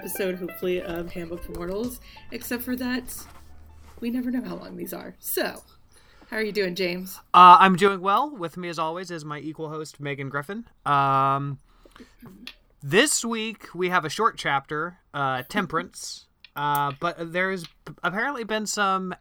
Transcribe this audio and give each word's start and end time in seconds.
still 0.00 0.28
a 0.28 0.32
short 0.32 0.32
episode, 0.32 0.50
hopefully, 0.50 0.82
of 0.82 1.12
Handbook 1.12 1.42
for 1.42 1.52
Mortals, 1.52 2.00
except 2.30 2.62
for 2.62 2.76
that 2.76 3.26
we 4.00 4.10
never 4.10 4.30
know 4.30 4.42
how 4.42 4.56
long 4.56 4.76
these 4.76 4.92
are. 4.92 5.14
So, 5.18 5.62
how 6.30 6.36
are 6.36 6.42
you 6.42 6.52
doing, 6.52 6.74
James? 6.74 7.18
Uh, 7.32 7.56
I'm 7.60 7.76
doing 7.76 8.00
well. 8.00 8.30
With 8.34 8.56
me, 8.56 8.68
as 8.68 8.78
always, 8.78 9.10
is 9.10 9.24
my 9.24 9.38
equal 9.38 9.68
host, 9.68 10.00
Megan 10.00 10.28
Griffin. 10.28 10.64
Um, 10.84 11.58
this 12.82 13.24
week, 13.24 13.68
we 13.74 13.90
have 13.90 14.04
a 14.04 14.08
short 14.08 14.36
chapter, 14.36 14.98
uh, 15.14 15.42
Temperance, 15.48 16.26
uh, 16.56 16.92
but 17.00 17.32
there's 17.32 17.64
apparently 18.02 18.44
been 18.44 18.66
some 18.66 19.14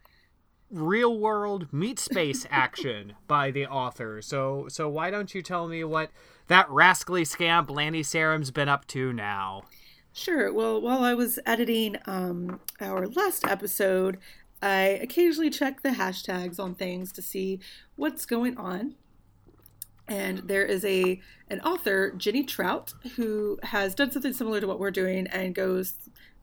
real 0.72 1.20
world 1.20 1.72
meat 1.72 2.00
space 2.00 2.48
action 2.52 3.14
by 3.28 3.52
the 3.52 3.68
author. 3.68 4.22
So 4.22 4.68
so 4.70 4.90
why 4.90 5.12
don't 5.12 5.36
you 5.36 5.42
tell 5.42 5.68
me 5.68 5.84
what 5.84 6.12
that 6.48 6.70
rascally 6.70 7.26
scamp 7.26 7.70
Lani 7.70 8.02
Sarem's 8.02 8.52
been 8.52 8.70
up 8.70 8.88
to 8.88 9.14
now? 9.14 9.64
Sure. 10.14 10.52
Well, 10.52 10.82
while 10.82 11.04
I 11.04 11.14
was 11.14 11.40
editing 11.46 11.98
um, 12.06 12.60
our 12.80 13.08
last 13.08 13.46
episode, 13.48 14.18
I 14.62 15.00
occasionally 15.02 15.50
check 15.50 15.82
the 15.82 15.90
hashtags 15.90 16.60
on 16.60 16.76
things 16.76 17.12
to 17.14 17.22
see 17.22 17.60
what's 17.96 18.26
going 18.26 18.58
on. 18.58 18.96
And 20.08 20.40
there 20.40 20.66
is 20.66 20.84
a 20.84 21.22
an 21.50 21.62
author, 21.62 22.12
Jenny 22.12 22.44
Trout, 22.44 22.94
who 23.16 23.58
has 23.64 23.96
done 23.96 24.12
something 24.12 24.34
similar 24.34 24.60
to 24.60 24.68
what 24.68 24.80
we're 24.80 24.92
doing 24.92 25.28
and 25.28 25.56
goes 25.56 25.94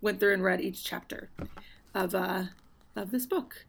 went 0.00 0.20
through 0.20 0.32
and 0.32 0.42
read 0.42 0.60
each 0.60 0.82
chapter 0.82 1.28
of 1.94 2.14
uh, 2.14 2.44
of 2.96 3.10
this 3.10 3.26
book 3.26 3.66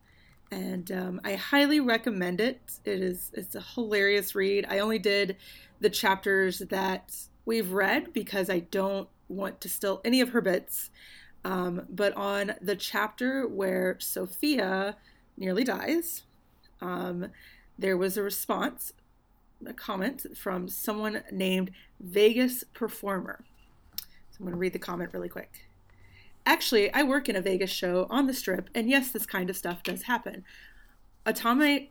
and 0.51 0.91
um, 0.91 1.21
I 1.23 1.35
highly 1.35 1.79
recommend 1.79 2.41
it. 2.41 2.59
It 2.85 3.01
is 3.01 3.31
it's 3.33 3.55
a 3.55 3.61
hilarious 3.61 4.35
read. 4.35 4.65
I 4.69 4.79
only 4.79 4.99
did 4.99 5.37
the 5.79 5.89
chapters 5.89 6.59
that 6.59 7.13
we've 7.45 7.71
read 7.71 8.13
because 8.13 8.49
I 8.49 8.59
don't 8.59 9.07
want 9.29 9.61
to 9.61 9.69
steal 9.69 10.01
any 10.03 10.19
of 10.19 10.29
her 10.29 10.41
bits. 10.41 10.89
Um, 11.45 11.85
but 11.89 12.13
on 12.17 12.55
the 12.61 12.75
chapter 12.75 13.47
where 13.47 13.95
Sophia 13.99 14.97
nearly 15.37 15.63
dies, 15.63 16.23
um, 16.81 17.27
there 17.77 17.95
was 17.95 18.17
a 18.17 18.23
response, 18.23 18.91
a 19.65 19.73
comment 19.73 20.37
from 20.37 20.67
someone 20.67 21.23
named 21.31 21.71
Vegas 22.01 22.65
Performer. 22.73 23.45
So 23.97 24.37
I'm 24.39 24.45
going 24.45 24.53
to 24.53 24.59
read 24.59 24.73
the 24.73 24.79
comment 24.79 25.11
really 25.13 25.29
quick. 25.29 25.65
Actually, 26.45 26.91
I 26.93 27.03
work 27.03 27.29
in 27.29 27.35
a 27.35 27.41
Vegas 27.41 27.69
show 27.69 28.07
on 28.09 28.27
the 28.27 28.33
strip, 28.33 28.69
and 28.73 28.89
yes, 28.89 29.11
this 29.11 29.25
kind 29.25 29.49
of 29.49 29.57
stuff 29.57 29.83
does 29.83 30.03
happen. 30.03 30.43
Automate, 31.25 31.89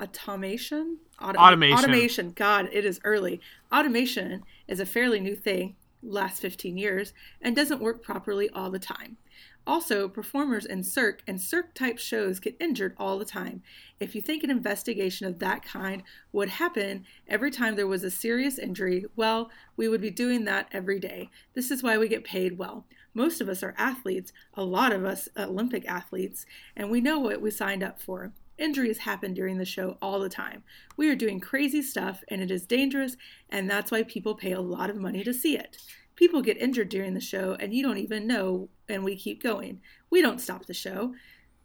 automation? 0.00 0.98
Auto- 1.20 1.38
automation. 1.38 1.78
Automation. 1.78 2.32
God, 2.32 2.68
it 2.72 2.84
is 2.84 3.00
early. 3.04 3.40
Automation 3.72 4.44
is 4.68 4.78
a 4.78 4.86
fairly 4.86 5.20
new 5.20 5.36
thing, 5.36 5.76
last 6.02 6.40
15 6.40 6.76
years, 6.76 7.12
and 7.40 7.54
doesn't 7.54 7.80
work 7.80 8.02
properly 8.02 8.50
all 8.50 8.70
the 8.70 8.78
time. 8.78 9.16
Also, 9.64 10.08
performers 10.08 10.66
in 10.66 10.82
Cirque 10.82 11.22
and 11.26 11.40
Cirque 11.40 11.72
type 11.72 11.96
shows 11.96 12.40
get 12.40 12.56
injured 12.58 12.94
all 12.98 13.18
the 13.18 13.24
time. 13.24 13.62
If 14.00 14.16
you 14.16 14.20
think 14.20 14.42
an 14.42 14.50
investigation 14.50 15.26
of 15.26 15.38
that 15.38 15.64
kind 15.64 16.02
would 16.32 16.48
happen 16.48 17.06
every 17.28 17.52
time 17.52 17.76
there 17.76 17.86
was 17.86 18.02
a 18.02 18.10
serious 18.10 18.58
injury, 18.58 19.04
well, 19.14 19.50
we 19.76 19.86
would 19.86 20.00
be 20.00 20.10
doing 20.10 20.44
that 20.44 20.68
every 20.72 20.98
day. 20.98 21.30
This 21.54 21.70
is 21.70 21.82
why 21.82 21.96
we 21.96 22.08
get 22.08 22.24
paid 22.24 22.58
well. 22.58 22.86
Most 23.14 23.40
of 23.40 23.48
us 23.48 23.62
are 23.62 23.74
athletes, 23.78 24.32
a 24.54 24.64
lot 24.64 24.92
of 24.92 25.04
us 25.04 25.28
Olympic 25.38 25.86
athletes, 25.86 26.44
and 26.74 26.90
we 26.90 27.00
know 27.00 27.20
what 27.20 27.40
we 27.40 27.50
signed 27.50 27.84
up 27.84 28.00
for. 28.00 28.32
Injuries 28.62 28.98
happen 28.98 29.34
during 29.34 29.58
the 29.58 29.64
show 29.64 29.98
all 30.00 30.20
the 30.20 30.28
time. 30.28 30.62
We 30.96 31.10
are 31.10 31.16
doing 31.16 31.40
crazy 31.40 31.82
stuff 31.82 32.22
and 32.28 32.40
it 32.40 32.48
is 32.48 32.64
dangerous, 32.64 33.16
and 33.50 33.68
that's 33.68 33.90
why 33.90 34.04
people 34.04 34.36
pay 34.36 34.52
a 34.52 34.60
lot 34.60 34.88
of 34.88 34.94
money 34.94 35.24
to 35.24 35.34
see 35.34 35.58
it. 35.58 35.78
People 36.14 36.42
get 36.42 36.56
injured 36.58 36.88
during 36.88 37.14
the 37.14 37.20
show 37.20 37.56
and 37.58 37.74
you 37.74 37.82
don't 37.82 37.98
even 37.98 38.28
know, 38.28 38.68
and 38.88 39.02
we 39.02 39.16
keep 39.16 39.42
going. 39.42 39.80
We 40.10 40.22
don't 40.22 40.40
stop 40.40 40.66
the 40.66 40.74
show. 40.74 41.12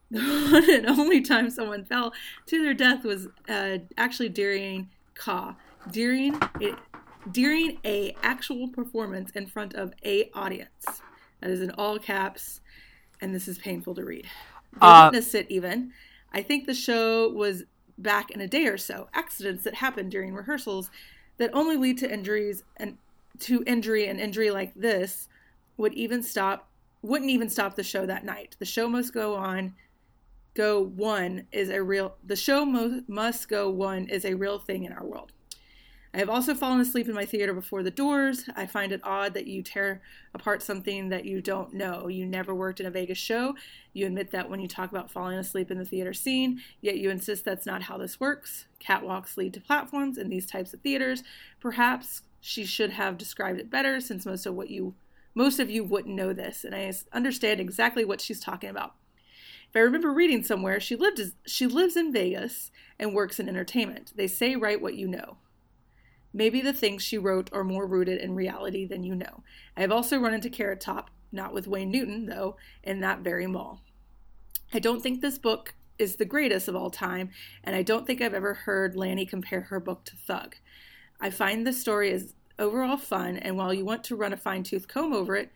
The 0.09 0.19
one 0.51 0.69
and 0.71 0.87
only 0.87 1.21
time 1.21 1.51
someone 1.51 1.85
fell 1.85 2.13
to 2.47 2.63
their 2.63 2.73
death 2.73 3.03
was 3.03 3.27
uh, 3.47 3.77
actually 3.95 4.29
during 4.29 4.89
Ka, 5.13 5.55
during 5.91 6.33
a, 6.59 6.75
during 7.31 7.77
a 7.85 8.15
actual 8.23 8.69
performance 8.69 9.29
in 9.35 9.45
front 9.45 9.75
of 9.75 9.93
a 10.03 10.31
audience. 10.33 11.03
That 11.41 11.51
is 11.51 11.61
in 11.61 11.69
all 11.71 11.99
caps, 11.99 12.61
and 13.21 13.35
this 13.35 13.47
is 13.47 13.59
painful 13.59 13.93
to 13.95 14.03
read. 14.03 14.25
They 14.73 14.87
uh, 14.87 15.09
witnessed 15.11 15.35
it 15.35 15.45
even. 15.49 15.93
I 16.31 16.41
think 16.41 16.65
the 16.65 16.73
show 16.73 17.29
was 17.29 17.63
back 17.97 18.31
in 18.31 18.41
a 18.41 18.47
day 18.47 18.67
or 18.67 18.77
so. 18.77 19.07
Accidents 19.13 19.63
that 19.63 19.75
happen 19.75 20.09
during 20.09 20.33
rehearsals 20.33 20.89
that 21.37 21.53
only 21.53 21.77
lead 21.77 21.97
to 21.99 22.11
injuries 22.11 22.63
and 22.77 22.97
to 23.39 23.63
injury 23.65 24.07
and 24.07 24.19
injury 24.19 24.51
like 24.51 24.73
this 24.75 25.27
would 25.77 25.93
even 25.93 26.23
stop 26.23 26.69
wouldn't 27.03 27.29
even 27.29 27.49
stop 27.49 27.75
the 27.75 27.83
show 27.83 28.05
that 28.05 28.25
night. 28.25 28.55
The 28.59 28.65
show 28.65 28.89
must 28.89 29.13
go 29.13 29.35
on. 29.35 29.75
Go 30.55 30.81
one 30.81 31.45
is 31.51 31.69
a 31.69 31.83
real 31.83 32.15
the 32.25 32.35
show 32.35 32.65
mo- 32.65 33.03
must 33.07 33.47
go 33.47 33.69
one 33.69 34.07
is 34.07 34.25
a 34.25 34.33
real 34.33 34.57
thing 34.57 34.83
in 34.83 34.91
our 34.91 35.05
world. 35.05 35.31
I 36.17 36.21
have 36.21 36.31
also 36.31 36.55
fallen 36.55 36.81
asleep 36.81 37.07
in 37.07 37.13
my 37.13 37.25
theater 37.25 37.53
before 37.53 37.83
the 37.83 37.91
doors. 37.91 38.49
I 38.55 38.65
find 38.65 38.91
it 38.91 39.01
odd 39.03 39.35
that 39.35 39.45
you 39.45 39.61
tear 39.61 40.01
apart 40.33 40.63
something 40.63 41.09
that 41.09 41.25
you 41.25 41.43
don't 41.43 41.75
know. 41.75 42.07
You 42.07 42.25
never 42.25 42.55
worked 42.55 42.79
in 42.79 42.87
a 42.87 42.89
Vegas 42.89 43.19
show. 43.19 43.53
You 43.93 44.07
admit 44.07 44.31
that 44.31 44.49
when 44.49 44.59
you 44.59 44.67
talk 44.67 44.89
about 44.89 45.11
falling 45.11 45.37
asleep 45.37 45.69
in 45.69 45.77
the 45.77 45.85
theater 45.85 46.13
scene, 46.13 46.59
yet 46.81 46.97
you 46.97 47.11
insist 47.11 47.45
that's 47.45 47.67
not 47.67 47.83
how 47.83 47.99
this 47.99 48.19
works. 48.19 48.65
Catwalks 48.79 49.37
lead 49.37 49.53
to 49.53 49.61
platforms 49.61 50.17
in 50.17 50.29
these 50.29 50.47
types 50.47 50.73
of 50.73 50.81
theaters. 50.81 51.21
Perhaps 51.59 52.23
she 52.41 52.65
should 52.65 52.93
have 52.93 53.19
described 53.19 53.59
it 53.59 53.69
better 53.69 54.01
since 54.01 54.25
most 54.25 54.47
of 54.47 54.55
what 54.55 54.71
you 54.71 54.95
most 55.35 55.59
of 55.59 55.69
you 55.69 55.83
wouldn't 55.83 56.15
know 56.15 56.33
this, 56.33 56.63
and 56.63 56.73
I 56.73 56.91
understand 57.13 57.59
exactly 57.59 58.03
what 58.03 58.21
she's 58.21 58.39
talking 58.39 58.71
about. 58.71 58.95
If 59.69 59.75
I 59.75 59.81
remember 59.81 60.11
reading 60.11 60.43
somewhere, 60.43 60.79
she 60.79 60.95
lived 60.95 61.21
she 61.45 61.67
lives 61.67 61.95
in 61.95 62.11
Vegas 62.11 62.71
and 62.97 63.13
works 63.13 63.39
in 63.39 63.47
entertainment. 63.47 64.13
They 64.15 64.25
say 64.25 64.55
write 64.55 64.81
what 64.81 64.95
you 64.95 65.07
know. 65.07 65.37
Maybe 66.37 66.61
the 66.61 66.71
things 66.71 67.01
she 67.01 67.17
wrote 67.17 67.49
are 67.51 67.63
more 67.63 67.87
rooted 67.87 68.21
in 68.21 68.35
reality 68.35 68.85
than 68.85 69.03
you 69.03 69.15
know. 69.15 69.41
I 69.75 69.81
have 69.81 69.91
also 69.91 70.19
run 70.19 70.35
into 70.35 70.51
Carrot 70.51 70.79
Top, 70.79 71.09
not 71.31 71.51
with 71.51 71.65
Wayne 71.65 71.89
Newton, 71.89 72.27
though, 72.27 72.57
in 72.83 72.99
that 72.99 73.21
very 73.21 73.47
mall. 73.47 73.81
I 74.71 74.77
don't 74.77 75.01
think 75.01 75.19
this 75.19 75.39
book 75.39 75.73
is 75.97 76.17
the 76.17 76.25
greatest 76.25 76.67
of 76.67 76.75
all 76.75 76.91
time, 76.91 77.31
and 77.63 77.75
I 77.75 77.81
don't 77.81 78.05
think 78.05 78.21
I've 78.21 78.35
ever 78.35 78.53
heard 78.53 78.95
Lani 78.95 79.25
compare 79.25 79.61
her 79.61 79.79
book 79.79 80.05
to 80.05 80.15
Thug. 80.15 80.57
I 81.19 81.31
find 81.31 81.65
the 81.65 81.73
story 81.73 82.11
is 82.11 82.35
overall 82.59 82.97
fun, 82.97 83.37
and 83.37 83.57
while 83.57 83.73
you 83.73 83.83
want 83.83 84.03
to 84.03 84.15
run 84.15 84.31
a 84.31 84.37
fine 84.37 84.61
tooth 84.61 84.87
comb 84.87 85.13
over 85.13 85.35
it, 85.35 85.51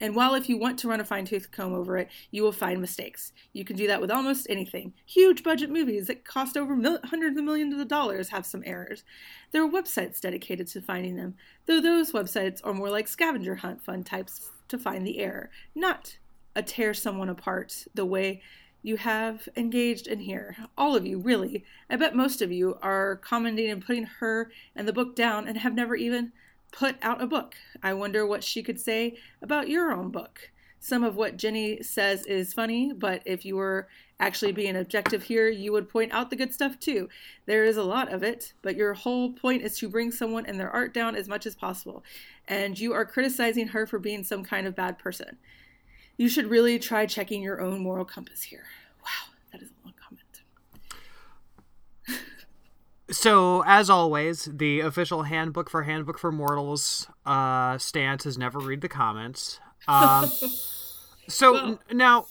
and 0.00 0.14
while 0.14 0.34
if 0.34 0.48
you 0.48 0.56
want 0.56 0.78
to 0.80 0.88
run 0.88 1.00
a 1.00 1.04
fine 1.04 1.24
tooth 1.24 1.50
comb 1.50 1.74
over 1.74 1.96
it, 1.98 2.08
you 2.30 2.42
will 2.42 2.52
find 2.52 2.80
mistakes. 2.80 3.32
You 3.52 3.64
can 3.64 3.76
do 3.76 3.86
that 3.88 4.00
with 4.00 4.10
almost 4.10 4.46
anything. 4.48 4.92
Huge 5.04 5.42
budget 5.42 5.70
movies 5.70 6.06
that 6.06 6.24
cost 6.24 6.56
over 6.56 6.76
mil- 6.76 7.00
hundreds 7.04 7.36
of 7.36 7.44
millions 7.44 7.78
of 7.78 7.88
dollars 7.88 8.28
have 8.28 8.46
some 8.46 8.62
errors. 8.64 9.04
There 9.50 9.64
are 9.64 9.70
websites 9.70 10.20
dedicated 10.20 10.68
to 10.68 10.80
finding 10.80 11.16
them, 11.16 11.34
though 11.66 11.80
those 11.80 12.12
websites 12.12 12.60
are 12.62 12.74
more 12.74 12.90
like 12.90 13.08
scavenger 13.08 13.56
hunt 13.56 13.82
fun 13.82 14.04
types 14.04 14.50
to 14.68 14.78
find 14.78 15.06
the 15.06 15.18
error, 15.18 15.50
not 15.74 16.18
a 16.54 16.62
tear 16.62 16.94
someone 16.94 17.28
apart 17.28 17.86
the 17.94 18.04
way 18.04 18.42
you 18.82 18.96
have 18.96 19.48
engaged 19.56 20.06
in 20.06 20.20
here. 20.20 20.56
All 20.76 20.94
of 20.94 21.06
you, 21.06 21.18
really. 21.18 21.64
I 21.90 21.96
bet 21.96 22.14
most 22.14 22.40
of 22.40 22.52
you 22.52 22.78
are 22.80 23.16
commenting 23.16 23.70
and 23.70 23.84
putting 23.84 24.04
her 24.04 24.50
and 24.76 24.86
the 24.86 24.92
book 24.92 25.16
down 25.16 25.48
and 25.48 25.58
have 25.58 25.74
never 25.74 25.96
even 25.96 26.32
put 26.72 26.96
out 27.02 27.22
a 27.22 27.26
book. 27.26 27.54
I 27.82 27.94
wonder 27.94 28.26
what 28.26 28.44
she 28.44 28.62
could 28.62 28.80
say 28.80 29.16
about 29.42 29.68
your 29.68 29.92
own 29.92 30.10
book. 30.10 30.50
Some 30.80 31.02
of 31.02 31.16
what 31.16 31.36
Jenny 31.36 31.82
says 31.82 32.24
is 32.26 32.54
funny, 32.54 32.92
but 32.92 33.22
if 33.24 33.44
you 33.44 33.56
were 33.56 33.88
actually 34.20 34.52
being 34.52 34.76
objective 34.76 35.24
here, 35.24 35.48
you 35.48 35.72
would 35.72 35.88
point 35.88 36.12
out 36.12 36.30
the 36.30 36.36
good 36.36 36.54
stuff 36.54 36.78
too. 36.78 37.08
There 37.46 37.64
is 37.64 37.76
a 37.76 37.82
lot 37.82 38.12
of 38.12 38.22
it, 38.22 38.52
but 38.62 38.76
your 38.76 38.94
whole 38.94 39.32
point 39.32 39.62
is 39.62 39.76
to 39.78 39.88
bring 39.88 40.12
someone 40.12 40.46
and 40.46 40.58
their 40.58 40.70
art 40.70 40.94
down 40.94 41.16
as 41.16 41.28
much 41.28 41.46
as 41.46 41.54
possible. 41.54 42.04
And 42.46 42.78
you 42.78 42.92
are 42.92 43.04
criticizing 43.04 43.68
her 43.68 43.86
for 43.86 43.98
being 43.98 44.22
some 44.22 44.44
kind 44.44 44.66
of 44.66 44.76
bad 44.76 44.98
person. 44.98 45.38
You 46.16 46.28
should 46.28 46.46
really 46.46 46.78
try 46.78 47.06
checking 47.06 47.42
your 47.42 47.60
own 47.60 47.80
moral 47.80 48.04
compass 48.04 48.42
here. 48.42 48.64
Wow, 49.02 49.34
that 49.52 49.62
is 49.62 49.68
a 49.68 49.84
long 49.84 49.94
So, 53.10 53.64
as 53.66 53.88
always, 53.88 54.44
the 54.52 54.80
official 54.80 55.22
handbook 55.22 55.70
for 55.70 55.84
Handbook 55.84 56.18
for 56.18 56.30
Mortals 56.30 57.06
uh, 57.24 57.78
stance 57.78 58.26
is 58.26 58.36
never 58.36 58.58
read 58.58 58.82
the 58.82 58.88
comments. 58.88 59.60
Um, 59.86 60.30
so 61.28 61.52
well. 61.52 61.66
n- 61.90 61.96
now, 61.96 62.26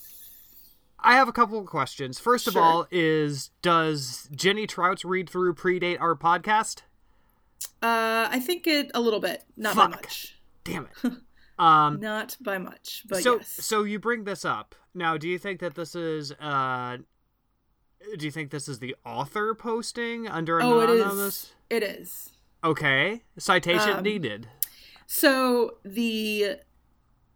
I 1.00 1.16
have 1.16 1.28
a 1.28 1.32
couple 1.32 1.60
of 1.60 1.66
questions. 1.66 2.20
First 2.20 2.48
of 2.48 2.54
sure. 2.54 2.62
all, 2.62 2.88
is 2.92 3.50
does 3.62 4.30
Jenny 4.36 4.68
Trout's 4.68 5.04
read 5.04 5.30
through 5.30 5.56
predate 5.56 6.00
our 6.00 6.16
podcast? 6.16 6.82
Uh, 7.82 8.28
I 8.30 8.40
think 8.40 8.68
it 8.68 8.92
a 8.94 9.02
little 9.02 9.20
bit, 9.20 9.44
not 9.56 9.76
Fuck. 9.76 9.92
by 9.92 9.96
much. 9.98 10.40
Damn 10.64 10.88
it. 11.04 11.14
Um, 11.60 12.00
not 12.00 12.38
by 12.40 12.60
much, 12.60 13.04
but 13.10 13.24
so 13.24 13.38
yes. 13.38 13.48
so 13.48 13.84
you 13.84 13.98
bring 13.98 14.26
this 14.26 14.46
up 14.46 14.76
now. 14.94 15.18
Do 15.18 15.28
you 15.28 15.40
think 15.40 15.60
that 15.62 15.74
this 15.74 15.96
is 15.96 16.32
uh 16.34 16.98
do 18.18 18.26
you 18.26 18.32
think 18.32 18.52
this 18.52 18.68
is 18.68 18.80
the 18.80 18.96
author 19.06 19.54
posting 19.54 20.28
under 20.28 20.62
oh, 20.62 20.80
anonymous? 20.80 21.54
It 21.70 21.84
is. 21.84 21.90
It 21.90 22.00
is. 22.02 22.30
Okay. 22.64 23.24
Citation 23.38 23.98
um, 23.98 24.04
needed. 24.04 24.48
So 25.06 25.78
the 25.84 26.58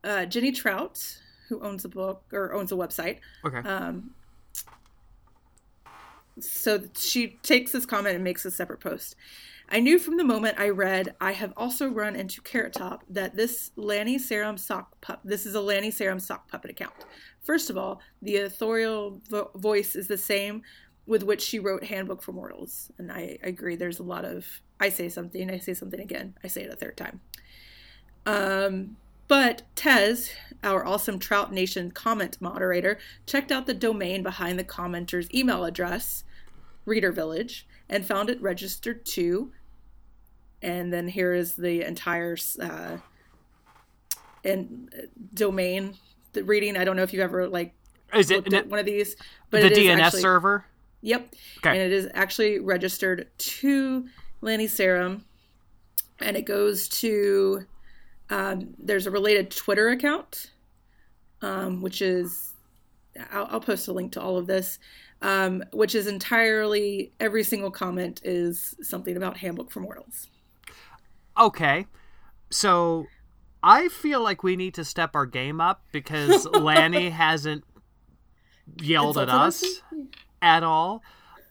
uh, 0.03 0.25
Jenny 0.25 0.51
Trout, 0.51 1.19
who 1.49 1.61
owns 1.61 1.85
a 1.85 1.89
book 1.89 2.23
or 2.33 2.53
owns 2.53 2.71
a 2.71 2.75
website, 2.75 3.19
Okay. 3.45 3.57
um, 3.67 4.11
so 6.41 6.81
she 6.97 7.39
takes 7.43 7.71
this 7.71 7.85
comment 7.85 8.15
and 8.15 8.23
makes 8.23 8.45
a 8.45 8.51
separate 8.51 8.79
post. 8.79 9.15
I 9.69 9.79
knew 9.79 9.99
from 9.99 10.17
the 10.17 10.25
moment 10.25 10.59
I 10.59 10.69
read, 10.69 11.15
I 11.21 11.31
have 11.31 11.53
also 11.55 11.87
run 11.87 12.15
into 12.15 12.41
Carrot 12.41 12.73
Top 12.73 13.03
that 13.09 13.37
this 13.37 13.71
Lani 13.77 14.17
Sarem 14.17 14.59
sock 14.59 14.99
pup. 14.99 15.21
This 15.23 15.45
is 15.45 15.55
a 15.55 15.61
Lani 15.61 15.91
Sarem 15.91 16.19
sock 16.19 16.49
puppet 16.49 16.71
account. 16.71 16.93
First 17.41 17.69
of 17.69 17.77
all, 17.77 18.01
the 18.21 18.37
authorial 18.37 19.21
vo- 19.29 19.51
voice 19.55 19.95
is 19.95 20.07
the 20.07 20.17
same 20.17 20.61
with 21.05 21.23
which 21.23 21.41
she 21.41 21.59
wrote 21.59 21.85
Handbook 21.85 22.21
for 22.21 22.33
Mortals, 22.33 22.91
and 22.97 23.11
I 23.11 23.39
agree. 23.43 23.75
There's 23.75 23.99
a 23.99 24.03
lot 24.03 24.25
of 24.25 24.61
I 24.79 24.89
say 24.89 25.09
something, 25.09 25.49
I 25.49 25.59
say 25.59 25.73
something 25.73 25.99
again, 25.99 26.35
I 26.43 26.47
say 26.47 26.63
it 26.63 26.73
a 26.73 26.75
third 26.75 26.97
time. 26.97 27.21
Um, 28.25 28.97
but 29.27 29.61
Tez, 29.75 30.31
our 30.63 30.85
awesome 30.85 31.17
Trout 31.17 31.53
Nation 31.53 31.91
comment 31.91 32.37
moderator, 32.41 32.99
checked 33.25 33.51
out 33.51 33.67
the 33.67 33.73
domain 33.73 34.23
behind 34.23 34.59
the 34.59 34.63
commenter's 34.63 35.33
email 35.33 35.63
address, 35.63 36.23
Reader 36.85 37.11
Village, 37.11 37.67
and 37.89 38.05
found 38.05 38.29
it 38.29 38.41
registered 38.41 39.05
to. 39.05 39.51
And 40.61 40.93
then 40.93 41.07
here 41.07 41.33
is 41.33 41.55
the 41.55 41.81
entire 41.81 42.37
uh, 42.61 42.97
and 44.43 44.93
uh, 44.97 45.07
domain 45.33 45.95
the 46.33 46.43
reading. 46.43 46.77
I 46.77 46.83
don't 46.83 46.95
know 46.95 47.03
if 47.03 47.13
you've 47.13 47.23
ever 47.23 47.47
like 47.47 47.73
Is 48.13 48.31
it 48.31 48.67
one 48.67 48.79
of 48.79 48.85
these, 48.85 49.15
but 49.49 49.61
the 49.61 49.67
it 49.67 49.73
is 49.73 49.77
DNS 49.79 49.99
actually- 49.99 50.21
server? 50.21 50.65
Yep. 51.01 51.33
Okay. 51.57 51.69
And 51.69 51.77
it 51.79 51.91
is 51.91 52.07
actually 52.13 52.59
registered 52.59 53.27
to 53.37 54.05
Lani 54.41 54.67
Sarem. 54.67 55.21
And 56.19 56.37
it 56.37 56.43
goes 56.43 56.87
to, 56.89 57.65
um, 58.29 58.75
there's 58.77 59.07
a 59.07 59.11
related 59.11 59.49
Twitter 59.49 59.89
account, 59.89 60.51
um, 61.41 61.81
which 61.81 62.03
is, 62.03 62.53
I'll, 63.31 63.47
I'll 63.49 63.61
post 63.61 63.87
a 63.87 63.93
link 63.93 64.11
to 64.11 64.21
all 64.21 64.37
of 64.37 64.45
this, 64.45 64.77
um, 65.21 65.63
which 65.71 65.95
is 65.95 66.07
entirely, 66.07 67.11
every 67.19 67.43
single 67.43 67.71
comment 67.71 68.21
is 68.23 68.75
something 68.81 69.15
about 69.15 69.37
Handbook 69.37 69.71
for 69.71 69.79
Mortals. 69.79 70.29
Okay. 71.39 71.85
So 72.49 73.07
I 73.63 73.87
feel 73.89 74.21
like 74.21 74.43
we 74.43 74.55
need 74.55 74.73
to 74.75 74.85
step 74.85 75.15
our 75.15 75.25
game 75.25 75.61
up 75.61 75.83
because 75.91 76.45
Lani 76.53 77.09
hasn't 77.09 77.63
yelled 78.81 79.17
at 79.17 79.29
us 79.29 79.63
at 80.41 80.63
all. 80.63 81.03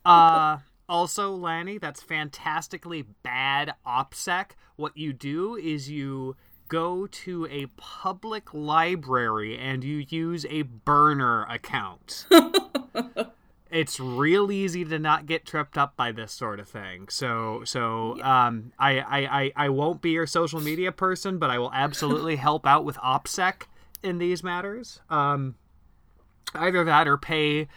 Uh 0.05 0.59
also 0.89 1.33
Lani, 1.33 1.79
that's 1.79 2.03
fantastically 2.03 3.05
bad 3.23 3.75
OPSEC. 3.87 4.53
What 4.77 4.97
you 4.97 5.13
do 5.13 5.55
is 5.55 5.89
you 5.89 6.37
go 6.69 7.07
to 7.07 7.47
a 7.51 7.67
public 7.77 8.53
library 8.53 9.57
and 9.57 9.85
you 9.85 10.05
use 10.09 10.47
a 10.49 10.63
burner 10.63 11.45
account. 11.45 12.27
it's 13.71 14.01
real 14.01 14.51
easy 14.51 14.85
to 14.85 14.99
not 14.99 15.27
get 15.27 15.47
tripped 15.47 15.79
up 15.79 15.97
by 15.97 16.13
this 16.13 16.33
sort 16.33 16.61
of 16.61 16.69
thing. 16.69 17.09
So 17.09 17.63
so 17.65 18.21
um 18.23 18.73
I, 18.79 18.99
I, 19.01 19.41
I, 19.41 19.53
I 19.57 19.69
won't 19.69 20.03
be 20.03 20.11
your 20.11 20.27
social 20.27 20.61
media 20.61 20.93
person, 20.93 21.39
but 21.39 21.51
I 21.51 21.59
will 21.59 21.73
absolutely 21.73 22.37
help 22.49 22.67
out 22.67 22.85
with 22.85 22.97
OPSEC 22.97 23.63
in 24.03 24.19
these 24.19 24.43
matters. 24.43 25.01
Um 25.09 25.57
either 26.55 26.85
that 26.85 27.07
or 27.07 27.17
pay 27.17 27.69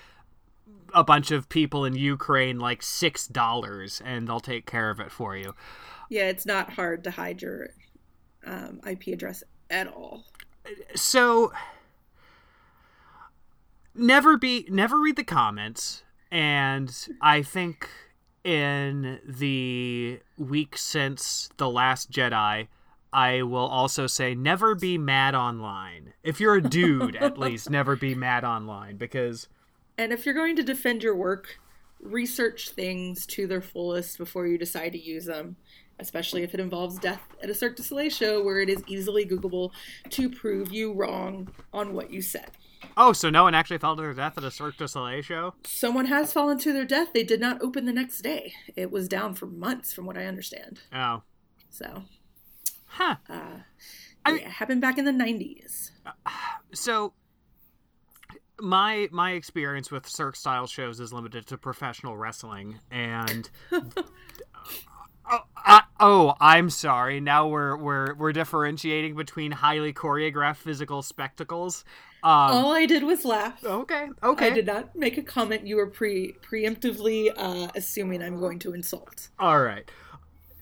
a 0.94 1.04
bunch 1.04 1.32
of 1.32 1.50
people 1.50 1.86
in 1.86 1.96
Ukraine 1.96 2.60
like 2.60 2.82
six 2.82 3.28
dollars 3.28 4.02
and 4.06 4.28
they'll 4.28 4.40
take 4.40 4.66
care 4.66 4.90
of 4.90 5.00
it 5.00 5.12
for 5.12 5.36
you. 5.36 5.56
Yeah, 6.10 6.30
it's 6.30 6.46
not 6.46 6.72
hard 6.72 7.04
to 7.06 7.12
hide 7.12 7.42
your 7.42 7.70
um, 8.46 8.82
IP 8.88 9.08
address 9.08 9.44
at 9.70 9.88
all. 9.88 10.26
so 10.96 11.52
never 13.96 14.38
be 14.38 14.66
never 14.70 15.00
read 15.00 15.16
the 15.16 15.24
comments 15.24 16.04
and 16.32 17.08
i 17.22 17.42
think 17.42 17.90
in 18.44 19.20
the 19.26 20.20
week 20.38 20.78
since 20.78 21.50
the 21.58 21.70
last 21.70 22.12
jedi 22.12 22.68
i 23.14 23.42
will 23.42 23.68
also 23.68 24.08
say 24.08 24.34
never 24.36 24.76
be 24.76 24.98
mad 24.98 25.36
online 25.36 26.14
if 26.24 26.40
you're 26.40 26.56
a 26.56 26.62
dude 26.62 27.16
at 27.16 27.38
least 27.46 27.70
never 27.70 27.96
be 27.96 28.16
mad 28.16 28.44
online 28.44 28.98
because 28.98 29.48
And 29.98 30.12
if 30.12 30.26
you're 30.26 30.34
going 30.34 30.56
to 30.56 30.64
defend 30.64 31.04
your 31.04 31.16
work, 31.16 31.60
research 32.02 32.70
things 32.72 33.26
to 33.28 33.46
their 33.48 33.62
fullest 33.62 34.18
before 34.18 34.48
you 34.48 34.58
decide 34.58 34.92
to 34.94 35.00
use 35.00 35.26
them, 35.26 35.56
especially 36.00 36.42
if 36.44 36.54
it 36.54 36.60
involves 36.60 36.98
death 36.98 37.22
at 37.42 37.50
a 37.50 37.54
Cirque 37.54 37.76
du 37.76 37.84
Soleil 37.84 38.10
show 38.10 38.44
where 38.44 38.60
it 38.60 38.70
is 38.70 38.84
easily 38.88 39.26
Googleable 39.26 39.70
to 40.10 40.30
prove 40.30 40.72
you 40.72 40.92
wrong 40.94 41.50
on 41.72 41.94
what 41.94 42.12
you 42.12 42.22
said. 42.22 42.50
Oh 42.98 43.14
so 43.14 43.30
no 43.30 43.44
one 43.44 43.56
actually 43.56 43.78
fell 43.78 43.96
to 43.96 44.02
their 44.02 44.14
death 44.14 44.38
at 44.38 44.44
a 44.44 44.52
cirque 44.52 44.78
du 44.78 44.88
soleil 44.88 45.22
show 45.22 45.54
Someone 45.66 46.06
has 46.06 46.34
fallen 46.34 46.58
to 46.60 46.74
their 46.74 46.86
death. 46.86 47.10
They 47.14 47.24
did 47.24 47.40
not 47.40 47.62
open 47.62 47.86
the 47.86 47.94
next 47.94 48.22
day. 48.22 48.54
It 48.76 48.92
was 48.92 49.08
down 49.08 49.34
for 49.34 49.46
months, 49.46 49.94
from 49.94 50.06
what 50.06 50.18
I 50.18 50.26
understand. 50.26 50.82
oh 50.94 51.24
So, 51.70 52.04
huh 52.86 53.16
uh, 53.30 53.60
yeah, 54.28 54.36
it 54.36 54.44
happened 54.44 54.82
back 54.82 54.98
in 54.98 55.06
the 55.06 55.12
90s. 55.12 55.92
Uh, 56.06 56.12
so 56.74 57.14
my 58.60 59.10
my 59.12 59.32
experience 59.32 59.92
with 59.92 60.08
cirque 60.08 60.36
style 60.36 60.68
shows 60.68 61.00
is 61.00 61.12
limited 61.12 61.46
to 61.48 61.58
professional 61.58 62.16
wrestling 62.16 62.80
and 62.92 63.50
oh, 63.72 65.40
I, 65.58 65.84
oh 66.00 66.36
i'm 66.40 66.70
sorry 66.70 67.20
now 67.20 67.48
we're 67.48 67.76
we're 67.76 68.14
we're 68.14 68.32
differentiating 68.32 69.16
between 69.16 69.52
highly 69.52 69.92
choreographed 69.92 70.58
physical 70.58 71.02
spectacles 71.02 71.84
All 72.24 72.72
I 72.74 72.86
did 72.86 73.04
was 73.04 73.26
laugh. 73.26 73.64
okay 73.66 74.08
okay 74.24 74.48
I 74.48 74.50
did 74.52 74.66
not 74.66 74.96
make 74.96 75.18
a 75.18 75.22
comment 75.24 75.68
you 75.68 75.76
were 75.76 75.88
pre 75.88 76.34
preemptively 76.42 77.32
uh, 77.36 77.68
assuming 77.76 78.22
I'm 78.24 78.40
going 78.40 78.60
to 78.60 78.74
insult. 78.74 79.30
All 79.40 79.62
right. 79.62 79.90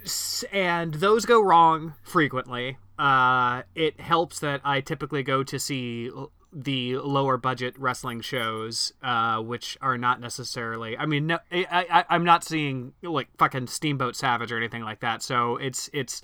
S- 0.04 0.44
And 0.52 0.96
those 0.96 1.26
go 1.26 1.42
wrong 1.42 1.94
frequently. 2.04 2.78
Uh, 2.98 3.64
it 3.76 4.00
helps 4.00 4.40
that 4.40 4.62
I 4.64 4.82
typically 4.82 5.24
go 5.24 5.44
to 5.44 5.60
see 5.60 6.10
l- 6.10 6.32
the 6.54 6.98
lower 6.98 7.38
budget 7.38 7.76
wrestling 7.80 8.22
shows, 8.22 8.92
uh, 9.02 9.40
which 9.42 9.78
are 9.82 9.98
not 9.98 10.20
necessarily. 10.20 10.98
I 10.98 11.06
mean, 11.06 11.28
no, 11.28 11.40
I, 11.52 11.66
I, 11.90 12.06
I'm 12.10 12.24
not 12.26 12.44
seeing 12.44 12.94
like 13.02 13.28
fucking 13.38 13.68
Steamboat 13.68 14.16
Savage 14.16 14.52
or 14.52 14.58
anything 14.58 14.82
like 14.84 15.00
that. 15.02 15.22
So 15.24 15.56
it's 15.58 15.90
it's 15.94 16.22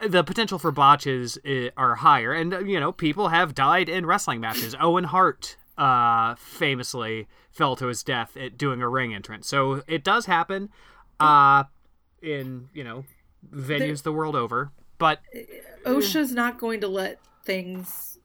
the 0.00 0.22
potential 0.24 0.58
for 0.58 0.70
botches 0.70 1.38
uh, 1.46 1.68
are 1.76 1.96
higher, 1.96 2.32
and 2.32 2.52
uh, 2.54 2.58
you 2.60 2.78
know 2.80 2.92
people 2.92 3.28
have 3.28 3.54
died 3.54 3.88
in 3.88 4.06
wrestling 4.06 4.40
matches. 4.40 4.74
Owen 4.80 5.04
Hart 5.04 5.56
uh, 5.78 6.34
famously 6.36 7.26
fell 7.50 7.76
to 7.76 7.86
his 7.86 8.02
death 8.02 8.36
at 8.36 8.58
doing 8.58 8.82
a 8.82 8.88
ring 8.88 9.14
entrance, 9.14 9.48
so 9.48 9.82
it 9.86 10.04
does 10.04 10.26
happen. 10.26 10.68
Uh, 11.20 11.64
in 12.20 12.68
you 12.72 12.82
know 12.82 13.04
venues 13.54 14.02
the 14.02 14.12
world 14.12 14.34
over, 14.34 14.72
but 14.98 15.20
OSHA's 15.84 16.32
not 16.32 16.58
going 16.58 16.80
to 16.80 16.88
let 16.88 17.20
things 17.44 18.18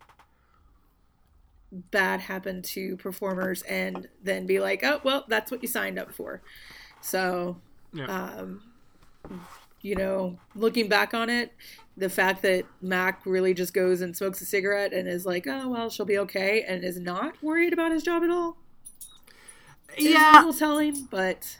bad 1.71 2.21
happen 2.21 2.61
to 2.61 2.97
performers 2.97 3.61
and 3.63 4.07
then 4.23 4.45
be 4.45 4.59
like, 4.59 4.83
oh, 4.83 4.99
well, 5.03 5.25
that's 5.27 5.51
what 5.51 5.61
you 5.61 5.67
signed 5.67 5.99
up 5.99 6.11
for. 6.11 6.41
So, 7.01 7.61
Yeah. 7.93 8.05
um, 8.05 8.63
you 9.81 9.95
know, 9.95 10.37
looking 10.55 10.87
back 10.87 11.13
on 11.13 11.29
it, 11.29 11.53
the 11.97 12.09
fact 12.09 12.41
that 12.43 12.65
Mac 12.81 13.25
really 13.25 13.53
just 13.53 13.73
goes 13.73 14.01
and 14.01 14.15
smokes 14.15 14.41
a 14.41 14.45
cigarette 14.45 14.93
and 14.93 15.07
is 15.07 15.25
like, 15.25 15.47
oh, 15.47 15.69
well, 15.69 15.89
she'll 15.89 16.05
be 16.05 16.17
okay, 16.19 16.63
and 16.63 16.83
is 16.83 16.99
not 16.99 17.41
worried 17.43 17.73
about 17.73 17.91
his 17.91 18.03
job 18.03 18.23
at 18.23 18.29
all, 18.29 18.57
is 19.97 20.05
a 20.05 20.09
yeah, 20.09 20.31
little 20.35 20.53
telling. 20.53 21.07
But 21.09 21.57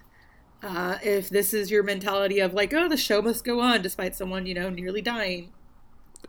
uh, 0.64 0.98
if 1.04 1.30
this 1.30 1.54
is 1.54 1.70
your 1.70 1.84
mentality 1.84 2.40
of 2.40 2.54
like, 2.54 2.74
oh, 2.74 2.88
the 2.88 2.98
show 2.98 3.22
must 3.22 3.44
go 3.44 3.60
on 3.60 3.82
despite 3.82 4.16
someone, 4.16 4.46
you 4.46 4.54
know, 4.54 4.70
nearly 4.70 5.02
dying, 5.02 5.52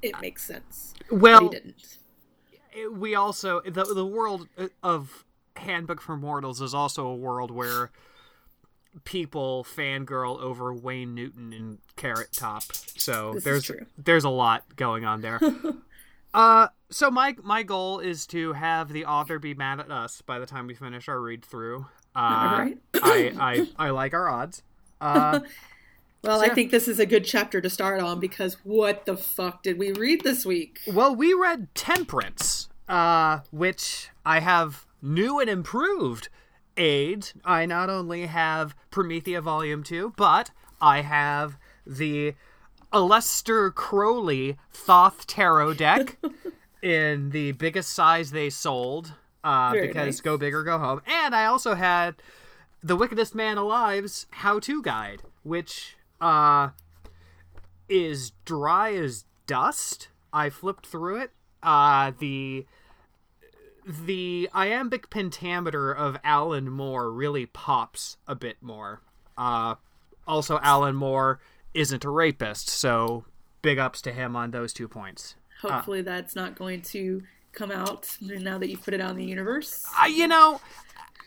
it 0.02 0.20
makes 0.20 0.44
sense. 0.44 0.94
Well, 1.10 1.48
didn't. 1.48 1.98
we 2.92 3.14
also 3.14 3.60
the 3.62 3.84
the 3.84 4.06
world 4.06 4.48
of 4.82 5.24
Handbook 5.56 6.00
for 6.00 6.16
Mortals 6.16 6.60
is 6.60 6.74
also 6.74 7.06
a 7.06 7.14
world 7.14 7.50
where 7.50 7.90
people 9.04 9.64
fangirl 9.64 10.40
over 10.40 10.72
Wayne 10.74 11.14
Newton 11.14 11.52
and 11.52 11.78
Carrot 11.96 12.32
Top. 12.32 12.62
So 12.96 13.34
This 13.34 13.44
there's 13.44 13.70
there's 13.98 14.24
a 14.24 14.30
lot 14.30 14.64
going 14.76 15.04
on 15.04 15.20
there. 15.20 15.40
uh 16.34 16.68
so 16.90 17.10
my 17.10 17.36
my 17.42 17.62
goal 17.62 17.98
is 18.00 18.26
to 18.28 18.52
have 18.52 18.92
the 18.92 19.04
author 19.04 19.38
be 19.38 19.54
mad 19.54 19.80
at 19.80 19.90
us 19.90 20.22
by 20.22 20.38
the 20.38 20.46
time 20.46 20.66
we 20.66 20.74
finish 20.74 21.08
our 21.08 21.20
read 21.20 21.44
through. 21.44 21.86
Uh 22.14 22.18
Alright. 22.52 22.78
I, 22.94 23.32
I 23.78 23.86
I 23.86 23.90
like 23.90 24.14
our 24.14 24.28
odds. 24.28 24.62
Uh 25.00 25.40
Well, 26.22 26.44
Yeah. 26.44 26.50
I 26.50 26.54
think 26.54 26.70
this 26.70 26.86
is 26.88 26.98
a 26.98 27.06
good 27.06 27.24
chapter 27.24 27.62
to 27.62 27.70
start 27.70 28.00
on 28.02 28.20
because 28.20 28.58
what 28.64 29.06
the 29.06 29.16
fuck 29.16 29.62
did 29.62 29.78
we 29.78 29.92
read 29.92 30.22
this 30.22 30.44
week? 30.44 30.80
Well, 30.86 31.14
we 31.16 31.32
read 31.32 31.74
Temperance, 31.74 32.68
uh, 32.86 33.38
which 33.50 34.10
I 34.26 34.40
have 34.40 34.84
new 35.00 35.40
and 35.40 35.48
improved 35.48 36.28
aids. 36.76 37.34
I 37.44 37.66
not 37.66 37.90
only 37.90 38.26
have 38.26 38.74
Promethea 38.90 39.40
Volume 39.40 39.82
2, 39.82 40.14
but 40.16 40.50
I 40.80 41.02
have 41.02 41.56
the 41.86 42.34
Aleister 42.92 43.74
Crowley 43.74 44.56
Thoth 44.72 45.26
Tarot 45.26 45.74
deck 45.74 46.16
in 46.82 47.30
the 47.30 47.52
biggest 47.52 47.92
size 47.92 48.30
they 48.30 48.50
sold 48.50 49.14
uh, 49.44 49.72
because 49.72 49.94
nice. 49.94 50.20
go 50.20 50.36
big 50.36 50.54
or 50.54 50.62
go 50.62 50.78
home. 50.78 51.02
And 51.06 51.34
I 51.34 51.46
also 51.46 51.74
had 51.74 52.16
the 52.82 52.96
Wickedest 52.96 53.34
Man 53.34 53.58
Alive's 53.58 54.26
How 54.30 54.58
To 54.60 54.82
Guide, 54.82 55.22
which 55.42 55.96
uh, 56.20 56.70
is 57.88 58.32
dry 58.44 58.94
as 58.94 59.24
dust. 59.46 60.08
I 60.32 60.50
flipped 60.50 60.86
through 60.86 61.20
it. 61.20 61.30
Uh, 61.62 62.12
the 62.18 62.66
the 63.90 64.48
iambic 64.54 65.10
pentameter 65.10 65.92
of 65.92 66.16
Alan 66.24 66.70
Moore 66.70 67.10
really 67.10 67.46
pops 67.46 68.16
a 68.26 68.34
bit 68.34 68.56
more. 68.60 69.00
Uh, 69.36 69.76
also, 70.26 70.58
Alan 70.62 70.94
Moore 70.94 71.40
isn't 71.74 72.04
a 72.04 72.10
rapist, 72.10 72.68
so 72.68 73.24
big 73.62 73.78
ups 73.78 74.02
to 74.02 74.12
him 74.12 74.36
on 74.36 74.50
those 74.50 74.72
two 74.72 74.88
points. 74.88 75.34
Hopefully, 75.62 76.02
that's 76.02 76.34
not 76.34 76.54
going 76.56 76.82
to 76.82 77.22
come 77.52 77.70
out 77.70 78.16
now 78.20 78.58
that 78.58 78.68
you've 78.68 78.82
put 78.82 78.94
it 78.94 79.00
out 79.00 79.10
in 79.10 79.16
the 79.16 79.24
universe. 79.24 79.84
I, 79.96 80.06
you 80.06 80.28
know, 80.28 80.60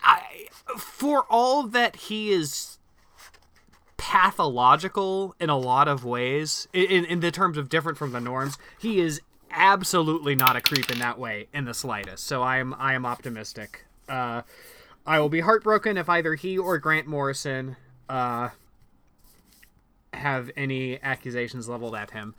I 0.01 0.47
for 0.77 1.25
all 1.29 1.63
that 1.63 1.95
he 1.95 2.31
is 2.31 2.77
pathological 3.97 5.35
in 5.39 5.49
a 5.49 5.57
lot 5.57 5.87
of 5.87 6.03
ways, 6.03 6.67
in 6.73 7.05
in 7.05 7.19
the 7.19 7.31
terms 7.31 7.57
of 7.57 7.69
different 7.69 7.97
from 7.97 8.11
the 8.11 8.19
norms, 8.19 8.57
he 8.79 8.99
is 8.99 9.21
absolutely 9.53 10.35
not 10.35 10.55
a 10.55 10.61
creep 10.61 10.91
in 10.91 10.99
that 10.99 11.17
way 11.17 11.47
in 11.53 11.65
the 11.65 11.73
slightest. 11.73 12.25
So 12.25 12.41
I 12.41 12.57
am 12.57 12.75
I 12.77 12.93
am 12.93 13.05
optimistic. 13.05 13.85
Uh, 14.09 14.41
I 15.05 15.19
will 15.19 15.29
be 15.29 15.41
heartbroken 15.41 15.97
if 15.97 16.09
either 16.09 16.35
he 16.35 16.57
or 16.57 16.77
Grant 16.77 17.07
Morrison 17.07 17.75
uh, 18.09 18.49
have 20.13 20.51
any 20.55 21.01
accusations 21.01 21.67
leveled 21.67 21.95
at 21.95 22.11
him. 22.11 22.35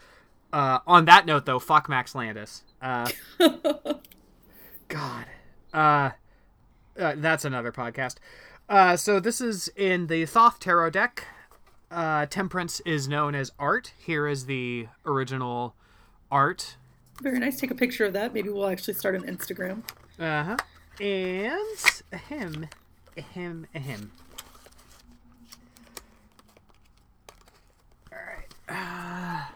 Uh, 0.52 0.78
on 0.86 1.04
that 1.06 1.26
note, 1.26 1.46
though, 1.46 1.58
fuck 1.58 1.88
Max 1.88 2.14
Landis. 2.14 2.62
Uh, 2.80 3.10
God. 4.88 5.26
Uh, 5.72 6.10
uh, 6.98 7.14
that's 7.16 7.44
another 7.44 7.72
podcast. 7.72 8.16
Uh, 8.68 8.96
so 8.96 9.18
this 9.18 9.40
is 9.40 9.68
in 9.76 10.06
the 10.06 10.24
Thoth 10.26 10.60
Tarot 10.60 10.90
deck. 10.90 11.24
Uh, 11.90 12.26
Temperance 12.26 12.80
is 12.80 13.08
known 13.08 13.34
as 13.34 13.52
art. 13.58 13.92
Here 13.98 14.26
is 14.26 14.46
the 14.46 14.86
original 15.04 15.74
art. 16.30 16.76
Very 17.22 17.38
nice. 17.38 17.58
Take 17.58 17.70
a 17.70 17.74
picture 17.74 18.04
of 18.04 18.12
that. 18.12 18.34
Maybe 18.34 18.48
we'll 18.48 18.66
actually 18.66 18.94
start 18.94 19.14
an 19.14 19.22
Instagram. 19.22 19.82
Uh 20.18 20.44
huh. 20.44 20.56
And 21.00 22.20
him, 22.28 22.68
him, 23.16 23.66
him. 23.72 24.12
All 28.12 28.18
right. 28.18 28.54
Uh, 28.68 29.54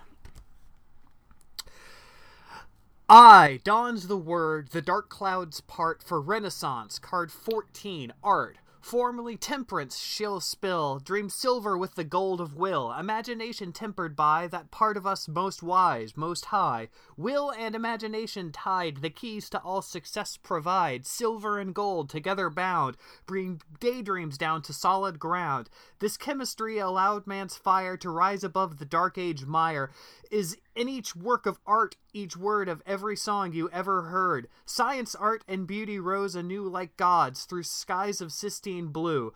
I 3.08 3.60
dawns 3.64 4.08
the 4.08 4.16
word, 4.18 4.68
the 4.68 4.82
dark 4.82 5.08
clouds 5.08 5.60
part 5.62 6.02
for 6.02 6.20
Renaissance, 6.20 6.98
card 6.98 7.32
14, 7.32 8.12
art. 8.22 8.58
Formerly 8.88 9.36
temperance, 9.36 9.98
she'll 9.98 10.40
spill, 10.40 10.98
dream 10.98 11.28
silver 11.28 11.76
with 11.76 11.94
the 11.94 12.04
gold 12.04 12.40
of 12.40 12.56
will, 12.56 12.90
imagination 12.90 13.70
tempered 13.70 14.16
by 14.16 14.46
that 14.46 14.70
part 14.70 14.96
of 14.96 15.06
us 15.06 15.28
most 15.28 15.62
wise, 15.62 16.16
most 16.16 16.46
high. 16.46 16.88
Will 17.14 17.50
and 17.50 17.74
imagination 17.74 18.50
tied, 18.50 19.02
the 19.02 19.10
keys 19.10 19.50
to 19.50 19.58
all 19.58 19.82
success 19.82 20.38
provide, 20.38 21.04
silver 21.04 21.58
and 21.58 21.74
gold 21.74 22.08
together 22.08 22.48
bound, 22.48 22.96
bring 23.26 23.60
daydreams 23.78 24.38
down 24.38 24.62
to 24.62 24.72
solid 24.72 25.18
ground. 25.18 25.68
This 25.98 26.16
chemistry 26.16 26.78
allowed 26.78 27.26
man's 27.26 27.58
fire 27.58 27.98
to 27.98 28.08
rise 28.08 28.42
above 28.42 28.78
the 28.78 28.86
dark 28.86 29.18
age 29.18 29.44
mire, 29.44 29.90
is 30.30 30.56
in 30.78 30.88
each 30.88 31.16
work 31.16 31.44
of 31.44 31.58
art, 31.66 31.96
each 32.12 32.36
word 32.36 32.68
of 32.68 32.82
every 32.86 33.16
song 33.16 33.52
you 33.52 33.68
ever 33.70 34.02
heard. 34.02 34.46
Science, 34.64 35.16
art, 35.16 35.42
and 35.48 35.66
beauty 35.66 35.98
rose 35.98 36.36
anew 36.36 36.68
like 36.68 36.96
gods 36.96 37.42
through 37.44 37.64
skies 37.64 38.20
of 38.20 38.32
sistine 38.32 38.86
blue. 38.86 39.34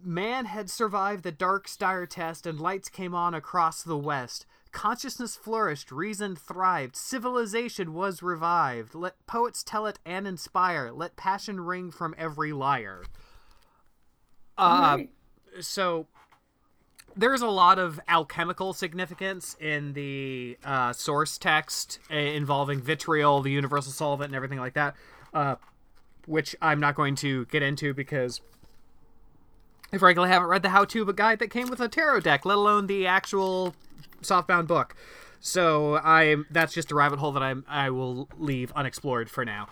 Man 0.00 0.44
had 0.44 0.70
survived 0.70 1.24
the 1.24 1.32
dark 1.32 1.66
star 1.66 2.06
test, 2.06 2.46
and 2.46 2.60
lights 2.60 2.88
came 2.88 3.16
on 3.16 3.34
across 3.34 3.82
the 3.82 3.98
west. 3.98 4.46
Consciousness 4.70 5.34
flourished, 5.34 5.90
reason 5.90 6.36
thrived, 6.36 6.94
civilization 6.94 7.92
was 7.92 8.22
revived. 8.22 8.94
Let 8.94 9.26
poets 9.26 9.64
tell 9.64 9.86
it 9.86 9.98
and 10.06 10.24
inspire. 10.24 10.92
Let 10.92 11.16
passion 11.16 11.60
ring 11.60 11.90
from 11.90 12.14
every 12.16 12.52
lyre. 12.52 13.02
Uh, 14.56 14.60
Alright. 14.60 15.10
so 15.60 16.06
there's 17.16 17.40
a 17.40 17.48
lot 17.48 17.78
of 17.78 17.98
alchemical 18.08 18.72
significance 18.72 19.56
in 19.58 19.94
the 19.94 20.58
uh, 20.64 20.92
source 20.92 21.38
text 21.38 21.98
uh, 22.10 22.14
involving 22.14 22.80
vitriol, 22.80 23.40
the 23.40 23.50
universal 23.50 23.92
solvent, 23.92 24.28
and 24.28 24.36
everything 24.36 24.58
like 24.58 24.74
that, 24.74 24.94
uh, 25.32 25.56
which 26.26 26.54
I'm 26.60 26.78
not 26.78 26.94
going 26.94 27.14
to 27.16 27.46
get 27.46 27.62
into 27.62 27.94
because 27.94 28.40
I 29.92 29.98
frankly 29.98 30.28
haven't 30.28 30.48
read 30.48 30.62
the 30.62 30.70
how-to 30.70 31.10
guide 31.12 31.38
that 31.38 31.50
came 31.50 31.68
with 31.68 31.80
a 31.80 31.88
tarot 31.88 32.20
deck, 32.20 32.44
let 32.44 32.56
alone 32.58 32.86
the 32.86 33.06
actual 33.06 33.74
softbound 34.20 34.66
book. 34.66 34.94
So 35.40 35.96
I'm 35.98 36.46
that's 36.50 36.74
just 36.74 36.90
a 36.90 36.94
rabbit 36.94 37.18
hole 37.18 37.32
that 37.32 37.42
I 37.42 37.54
I 37.68 37.90
will 37.90 38.28
leave 38.36 38.72
unexplored 38.74 39.30
for 39.30 39.44
now. 39.44 39.68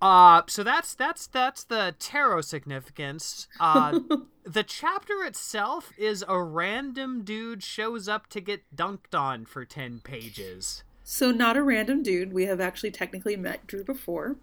Uh, 0.00 0.42
so 0.48 0.62
that's 0.62 0.94
that's 0.94 1.26
that's 1.26 1.64
the 1.64 1.94
tarot 1.98 2.42
significance. 2.42 3.48
Uh, 3.58 4.00
the 4.44 4.62
chapter 4.62 5.24
itself 5.24 5.92
is 5.96 6.24
a 6.28 6.42
random 6.42 7.22
dude 7.22 7.62
shows 7.62 8.08
up 8.08 8.28
to 8.28 8.40
get 8.40 8.62
dunked 8.74 9.18
on 9.18 9.44
for 9.44 9.64
ten 9.64 10.00
pages. 10.00 10.84
So, 11.06 11.30
not 11.30 11.56
a 11.56 11.62
random 11.62 12.02
dude. 12.02 12.32
We 12.32 12.46
have 12.46 12.60
actually 12.60 12.90
technically 12.90 13.36
met 13.36 13.66
Drew 13.66 13.84
before. 13.84 14.36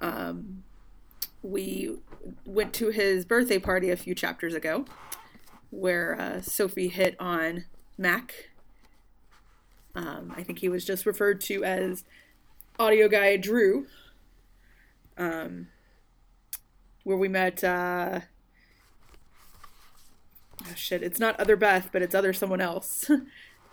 Um, 0.00 0.64
we 1.42 1.96
went 2.44 2.72
to 2.74 2.88
his 2.90 3.24
birthday 3.24 3.58
party 3.58 3.90
a 3.90 3.96
few 3.96 4.14
chapters 4.14 4.54
ago, 4.54 4.84
where 5.70 6.20
uh, 6.20 6.40
Sophie 6.40 6.88
hit 6.88 7.16
on 7.20 7.66
Mac. 7.96 8.50
Um, 9.94 10.32
I 10.36 10.42
think 10.42 10.58
he 10.58 10.68
was 10.68 10.84
just 10.84 11.06
referred 11.06 11.40
to 11.42 11.64
as 11.64 12.04
audio 12.78 13.08
guy 13.08 13.36
Drew. 13.36 13.86
Um, 15.22 15.68
where 17.04 17.16
we 17.16 17.28
met. 17.28 17.62
Uh, 17.62 18.20
oh 20.64 20.74
shit! 20.74 21.02
It's 21.02 21.18
not 21.18 21.38
other 21.38 21.56
Beth, 21.56 21.90
but 21.92 22.02
it's 22.02 22.14
other 22.14 22.32
someone 22.32 22.60
else. 22.60 23.10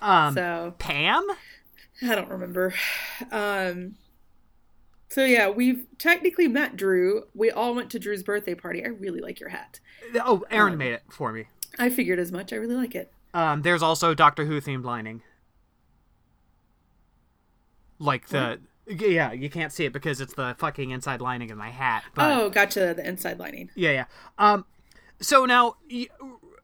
Um, 0.01 0.33
so 0.33 0.75
Pam. 0.79 1.27
I 2.01 2.15
don't 2.15 2.29
remember. 2.29 2.73
Um, 3.31 3.95
so 5.09 5.25
yeah, 5.25 5.49
we've 5.49 5.85
technically 5.97 6.47
met 6.47 6.77
Drew. 6.77 7.23
We 7.33 7.51
all 7.51 7.75
went 7.75 7.89
to 7.91 7.99
Drew's 7.99 8.23
birthday 8.23 8.55
party. 8.55 8.85
I 8.85 8.87
really 8.87 9.19
like 9.19 9.39
your 9.39 9.49
hat. 9.49 9.79
Oh, 10.15 10.45
Aaron 10.49 10.77
made 10.77 10.93
it 10.93 11.03
for 11.09 11.33
me. 11.33 11.47
I 11.77 11.89
figured 11.89 12.19
as 12.19 12.31
much. 12.31 12.53
I 12.53 12.55
really 12.55 12.75
like 12.75 12.95
it. 12.95 13.11
Um, 13.33 13.61
there's 13.61 13.83
also 13.83 14.13
Doctor 14.13 14.45
Who 14.45 14.61
themed 14.61 14.85
lining. 14.85 15.21
Like 17.99 18.29
the 18.29 18.59
yeah, 18.89 19.31
you 19.31 19.49
can't 19.49 19.71
see 19.71 19.85
it 19.85 19.93
because 19.93 20.19
it's 20.19 20.33
the 20.33 20.55
fucking 20.57 20.89
inside 20.89 21.21
lining 21.21 21.51
of 21.51 21.57
my 21.57 21.69
hat. 21.69 22.03
But 22.15 22.31
oh, 22.31 22.49
gotcha. 22.49 22.93
The 22.95 23.07
inside 23.07 23.39
lining. 23.39 23.69
Yeah, 23.75 23.91
yeah. 23.91 24.05
Um, 24.37 24.65
so 25.21 25.45
now, 25.45 25.75
y- 25.91 26.07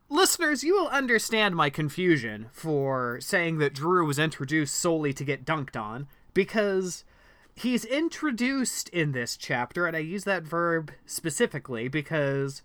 listeners, 0.10 0.64
you 0.64 0.76
will 0.76 0.88
understand 0.88 1.56
my 1.56 1.70
confusion 1.70 2.48
for 2.52 3.20
saying 3.22 3.60
that 3.60 3.74
Drew 3.74 4.06
was 4.06 4.20
introduced 4.20 4.76
solely 4.76 5.14
to 5.14 5.24
get 5.24 5.46
dunked 5.46 5.80
on, 5.80 6.08
because 6.34 7.06
he's 7.56 7.86
introduced 7.86 8.90
in 8.90 9.12
this 9.14 9.38
chapter, 9.38 9.88
and 9.88 9.96
I 9.96 10.00
use 10.00 10.24
that 10.26 10.44
verb 10.44 10.92
specifically 11.06 11.88
because 11.88 12.62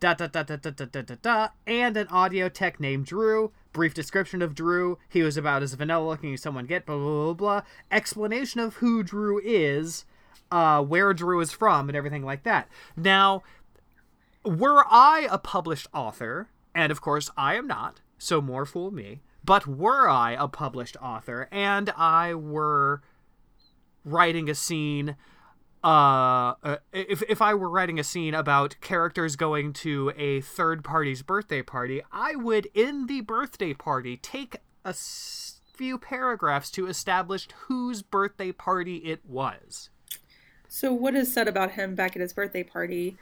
da 0.00 0.14
da 0.14 0.26
da 0.26 0.42
da 0.42 0.56
da 0.56 0.70
da 0.70 0.84
da 0.84 1.02
da 1.02 1.14
da, 1.20 1.48
and 1.66 1.96
an 1.96 2.08
audio 2.08 2.48
tech 2.48 2.80
named 2.80 3.06
Drew. 3.06 3.52
Brief 3.76 3.92
description 3.92 4.40
of 4.40 4.54
Drew. 4.54 4.96
He 5.06 5.22
was 5.22 5.36
about 5.36 5.62
as 5.62 5.74
vanilla 5.74 6.08
looking 6.08 6.32
as 6.32 6.40
someone 6.40 6.64
get. 6.64 6.86
Blah 6.86 6.96
blah 6.96 7.24
blah 7.24 7.32
blah. 7.34 7.62
Explanation 7.90 8.58
of 8.58 8.76
who 8.76 9.02
Drew 9.02 9.38
is, 9.44 10.06
uh, 10.50 10.82
where 10.82 11.12
Drew 11.12 11.40
is 11.40 11.52
from, 11.52 11.90
and 11.90 11.96
everything 11.96 12.24
like 12.24 12.42
that. 12.44 12.70
Now, 12.96 13.42
were 14.46 14.86
I 14.88 15.28
a 15.30 15.36
published 15.36 15.88
author, 15.92 16.48
and 16.74 16.90
of 16.90 17.02
course 17.02 17.30
I 17.36 17.56
am 17.56 17.66
not, 17.66 18.00
so 18.16 18.40
more 18.40 18.64
fool 18.64 18.90
me. 18.90 19.20
But 19.44 19.66
were 19.66 20.08
I 20.08 20.32
a 20.32 20.48
published 20.48 20.96
author 21.02 21.46
and 21.52 21.90
I 21.90 22.34
were 22.34 23.02
writing 24.06 24.48
a 24.48 24.54
scene 24.54 25.16
uh, 25.86 26.54
uh, 26.64 26.76
if 26.92 27.22
if 27.28 27.40
I 27.40 27.54
were 27.54 27.70
writing 27.70 27.98
a 28.00 28.04
scene 28.04 28.34
about 28.34 28.76
characters 28.80 29.36
going 29.36 29.72
to 29.74 30.12
a 30.16 30.40
third 30.40 30.82
party's 30.82 31.22
birthday 31.22 31.62
party, 31.62 32.02
I 32.10 32.34
would 32.34 32.68
in 32.74 33.06
the 33.06 33.20
birthday 33.20 33.72
party 33.72 34.16
take 34.16 34.56
a 34.84 34.88
s- 34.88 35.60
few 35.74 35.98
paragraphs 35.98 36.70
to 36.72 36.86
establish 36.88 37.46
whose 37.68 38.02
birthday 38.02 38.50
party 38.50 38.96
it 38.96 39.20
was. 39.26 39.90
So 40.68 40.92
what 40.92 41.14
is 41.14 41.32
said 41.32 41.46
about 41.48 41.72
him 41.72 41.94
back 41.94 42.16
at 42.16 42.20
his 42.22 42.32
birthday 42.32 42.64
party 42.64 43.16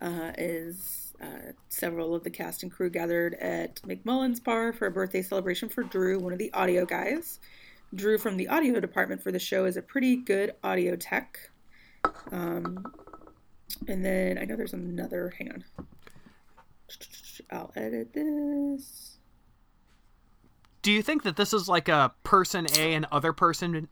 uh, 0.00 0.32
is 0.36 0.96
Uh, 1.22 1.52
several 1.68 2.14
of 2.14 2.24
the 2.24 2.30
cast 2.30 2.62
and 2.62 2.72
crew 2.72 2.88
gathered 2.88 3.34
at 3.34 3.76
McMullen's 3.82 4.40
bar 4.40 4.72
for 4.72 4.86
a 4.86 4.90
birthday 4.90 5.20
celebration 5.20 5.68
for 5.68 5.82
Drew, 5.82 6.18
one 6.18 6.32
of 6.32 6.38
the 6.38 6.50
audio 6.54 6.86
guys. 6.86 7.38
Drew 7.94 8.16
from 8.16 8.38
the 8.38 8.48
audio 8.48 8.80
department 8.80 9.22
for 9.22 9.30
the 9.30 9.38
show 9.38 9.66
is 9.66 9.76
a 9.76 9.82
pretty 9.82 10.16
good 10.16 10.54
audio 10.64 10.96
tech. 10.96 11.50
Um, 12.32 12.84
and 13.88 14.04
then 14.04 14.38
I 14.38 14.44
know 14.44 14.56
there's 14.56 14.72
another. 14.72 15.34
Hang 15.38 15.52
on. 15.52 15.64
I'll 17.50 17.72
edit 17.76 18.12
this. 18.12 19.18
Do 20.82 20.92
you 20.92 21.02
think 21.02 21.22
that 21.24 21.36
this 21.36 21.52
is 21.52 21.68
like 21.68 21.88
a 21.88 22.12
person 22.24 22.66
A 22.76 22.94
and 22.94 23.06
other 23.12 23.32
person 23.32 23.88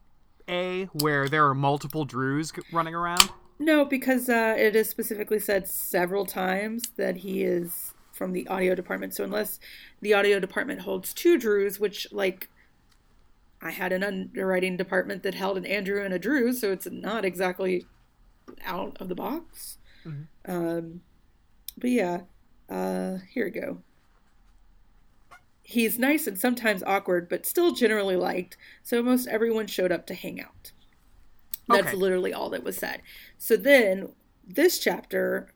A, 0.48 0.84
where 0.92 1.28
there 1.28 1.46
are 1.46 1.54
multiple 1.54 2.04
Drews 2.04 2.52
running 2.72 2.94
around? 2.94 3.30
No, 3.58 3.84
because 3.84 4.28
uh, 4.28 4.54
it 4.56 4.76
is 4.76 4.88
specifically 4.88 5.38
said 5.38 5.66
several 5.68 6.24
times 6.24 6.90
that 6.96 7.18
he 7.18 7.42
is 7.42 7.94
from 8.12 8.32
the 8.32 8.46
audio 8.48 8.74
department. 8.74 9.14
So 9.14 9.24
unless 9.24 9.58
the 10.00 10.14
audio 10.14 10.40
department 10.40 10.80
holds 10.80 11.12
two 11.12 11.38
Drews, 11.38 11.78
which 11.78 12.06
like 12.12 12.48
I 13.60 13.70
had 13.70 13.92
an 13.92 14.02
underwriting 14.02 14.76
department 14.76 15.22
that 15.24 15.34
held 15.34 15.56
an 15.58 15.66
Andrew 15.66 16.02
and 16.04 16.14
a 16.14 16.18
Drew, 16.18 16.52
so 16.52 16.72
it's 16.72 16.88
not 16.90 17.24
exactly 17.24 17.86
out 18.64 18.96
of 19.00 19.08
the 19.08 19.14
box. 19.14 19.78
Mm-hmm. 20.04 20.50
Um, 20.50 21.00
but 21.76 21.90
yeah, 21.90 22.20
uh, 22.68 23.18
here 23.30 23.44
we 23.46 23.50
go. 23.50 23.78
He's 25.62 25.98
nice 25.98 26.26
and 26.26 26.38
sometimes 26.38 26.82
awkward, 26.82 27.28
but 27.28 27.44
still 27.44 27.72
generally 27.72 28.16
liked, 28.16 28.56
so 28.82 29.02
most 29.02 29.28
everyone 29.28 29.66
showed 29.66 29.92
up 29.92 30.06
to 30.06 30.14
hang 30.14 30.40
out. 30.40 30.72
That's 31.68 31.88
okay. 31.88 31.96
literally 31.96 32.32
all 32.32 32.48
that 32.50 32.64
was 32.64 32.78
said. 32.78 33.02
So 33.36 33.56
then, 33.56 34.12
this 34.46 34.78
chapter 34.78 35.52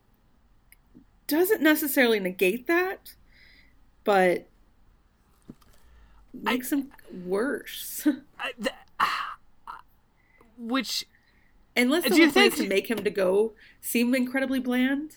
doesn't 1.27 1.63
necessarily 1.63 2.21
negate 2.21 2.67
that, 2.67 3.15
but 4.05 4.49
makes 6.35 6.73
I, 6.73 6.77
him 6.77 6.93
worse. 7.25 8.07
I, 8.39 8.53
the, 8.59 8.73
which, 10.59 11.07
unless 11.77 12.05
the 12.05 12.17
whole 12.17 12.31
think 12.31 12.57
to 12.57 12.69
make 12.69 12.91
him 12.91 13.03
to 13.05 13.11
go 13.11 13.53
seem 13.81 14.15
incredibly 14.15 14.61
bland. 14.61 15.17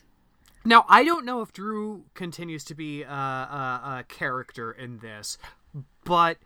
Now 0.63 0.85
I 0.89 1.03
don't 1.03 1.25
know 1.25 1.41
if 1.41 1.53
Drew 1.53 2.05
continues 2.13 2.63
to 2.65 2.75
be 2.75 3.03
a, 3.03 3.09
a, 3.09 3.99
a 3.99 4.05
character 4.07 4.71
in 4.71 4.99
this, 4.99 5.37
but 6.03 6.37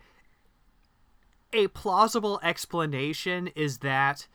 a 1.53 1.67
plausible 1.69 2.39
explanation 2.43 3.47
is 3.55 3.79
that 3.79 4.27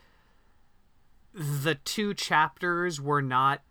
the 1.32 1.74
two 1.74 2.14
chapters 2.14 3.00
were 3.00 3.22
not 3.22 3.62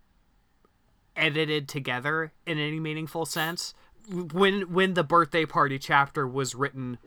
edited 1.15 1.67
together 1.67 2.33
in 2.45 2.57
any 2.57 2.79
meaningful 2.79 3.25
sense 3.25 3.73
when 4.11 4.73
when 4.73 4.95
the 4.95 5.03
birthday 5.03 5.45
party 5.45 5.77
chapter 5.79 6.27
was 6.27 6.55
written 6.55 6.97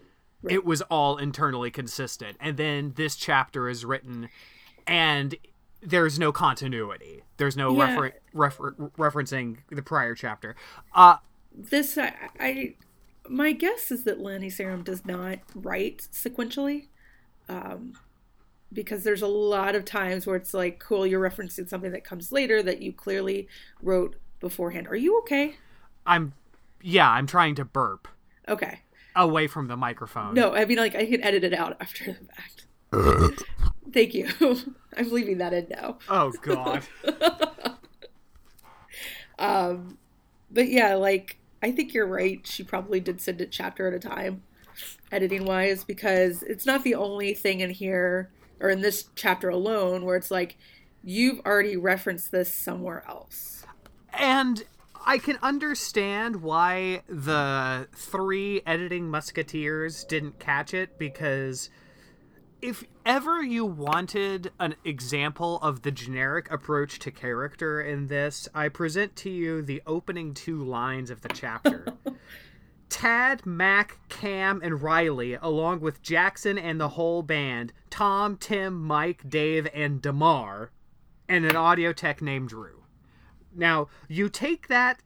right. 0.42 0.54
it 0.54 0.64
was 0.64 0.80
all 0.82 1.16
internally 1.16 1.70
consistent 1.70 2.36
and 2.40 2.56
then 2.56 2.92
this 2.96 3.16
chapter 3.16 3.68
is 3.68 3.84
written 3.84 4.28
and 4.86 5.36
there's 5.82 6.18
no 6.18 6.32
continuity 6.32 7.22
there's 7.36 7.56
no 7.56 7.76
yeah. 7.76 7.94
refer- 7.94 8.18
refer- 8.32 8.72
referencing 8.98 9.58
the 9.70 9.82
prior 9.82 10.14
chapter 10.14 10.56
uh 10.94 11.16
this 11.52 11.96
I, 11.96 12.14
I 12.38 12.74
my 13.28 13.52
guess 13.52 13.90
is 13.90 14.04
that 14.04 14.20
Lani 14.20 14.48
Sarem 14.48 14.84
does 14.84 15.04
not 15.04 15.38
write 15.54 16.08
sequentially 16.12 16.88
um 17.48 17.94
because 18.72 19.04
there's 19.04 19.22
a 19.22 19.28
lot 19.28 19.74
of 19.74 19.84
times 19.84 20.26
where 20.26 20.36
it's 20.36 20.52
like 20.52 20.78
cool 20.80 21.06
you're 21.06 21.20
referencing 21.20 21.68
something 21.68 21.92
that 21.92 22.04
comes 22.04 22.32
later 22.32 22.62
that 22.62 22.82
you 22.82 22.92
clearly 22.92 23.48
wrote 23.80 24.16
beforehand 24.40 24.86
are 24.88 24.96
you 24.96 25.18
okay 25.18 25.56
i'm 26.04 26.32
yeah, 26.86 27.10
I'm 27.10 27.26
trying 27.26 27.56
to 27.56 27.64
burp. 27.64 28.08
Okay. 28.48 28.80
Away 29.14 29.48
from 29.48 29.66
the 29.66 29.76
microphone. 29.76 30.34
No, 30.34 30.54
I 30.54 30.64
mean 30.66 30.78
like 30.78 30.94
I 30.94 31.06
can 31.06 31.22
edit 31.22 31.42
it 31.42 31.52
out 31.52 31.76
after 31.80 32.04
the 32.04 32.18
fact. 32.32 33.44
Thank 33.92 34.14
you. 34.14 34.28
I'm 34.96 35.12
leaving 35.12 35.38
that 35.38 35.52
in 35.52 35.68
now. 35.70 35.98
Oh 36.08 36.32
god. 36.42 36.84
um 39.38 39.98
but 40.50 40.68
yeah, 40.68 40.94
like 40.94 41.38
I 41.62 41.72
think 41.72 41.94
you're 41.94 42.06
right. 42.06 42.46
She 42.46 42.62
probably 42.62 43.00
did 43.00 43.20
send 43.20 43.40
it 43.40 43.50
chapter 43.50 43.88
at 43.88 43.94
a 43.94 43.98
time, 43.98 44.42
editing 45.10 45.44
wise, 45.44 45.84
because 45.84 46.42
it's 46.42 46.66
not 46.66 46.84
the 46.84 46.94
only 46.94 47.34
thing 47.34 47.60
in 47.60 47.70
here 47.70 48.30
or 48.60 48.70
in 48.70 48.80
this 48.80 49.06
chapter 49.14 49.48
alone 49.48 50.04
where 50.04 50.16
it's 50.16 50.30
like 50.30 50.56
you've 51.02 51.40
already 51.40 51.76
referenced 51.76 52.30
this 52.30 52.52
somewhere 52.52 53.04
else. 53.08 53.64
And 54.12 54.64
I 55.04 55.18
can 55.18 55.38
understand 55.42 56.42
why 56.42 57.02
the 57.08 57.86
three 57.94 58.62
editing 58.66 59.08
musketeers 59.08 60.04
didn't 60.04 60.38
catch 60.38 60.74
it 60.74 60.98
because 60.98 61.70
if 62.66 62.82
ever 63.04 63.44
you 63.44 63.64
wanted 63.64 64.50
an 64.58 64.74
example 64.84 65.60
of 65.62 65.82
the 65.82 65.92
generic 65.92 66.50
approach 66.50 66.98
to 66.98 67.12
character 67.12 67.80
in 67.80 68.08
this, 68.08 68.48
I 68.52 68.70
present 68.70 69.14
to 69.16 69.30
you 69.30 69.62
the 69.62 69.80
opening 69.86 70.34
two 70.34 70.64
lines 70.64 71.08
of 71.08 71.20
the 71.20 71.28
chapter. 71.28 71.86
Tad, 72.88 73.46
Mac, 73.46 74.00
Cam, 74.08 74.60
and 74.64 74.82
Riley, 74.82 75.34
along 75.34 75.78
with 75.78 76.02
Jackson 76.02 76.58
and 76.58 76.80
the 76.80 76.88
whole 76.88 77.22
band, 77.22 77.72
Tom, 77.88 78.36
Tim, 78.36 78.82
Mike, 78.82 79.30
Dave, 79.30 79.68
and 79.72 80.02
Damar, 80.02 80.72
and 81.28 81.44
an 81.44 81.54
audio 81.54 81.92
tech 81.92 82.20
named 82.20 82.48
Drew. 82.48 82.82
Now, 83.54 83.86
you 84.08 84.28
take 84.28 84.66
that 84.66 84.98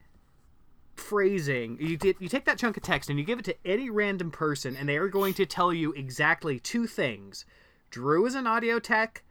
phrasing, 0.95 1.77
you 1.79 1.97
get 1.97 2.21
you 2.21 2.29
take 2.29 2.45
that 2.45 2.57
chunk 2.57 2.77
of 2.77 2.83
text 2.83 3.09
and 3.09 3.17
you 3.19 3.25
give 3.25 3.39
it 3.39 3.45
to 3.45 3.55
any 3.65 3.89
random 3.89 4.31
person 4.31 4.75
and 4.75 4.87
they 4.87 4.97
are 4.97 5.07
going 5.09 5.33
to 5.35 5.45
tell 5.45 5.73
you 5.73 5.91
exactly 5.93 6.59
two 6.59 6.87
things. 6.87 7.45
Drew 7.89 8.25
is 8.25 8.35
an 8.35 8.47
audio 8.47 8.79
tech 8.79 9.23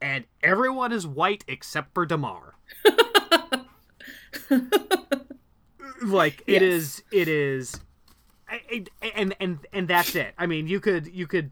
and 0.00 0.24
everyone 0.42 0.92
is 0.92 1.06
white 1.06 1.44
except 1.48 1.94
for 1.94 2.04
Damar. 2.06 2.54
like 6.02 6.42
it 6.46 6.62
yes. 6.62 6.62
is 6.62 7.02
it 7.10 7.28
is 7.28 7.80
and 9.16 9.34
and 9.40 9.58
and 9.72 9.88
that's 9.88 10.14
it. 10.14 10.34
I 10.38 10.46
mean, 10.46 10.66
you 10.68 10.80
could 10.80 11.06
you 11.06 11.26
could 11.26 11.50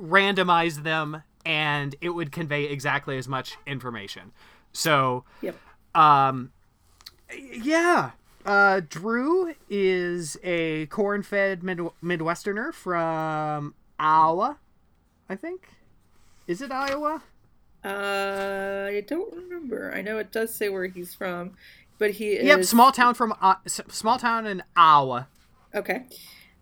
randomize 0.00 0.82
them 0.82 1.22
and 1.44 1.94
it 2.00 2.10
would 2.10 2.32
convey 2.32 2.64
exactly 2.64 3.18
as 3.18 3.28
much 3.28 3.56
information. 3.66 4.32
So, 4.72 5.24
yep. 5.40 5.56
Um, 5.94 6.52
yeah. 7.36 8.12
Uh, 8.44 8.80
Drew 8.88 9.54
is 9.70 10.36
a 10.42 10.86
corn-fed 10.86 11.62
mid- 11.62 11.78
Midwesterner 12.02 12.72
from 12.74 13.74
Iowa, 13.98 14.58
I 15.28 15.36
think. 15.36 15.68
Is 16.46 16.60
it 16.60 16.72
Iowa? 16.72 17.22
Uh, 17.84 18.86
I 18.88 19.04
don't 19.06 19.34
remember. 19.34 19.92
I 19.94 20.02
know 20.02 20.18
it 20.18 20.32
does 20.32 20.54
say 20.54 20.68
where 20.68 20.86
he's 20.86 21.14
from, 21.14 21.52
but 21.98 22.12
he 22.12 22.30
is. 22.30 22.46
Yep, 22.46 22.64
small 22.64 22.92
town 22.92 23.14
from 23.14 23.34
uh, 23.40 23.56
small 23.66 24.18
town 24.18 24.46
in 24.46 24.62
Iowa. 24.76 25.28
Okay. 25.74 26.04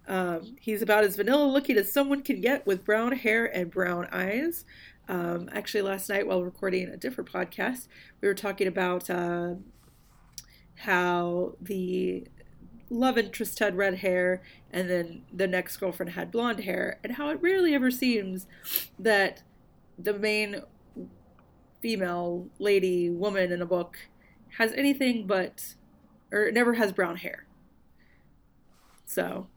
Um, 0.07 0.57
he's 0.61 0.83
about 0.83 1.05
as 1.05 1.17
vanilla 1.17 1.45
looking 1.45 1.77
as 1.77 1.93
someone 1.93 2.23
can 2.23 2.41
get 2.41 2.67
with 2.67 2.85
brown 2.85 3.13
hair 3.13 3.45
and 3.47 3.71
brown 3.71 4.09
eyes. 4.13 4.65
Um, 5.09 5.49
actually, 5.53 5.83
last 5.83 6.09
night 6.09 6.27
while 6.27 6.43
recording 6.43 6.89
a 6.89 6.97
different 6.97 7.31
podcast, 7.31 7.87
we 8.21 8.29
were 8.29 8.35
talking 8.35 8.67
about 8.67 9.11
uh, 9.11 9.55
how 10.83 11.55
the 11.61 12.27
love 12.89 13.17
interest 13.17 13.59
had 13.61 13.77
red 13.77 13.97
hair 13.97 14.43
and 14.73 14.91
then 14.91 15.23
the 15.33 15.47
next 15.47 15.77
girlfriend 15.77 16.13
had 16.13 16.31
blonde 16.31 16.61
hair, 16.61 16.99
and 17.03 17.15
how 17.15 17.29
it 17.29 17.41
rarely 17.41 17.75
ever 17.75 17.91
seems 17.91 18.47
that 18.99 19.43
the 19.99 20.15
main 20.15 20.63
female 21.81 22.49
lady 22.59 23.11
woman 23.11 23.51
in 23.53 23.63
a 23.63 23.67
book 23.67 23.97
has 24.59 24.73
anything 24.73 25.27
but 25.27 25.75
or 26.33 26.51
never 26.53 26.75
has 26.75 26.93
brown 26.93 27.17
hair. 27.17 27.47
So 29.05 29.49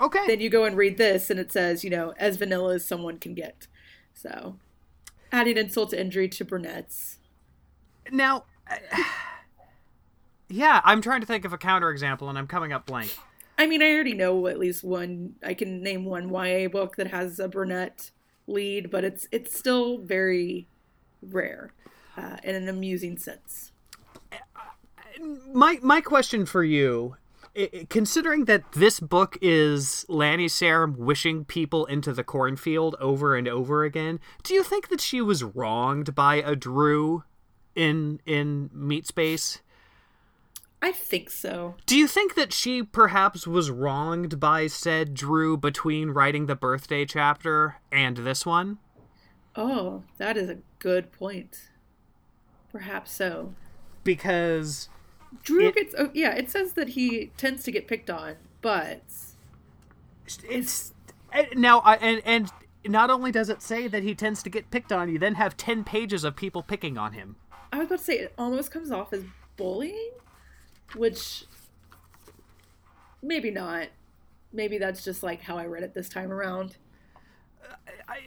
Okay. 0.00 0.26
Then 0.26 0.40
you 0.40 0.50
go 0.50 0.64
and 0.64 0.76
read 0.76 0.98
this 0.98 1.30
and 1.30 1.40
it 1.40 1.52
says, 1.52 1.82
you 1.82 1.90
know, 1.90 2.12
as 2.18 2.36
vanilla 2.36 2.74
as 2.74 2.84
someone 2.84 3.18
can 3.18 3.34
get. 3.34 3.66
So, 4.12 4.56
adding 5.32 5.56
insult 5.56 5.90
to 5.90 6.00
injury 6.00 6.28
to 6.28 6.44
brunettes. 6.44 7.18
Now, 8.10 8.44
yeah, 10.48 10.80
I'm 10.84 11.00
trying 11.00 11.20
to 11.20 11.26
think 11.26 11.44
of 11.44 11.52
a 11.52 11.58
counterexample, 11.58 12.28
and 12.28 12.38
I'm 12.38 12.46
coming 12.46 12.72
up 12.72 12.86
blank. 12.86 13.16
I 13.58 13.66
mean, 13.66 13.82
I 13.82 13.90
already 13.92 14.14
know 14.14 14.46
at 14.46 14.58
least 14.58 14.84
one. 14.84 15.34
I 15.42 15.54
can 15.54 15.82
name 15.82 16.04
one 16.04 16.28
YA 16.28 16.68
book 16.68 16.96
that 16.96 17.08
has 17.08 17.38
a 17.38 17.48
brunette 17.48 18.10
lead, 18.46 18.90
but 18.90 19.04
it's 19.04 19.28
it's 19.32 19.56
still 19.56 19.98
very 19.98 20.68
rare 21.22 21.72
uh, 22.16 22.36
in 22.44 22.54
an 22.54 22.68
amusing 22.68 23.18
sense. 23.18 23.72
My 25.52 25.78
my 25.82 26.00
question 26.00 26.44
for 26.44 26.62
you 26.62 27.16
considering 27.88 28.44
that 28.44 28.72
this 28.72 29.00
book 29.00 29.38
is 29.40 30.04
Lani 30.08 30.46
Sarem 30.46 30.96
wishing 30.96 31.44
people 31.44 31.86
into 31.86 32.12
the 32.12 32.24
cornfield 32.24 32.96
over 33.00 33.34
and 33.34 33.48
over 33.48 33.84
again, 33.84 34.20
do 34.42 34.52
you 34.52 34.62
think 34.62 34.88
that 34.88 35.00
she 35.00 35.20
was 35.20 35.42
wronged 35.42 36.14
by 36.14 36.36
a 36.36 36.54
Drew 36.54 37.24
in 37.74 38.20
in 38.26 38.70
Meat 38.72 39.06
Space? 39.06 39.62
I 40.86 40.92
think 40.92 41.30
so. 41.30 41.74
Do 41.84 41.96
you 41.96 42.06
think 42.06 42.36
that 42.36 42.52
she 42.52 42.80
perhaps 42.80 43.44
was 43.44 43.72
wronged 43.72 44.38
by 44.38 44.68
said 44.68 45.14
Drew 45.14 45.56
between 45.56 46.10
writing 46.10 46.46
the 46.46 46.54
birthday 46.54 47.04
chapter 47.04 47.80
and 47.90 48.18
this 48.18 48.46
one? 48.46 48.78
Oh, 49.56 50.04
that 50.18 50.36
is 50.36 50.48
a 50.48 50.58
good 50.78 51.10
point. 51.10 51.70
Perhaps 52.70 53.10
so. 53.10 53.52
Because 54.04 54.88
Drew 55.42 55.66
it, 55.66 55.74
gets 55.74 55.94
oh 55.98 56.10
yeah, 56.14 56.36
it 56.36 56.52
says 56.52 56.74
that 56.74 56.90
he 56.90 57.32
tends 57.36 57.64
to 57.64 57.72
get 57.72 57.88
picked 57.88 58.08
on, 58.08 58.36
but 58.62 59.02
it's 60.48 60.94
eh, 61.32 61.46
now 61.56 61.80
I 61.80 61.96
and 61.96 62.22
and 62.24 62.52
not 62.86 63.10
only 63.10 63.32
does 63.32 63.48
it 63.48 63.60
say 63.60 63.88
that 63.88 64.04
he 64.04 64.14
tends 64.14 64.40
to 64.44 64.50
get 64.50 64.70
picked 64.70 64.92
on, 64.92 65.08
you 65.08 65.18
then 65.18 65.34
have 65.34 65.56
10 65.56 65.82
pages 65.82 66.22
of 66.22 66.36
people 66.36 66.62
picking 66.62 66.96
on 66.96 67.12
him. 67.12 67.34
I 67.72 67.78
was 67.78 67.86
about 67.88 67.98
to 67.98 68.04
say 68.04 68.18
it 68.20 68.34
almost 68.38 68.70
comes 68.70 68.92
off 68.92 69.12
as 69.12 69.24
bullying, 69.56 70.12
which 70.94 71.44
maybe 73.22 73.50
not. 73.50 73.88
Maybe 74.52 74.78
that's 74.78 75.04
just 75.04 75.22
like 75.22 75.42
how 75.42 75.58
I 75.58 75.66
read 75.66 75.82
it 75.82 75.94
this 75.94 76.08
time 76.08 76.32
around. 76.32 76.76
I, 78.08 78.18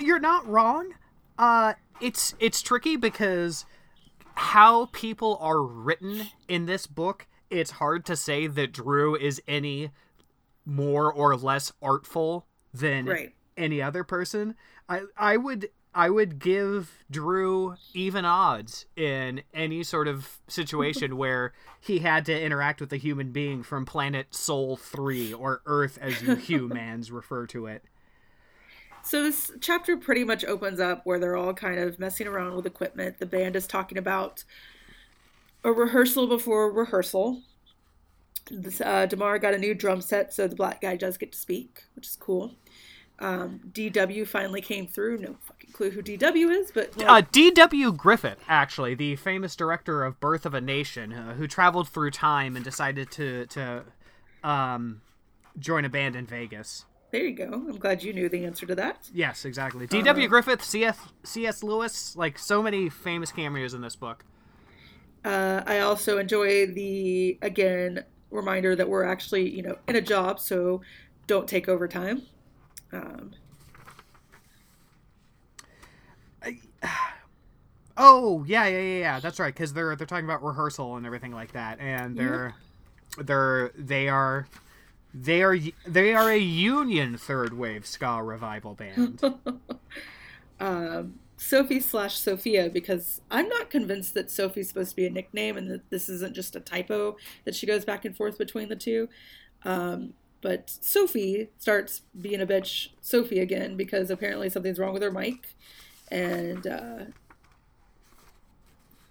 you're 0.00 0.20
not 0.20 0.46
wrong. 0.46 0.94
Uh, 1.38 1.74
it's 2.00 2.34
it's 2.38 2.62
tricky 2.62 2.96
because 2.96 3.64
how 4.34 4.86
people 4.86 5.36
are 5.40 5.62
written 5.62 6.28
in 6.48 6.66
this 6.66 6.86
book, 6.86 7.26
it's 7.50 7.72
hard 7.72 8.04
to 8.06 8.16
say 8.16 8.46
that 8.46 8.72
Drew 8.72 9.16
is 9.16 9.42
any 9.46 9.90
more 10.64 11.12
or 11.12 11.36
less 11.36 11.72
artful 11.82 12.46
than 12.72 13.06
right. 13.06 13.34
any 13.56 13.82
other 13.82 14.04
person. 14.04 14.54
I 14.88 15.02
I 15.16 15.36
would 15.36 15.68
I 15.94 16.08
would 16.08 16.38
give 16.38 17.04
Drew 17.10 17.76
even 17.92 18.24
odds 18.24 18.86
in 18.96 19.42
any 19.52 19.82
sort 19.82 20.08
of 20.08 20.38
situation 20.48 21.16
where 21.18 21.52
he 21.80 21.98
had 21.98 22.24
to 22.26 22.40
interact 22.40 22.80
with 22.80 22.92
a 22.92 22.96
human 22.96 23.30
being 23.30 23.62
from 23.62 23.84
planet 23.84 24.28
Sol 24.30 24.76
3 24.76 25.34
or 25.34 25.60
Earth 25.66 25.98
as 26.00 26.22
you 26.22 26.34
humans 26.36 27.12
refer 27.12 27.46
to 27.48 27.66
it. 27.66 27.84
So 29.04 29.22
this 29.22 29.50
chapter 29.60 29.96
pretty 29.96 30.24
much 30.24 30.44
opens 30.44 30.78
up 30.80 31.04
where 31.04 31.18
they're 31.18 31.36
all 31.36 31.54
kind 31.54 31.78
of 31.78 31.98
messing 31.98 32.26
around 32.26 32.54
with 32.54 32.66
equipment. 32.66 33.18
The 33.18 33.26
band 33.26 33.56
is 33.56 33.66
talking 33.66 33.98
about 33.98 34.44
a 35.64 35.72
rehearsal 35.72 36.28
before 36.28 36.70
rehearsal. 36.70 37.42
This, 38.50 38.80
uh, 38.80 39.06
Damar 39.06 39.38
got 39.38 39.54
a 39.54 39.58
new 39.58 39.74
drum 39.74 40.00
set, 40.00 40.32
so 40.32 40.46
the 40.46 40.56
black 40.56 40.80
guy 40.80 40.96
does 40.96 41.18
get 41.18 41.32
to 41.32 41.38
speak, 41.38 41.84
which 41.94 42.06
is 42.06 42.16
cool. 42.16 42.52
Um, 43.22 43.60
DW 43.72 44.26
finally 44.26 44.60
came 44.60 44.88
through. 44.88 45.18
No 45.18 45.36
fucking 45.40 45.70
clue 45.70 45.90
who 45.90 46.02
DW 46.02 46.50
is, 46.60 46.72
but 46.72 46.90
uh, 47.00 47.22
DW 47.22 47.96
Griffith, 47.96 48.40
actually, 48.48 48.96
the 48.96 49.14
famous 49.14 49.54
director 49.54 50.02
of 50.02 50.18
Birth 50.18 50.44
of 50.44 50.54
a 50.54 50.60
Nation, 50.60 51.12
uh, 51.12 51.34
who 51.34 51.46
traveled 51.46 51.88
through 51.88 52.10
time 52.10 52.56
and 52.56 52.64
decided 52.64 53.12
to 53.12 53.46
to 53.46 53.84
um, 54.42 55.02
join 55.56 55.84
a 55.84 55.88
band 55.88 56.16
in 56.16 56.26
Vegas. 56.26 56.84
There 57.12 57.22
you 57.22 57.36
go. 57.36 57.44
I'm 57.44 57.76
glad 57.76 58.02
you 58.02 58.12
knew 58.12 58.28
the 58.28 58.44
answer 58.44 58.66
to 58.66 58.74
that. 58.74 59.08
Yes, 59.14 59.44
exactly. 59.44 59.86
D.W. 59.86 60.26
Uh, 60.26 60.28
Griffith, 60.28 60.64
C.S. 60.64 60.98
C.S. 61.22 61.62
Lewis, 61.62 62.16
like 62.16 62.38
so 62.38 62.60
many 62.60 62.88
famous 62.88 63.30
cameos 63.30 63.72
in 63.72 63.82
this 63.82 63.94
book. 63.94 64.24
Uh, 65.24 65.62
I 65.64 65.78
also 65.78 66.18
enjoy 66.18 66.66
the 66.66 67.38
again 67.40 68.04
reminder 68.32 68.74
that 68.74 68.88
we're 68.88 69.04
actually 69.04 69.48
you 69.48 69.62
know 69.62 69.78
in 69.86 69.94
a 69.94 70.00
job, 70.00 70.40
so 70.40 70.80
don't 71.28 71.48
take 71.48 71.68
overtime. 71.68 72.22
Um, 72.92 73.30
I, 76.42 76.58
oh 77.96 78.44
yeah, 78.46 78.66
yeah, 78.66 78.80
yeah, 78.80 78.98
yeah. 78.98 79.20
That's 79.20 79.38
right, 79.38 79.54
because 79.54 79.72
they're 79.72 79.96
they're 79.96 80.06
talking 80.06 80.24
about 80.24 80.42
rehearsal 80.42 80.96
and 80.96 81.06
everything 81.06 81.32
like 81.32 81.52
that, 81.52 81.80
and 81.80 82.16
they're 82.16 82.54
they're 83.18 83.70
they 83.76 84.08
are 84.08 84.46
they 85.14 85.42
are 85.42 85.58
they 85.86 86.14
are 86.14 86.30
a 86.30 86.38
union 86.38 87.16
third 87.16 87.54
wave 87.54 87.86
ska 87.86 88.22
revival 88.22 88.74
band. 88.74 89.22
um, 90.60 91.18
Sophie 91.36 91.80
slash 91.80 92.18
Sophia 92.18 92.70
because 92.70 93.20
I'm 93.30 93.48
not 93.48 93.68
convinced 93.68 94.14
that 94.14 94.30
Sophie's 94.30 94.68
supposed 94.68 94.90
to 94.90 94.96
be 94.96 95.06
a 95.06 95.10
nickname 95.10 95.56
and 95.56 95.70
that 95.70 95.90
this 95.90 96.08
isn't 96.08 96.34
just 96.34 96.54
a 96.54 96.60
typo 96.60 97.16
that 97.44 97.54
she 97.54 97.66
goes 97.66 97.84
back 97.84 98.04
and 98.04 98.16
forth 98.16 98.38
between 98.38 98.68
the 98.68 98.76
two. 98.76 99.08
Um, 99.64 100.14
but 100.42 100.68
Sophie 100.68 101.48
starts 101.58 102.02
being 102.20 102.42
a 102.42 102.46
bitch 102.46 102.88
Sophie 103.00 103.40
again 103.40 103.76
because 103.76 104.10
apparently 104.10 104.50
something's 104.50 104.78
wrong 104.78 104.92
with 104.92 105.02
her 105.02 105.10
mic, 105.10 105.54
and 106.10 106.66
uh, 106.66 106.98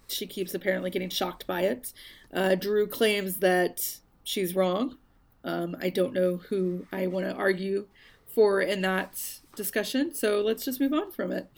she 0.06 0.26
keeps 0.26 0.54
apparently 0.54 0.90
getting 0.90 1.10
shocked 1.10 1.46
by 1.46 1.62
it. 1.62 1.92
Uh, 2.32 2.54
Drew 2.54 2.86
claims 2.86 3.38
that 3.38 3.98
she's 4.22 4.54
wrong 4.54 4.98
um, 5.44 5.76
I 5.80 5.90
don't 5.90 6.12
know 6.12 6.36
who 6.36 6.86
I 6.92 7.06
want 7.06 7.26
to 7.26 7.34
argue 7.34 7.86
for 8.26 8.60
in 8.60 8.82
that 8.82 9.40
discussion, 9.56 10.14
so 10.14 10.40
let's 10.40 10.64
just 10.64 10.80
move 10.80 10.92
on 10.92 11.10
from 11.10 11.32
it. 11.32 11.50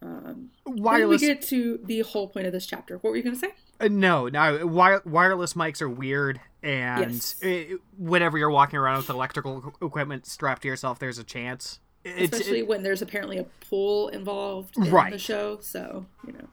Um, 0.00 0.50
wireless. 0.64 1.20
Then 1.20 1.30
we 1.30 1.34
get 1.34 1.42
to 1.48 1.80
the 1.84 2.00
whole 2.00 2.28
point 2.28 2.46
of 2.46 2.52
this 2.52 2.66
chapter. 2.66 2.98
What 2.98 3.10
were 3.10 3.16
you 3.16 3.22
going 3.22 3.34
to 3.34 3.40
say? 3.40 3.54
Uh, 3.80 3.88
no, 3.90 4.28
no. 4.28 4.66
Wire- 4.66 5.02
wireless 5.04 5.54
mics 5.54 5.82
are 5.82 5.88
weird, 5.88 6.40
and 6.62 7.12
yes. 7.12 7.36
it, 7.40 7.80
whenever 7.96 8.38
you're 8.38 8.50
walking 8.50 8.78
around 8.78 8.98
with 8.98 9.10
electrical 9.10 9.74
equipment 9.80 10.26
strapped 10.26 10.62
to 10.62 10.68
yourself, 10.68 10.98
there's 10.98 11.18
a 11.18 11.24
chance. 11.24 11.78
Especially 12.04 12.60
it, 12.60 12.68
when 12.68 12.82
there's 12.82 13.02
apparently 13.02 13.38
a 13.38 13.44
pool 13.68 14.08
involved 14.08 14.76
in 14.76 14.90
right. 14.90 15.12
the 15.12 15.18
show, 15.18 15.58
so 15.60 16.06
you 16.26 16.32
know. 16.32 16.48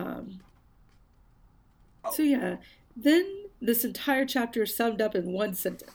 Um, 0.00 0.40
so 2.12 2.22
yeah, 2.22 2.56
then 2.96 3.44
this 3.60 3.84
entire 3.84 4.24
chapter 4.24 4.62
is 4.62 4.74
summed 4.76 5.00
up 5.00 5.14
in 5.14 5.32
one 5.32 5.54
sentence. 5.54 5.92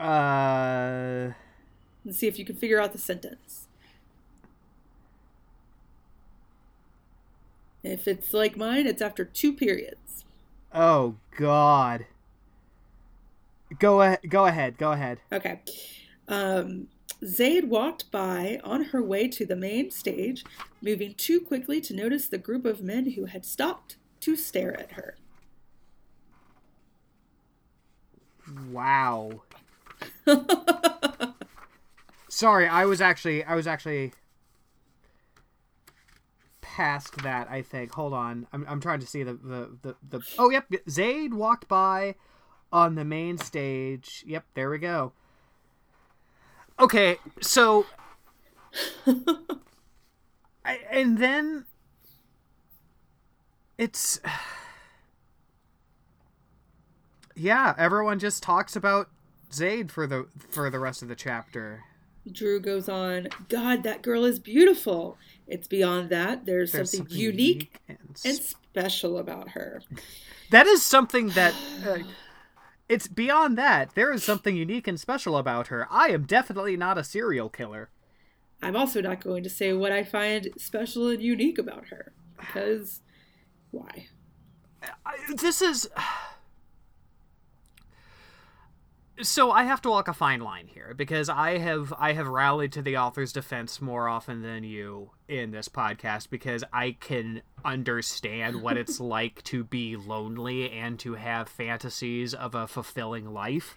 Uh. 0.00 1.32
Let's 2.04 2.18
see 2.18 2.28
if 2.28 2.38
you 2.38 2.44
can 2.44 2.54
figure 2.54 2.80
out 2.80 2.92
the 2.92 2.98
sentence. 2.98 3.66
If 7.82 8.06
it's 8.06 8.32
like 8.32 8.56
mine, 8.56 8.86
it's 8.86 9.02
after 9.02 9.24
two 9.24 9.52
periods. 9.52 10.05
Oh 10.76 11.14
God. 11.38 12.04
Go 13.78 14.02
ahead. 14.02 14.20
Go 14.28 14.44
ahead. 14.44 14.76
Go 14.76 14.92
ahead. 14.92 15.20
Okay. 15.32 15.62
Um, 16.28 16.88
Zade 17.24 17.66
walked 17.66 18.10
by 18.10 18.60
on 18.62 18.84
her 18.84 19.02
way 19.02 19.26
to 19.28 19.46
the 19.46 19.56
main 19.56 19.90
stage, 19.90 20.44
moving 20.82 21.14
too 21.14 21.40
quickly 21.40 21.80
to 21.80 21.94
notice 21.94 22.28
the 22.28 22.36
group 22.36 22.66
of 22.66 22.82
men 22.82 23.12
who 23.12 23.24
had 23.24 23.46
stopped 23.46 23.96
to 24.20 24.36
stare 24.36 24.78
at 24.78 24.92
her. 24.92 25.16
Wow. 28.70 29.40
Sorry, 32.28 32.68
I 32.68 32.84
was 32.84 33.00
actually 33.00 33.42
I 33.44 33.54
was 33.54 33.66
actually 33.66 34.12
past 36.76 37.22
that, 37.22 37.48
I 37.50 37.62
think. 37.62 37.92
Hold 37.92 38.12
on. 38.12 38.46
I'm 38.52 38.66
I'm 38.68 38.82
trying 38.82 39.00
to 39.00 39.06
see 39.06 39.22
the 39.22 39.32
the 39.32 39.70
the, 39.80 39.96
the 40.06 40.20
Oh, 40.38 40.50
yep, 40.50 40.68
Zade 40.86 41.32
walked 41.32 41.68
by 41.68 42.16
on 42.70 42.96
the 42.96 43.04
main 43.04 43.38
stage. 43.38 44.22
Yep, 44.26 44.44
there 44.52 44.68
we 44.68 44.76
go. 44.76 45.14
Okay, 46.78 47.16
so 47.40 47.86
I, 49.06 50.80
and 50.90 51.16
then 51.16 51.64
it's 53.78 54.20
yeah, 57.34 57.74
everyone 57.78 58.18
just 58.18 58.42
talks 58.42 58.76
about 58.76 59.08
Zade 59.50 59.90
for 59.90 60.06
the 60.06 60.26
for 60.50 60.68
the 60.68 60.78
rest 60.78 61.00
of 61.00 61.08
the 61.08 61.16
chapter. 61.16 61.84
Drew 62.30 62.60
goes 62.60 62.88
on, 62.88 63.28
God, 63.48 63.82
that 63.84 64.02
girl 64.02 64.24
is 64.24 64.38
beautiful. 64.38 65.16
It's 65.46 65.66
beyond 65.66 66.10
that. 66.10 66.46
There's, 66.46 66.72
There's 66.72 66.90
something, 66.90 67.08
something, 67.08 67.22
unique, 67.22 67.78
and, 67.88 67.98
and, 68.24 68.36
special 68.36 69.18
about 69.18 69.50
her. 69.50 69.82
That 70.52 70.68
is 70.68 70.84
something 70.84 71.30
that. 71.30 71.54
Uh, 71.84 71.98
it's 72.88 73.08
beyond 73.08 73.58
that. 73.58 73.96
There 73.96 74.12
is 74.12 74.22
something 74.22 74.56
unique 74.56 74.86
and 74.86 74.98
special 74.98 75.36
about 75.36 75.66
her. 75.66 75.88
I 75.90 76.10
am 76.10 76.22
definitely 76.22 76.76
not 76.76 76.96
a 76.96 77.02
serial 77.02 77.48
killer. 77.48 77.90
I'm 78.62 78.76
also 78.76 79.00
not 79.00 79.20
going 79.20 79.42
to 79.42 79.50
say 79.50 79.72
what 79.72 79.90
I 79.90 80.04
find 80.04 80.50
special 80.56 81.08
and 81.08 81.20
unique 81.20 81.58
about 81.58 81.86
her. 81.88 82.12
Because. 82.38 83.00
Why? 83.72 84.06
I, 85.04 85.16
this 85.34 85.60
is 85.60 85.90
so 89.22 89.50
I 89.50 89.64
have 89.64 89.80
to 89.82 89.90
walk 89.90 90.08
a 90.08 90.12
fine 90.12 90.40
line 90.40 90.66
here 90.66 90.94
because 90.94 91.28
I 91.28 91.58
have 91.58 91.92
I 91.98 92.12
have 92.12 92.28
rallied 92.28 92.72
to 92.72 92.82
the 92.82 92.96
author's 92.96 93.32
defense 93.32 93.80
more 93.80 94.08
often 94.08 94.42
than 94.42 94.64
you 94.64 95.10
in 95.28 95.50
this 95.50 95.68
podcast 95.68 96.30
because 96.30 96.62
I 96.72 96.96
can 97.00 97.42
understand 97.64 98.62
what 98.62 98.76
it's 98.78 99.00
like 99.00 99.42
to 99.44 99.64
be 99.64 99.96
lonely 99.96 100.70
and 100.70 100.98
to 101.00 101.14
have 101.14 101.48
fantasies 101.48 102.34
of 102.34 102.54
a 102.54 102.66
fulfilling 102.66 103.32
life. 103.32 103.76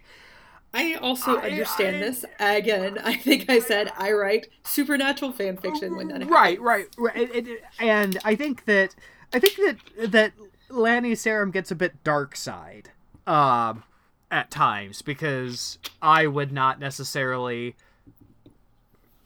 I 0.73 0.95
also 0.95 1.38
I, 1.38 1.49
understand 1.49 1.95
I, 1.95 1.99
this. 1.99 2.25
Again, 2.39 2.99
I 3.04 3.15
think 3.15 3.49
I 3.49 3.60
said 3.60 3.91
I 3.97 4.12
write 4.12 4.47
supernatural 4.63 5.32
fan 5.32 5.58
fiction 5.58 5.95
when 5.95 6.10
that 6.10 6.21
happens. 6.21 6.32
Right, 6.32 6.62
right, 6.62 6.88
right. 6.97 7.47
And 7.80 8.17
I 8.23 8.36
think 8.36 8.65
that 8.65 8.95
I 9.34 9.39
think 9.39 9.56
that 9.56 10.12
that 10.12 10.34
Lani 10.69 11.13
Sarem 11.13 11.52
gets 11.52 11.71
a 11.71 11.75
bit 11.75 12.04
dark 12.04 12.36
side 12.36 12.91
um, 13.30 13.84
at 14.32 14.52
times 14.52 15.02
because 15.02 15.80
I 16.02 16.28
would 16.28 16.52
not 16.52 16.80
necessarily 16.80 17.76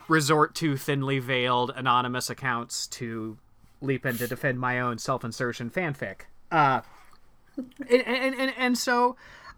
resort 0.08 0.56
to 0.56 0.78
thinly 0.78 1.20
veiled 1.20 1.72
anonymous 1.76 2.30
accounts 2.30 2.88
to 2.88 3.38
leap 3.82 4.06
in 4.06 4.18
to 4.18 4.28
defend 4.28 4.60
my 4.60 4.80
own 4.80 4.98
self-insertion 4.98 5.70
fanfic. 5.70 6.22
Uh, 6.52 6.82
and, 7.58 8.02
and, 8.06 8.36
and, 8.36 8.54
and 8.58 8.78
so 8.78 9.16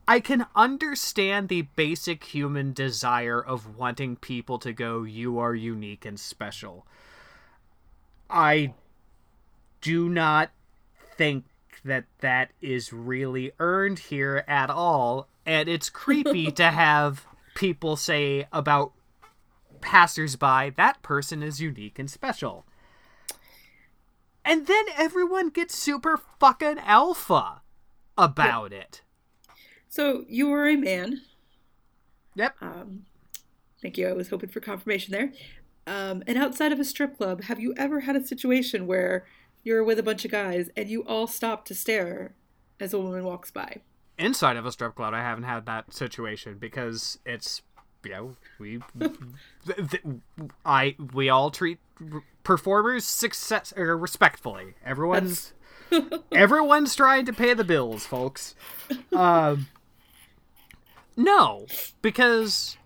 I 0.08 0.20
can 0.20 0.46
understand 0.56 1.50
the 1.50 1.64
basic 1.64 2.24
human 2.26 2.74
desire 2.74 3.44
of 3.44 3.78
wanting 3.78 4.16
people 4.16 4.60
to 4.60 4.72
go, 4.72 5.04
you 5.04 5.40
are 5.40 5.56
unique 5.56 6.06
and 6.06 6.20
special. 6.20 6.86
I 8.30 8.74
do 9.82 10.10
not 10.10 10.52
think 11.18 11.46
that 11.84 12.06
that 12.20 12.52
is 12.62 12.92
really 12.92 13.52
earned 13.60 14.00
here 14.00 14.44
at 14.48 14.70
all. 14.70 15.28
And 15.46 15.70
it's 15.70 15.90
creepy 15.90 16.52
to 16.52 16.72
have 16.72 17.26
people 17.56 17.96
say 17.96 18.48
about 18.52 18.94
passersby, 19.82 20.72
that 20.78 21.02
person 21.02 21.44
is 21.44 21.62
unique 21.62 22.00
and 22.00 22.10
special. 22.10 22.66
And 24.44 24.68
then 24.68 24.86
everyone 24.96 25.50
gets 25.50 25.76
super 25.76 26.20
fucking 26.40 26.80
alpha 26.80 27.62
about 28.18 28.72
yeah. 28.72 28.80
it. 28.80 29.02
So 29.88 30.26
you 30.28 30.52
are 30.54 30.68
a 30.68 30.76
man. 30.76 31.22
Yep. 32.36 32.56
Um, 32.62 33.06
thank 33.82 33.98
you. 33.98 34.08
I 34.08 34.14
was 34.14 34.30
hoping 34.30 34.50
for 34.50 34.60
confirmation 34.60 35.12
there. 35.12 35.32
Um, 35.88 36.24
and 36.28 36.38
outside 36.38 36.72
of 36.72 36.80
a 36.80 36.86
strip 36.86 37.18
club, 37.18 37.44
have 37.44 37.60
you 37.60 37.74
ever 37.78 38.02
had 38.02 38.16
a 38.16 38.26
situation 38.26 38.88
where 38.88 39.26
you're 39.64 39.84
with 39.84 40.00
a 40.00 40.04
bunch 40.04 40.26
of 40.26 40.32
guys 40.32 40.70
and 40.76 40.90
you 40.90 41.04
all 41.04 41.28
stop 41.28 41.66
to 41.66 41.76
stare 41.76 42.34
as 42.80 42.94
a 42.94 43.00
woman 43.00 43.24
walks 43.24 43.52
by? 43.52 43.82
Inside 44.18 44.58
of 44.58 44.66
a 44.66 44.72
strip 44.72 44.96
club, 44.96 45.14
I 45.14 45.22
haven't 45.22 45.44
had 45.44 45.66
that 45.66 45.94
situation 45.94 46.58
because 46.58 47.20
it's 47.26 47.62
you 48.04 48.12
know 48.12 48.36
we 48.60 48.80
th- 49.00 49.90
th- 49.90 50.04
I 50.66 50.96
we 51.14 51.30
all 51.30 51.52
treat 51.52 51.80
performers 52.44 53.04
success 53.06 53.74
or 53.76 53.98
respectfully. 53.98 54.76
Everyone's 54.86 55.54
everyone's 56.32 56.96
trying 56.96 57.26
to 57.26 57.34
pay 57.34 57.54
the 57.54 57.64
bills, 57.64 58.06
folks. 58.06 58.56
Um, 59.12 59.68
no, 61.18 61.66
because 62.02 62.78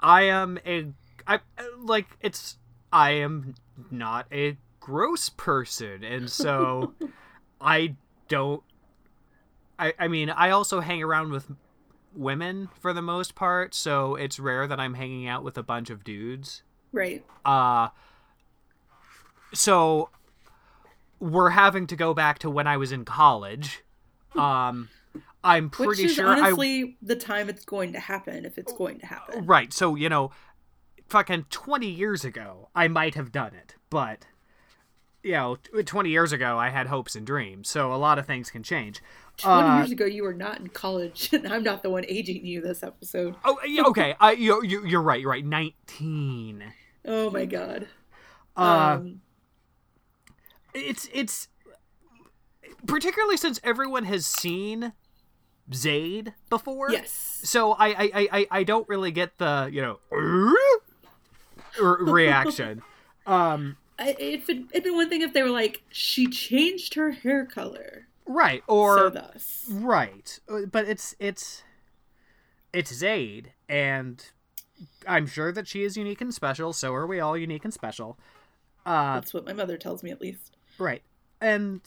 I 0.00 0.22
am 0.22 0.58
a 0.66 0.86
I 1.26 1.40
like 1.78 2.06
it's 2.20 2.58
I 2.92 3.12
am 3.12 3.54
not 3.90 4.26
a 4.32 4.56
gross 4.80 5.28
person, 5.28 6.02
and 6.02 6.30
so 6.30 6.94
I 7.60 7.94
don't. 8.28 8.62
I 9.78 9.94
I 9.98 10.08
mean 10.08 10.30
I 10.30 10.50
also 10.50 10.80
hang 10.80 11.02
around 11.02 11.32
with 11.32 11.50
women 12.14 12.68
for 12.80 12.92
the 12.92 13.02
most 13.02 13.34
part, 13.34 13.74
so 13.74 14.14
it's 14.14 14.38
rare 14.38 14.66
that 14.66 14.80
I'm 14.80 14.94
hanging 14.94 15.26
out 15.28 15.44
with 15.44 15.56
a 15.58 15.62
bunch 15.62 15.90
of 15.90 16.04
dudes. 16.04 16.62
Right. 16.92 17.24
Uh 17.44 17.88
so 19.52 20.10
we're 21.20 21.50
having 21.50 21.86
to 21.88 21.96
go 21.96 22.14
back 22.14 22.38
to 22.40 22.50
when 22.50 22.66
I 22.66 22.76
was 22.76 22.92
in 22.92 23.04
college. 23.04 23.82
Um 24.34 24.88
I'm 25.44 25.70
pretty 25.70 25.88
Which 25.88 26.00
is 26.00 26.14
sure 26.14 26.26
honestly 26.26 26.82
I, 26.82 26.94
the 27.00 27.16
time 27.16 27.48
it's 27.48 27.64
going 27.64 27.92
to 27.92 28.00
happen 28.00 28.44
if 28.44 28.58
it's 28.58 28.72
going 28.72 28.98
to 29.00 29.06
happen. 29.06 29.46
Right. 29.46 29.72
So, 29.72 29.94
you 29.94 30.08
know, 30.08 30.32
fucking 31.08 31.46
20 31.50 31.88
years 31.88 32.24
ago, 32.24 32.68
I 32.74 32.88
might 32.88 33.14
have 33.14 33.32
done 33.32 33.54
it, 33.54 33.76
but 33.88 34.26
you 35.22 35.32
know, 35.32 35.56
20 35.56 36.10
years 36.10 36.32
ago, 36.32 36.58
I 36.58 36.70
had 36.70 36.86
hopes 36.86 37.16
and 37.16 37.26
dreams. 37.26 37.68
So 37.68 37.92
a 37.92 37.96
lot 37.96 38.18
of 38.18 38.26
things 38.26 38.50
can 38.50 38.62
change. 38.62 39.02
20 39.38 39.68
uh, 39.68 39.76
years 39.78 39.90
ago, 39.92 40.04
you 40.04 40.24
were 40.24 40.34
not 40.34 40.58
in 40.58 40.68
college, 40.68 41.30
and 41.32 41.46
I'm 41.46 41.62
not 41.62 41.82
the 41.82 41.90
one 41.90 42.04
aging 42.06 42.44
you 42.44 42.60
this 42.60 42.82
episode. 42.82 43.36
Oh, 43.44 43.58
okay. 43.86 44.14
I, 44.20 44.32
you, 44.32 44.62
you, 44.64 44.84
you're 44.84 45.02
right. 45.02 45.20
You're 45.20 45.30
right. 45.30 45.44
19. 45.44 46.64
Oh 47.04 47.30
my 47.30 47.46
god. 47.46 47.88
Uh, 48.56 48.98
um, 48.98 49.20
it's 50.74 51.08
it's 51.12 51.48
particularly 52.86 53.36
since 53.36 53.60
everyone 53.62 54.04
has 54.04 54.26
seen 54.26 54.92
Zade 55.70 56.34
before. 56.50 56.90
Yes. 56.90 57.40
So 57.44 57.72
I 57.72 57.88
I, 57.88 58.28
I, 58.32 58.46
I 58.50 58.64
don't 58.64 58.88
really 58.88 59.12
get 59.12 59.38
the 59.38 59.70
you 59.72 59.80
know 59.80 59.98
reaction. 61.80 62.82
um, 63.26 63.76
if 63.98 64.48
it, 64.48 64.64
it'd 64.70 64.84
been 64.84 64.96
one 64.96 65.08
thing 65.08 65.22
if 65.22 65.32
they 65.32 65.42
were 65.42 65.50
like 65.50 65.82
she 65.90 66.26
changed 66.26 66.94
her 66.94 67.12
hair 67.12 67.46
color. 67.46 68.08
Right. 68.28 68.62
Or 68.66 68.98
so 68.98 69.08
thus. 69.10 69.64
Right. 69.70 70.38
Uh, 70.48 70.66
but 70.70 70.86
it's 70.86 71.14
it's 71.18 71.62
it's 72.72 72.92
Zade 72.92 73.46
and 73.68 74.24
I'm 75.06 75.26
sure 75.26 75.50
that 75.50 75.66
she 75.66 75.82
is 75.82 75.96
unique 75.96 76.20
and 76.20 76.32
special, 76.32 76.72
so 76.72 76.94
are 76.94 77.06
we 77.06 77.18
all 77.18 77.36
unique 77.36 77.64
and 77.64 77.72
special. 77.72 78.18
Uh 78.86 79.14
That's 79.14 79.32
what 79.34 79.46
my 79.46 79.54
mother 79.54 79.76
tells 79.78 80.02
me 80.02 80.10
at 80.10 80.20
least. 80.20 80.56
Right. 80.78 81.02
And 81.40 81.80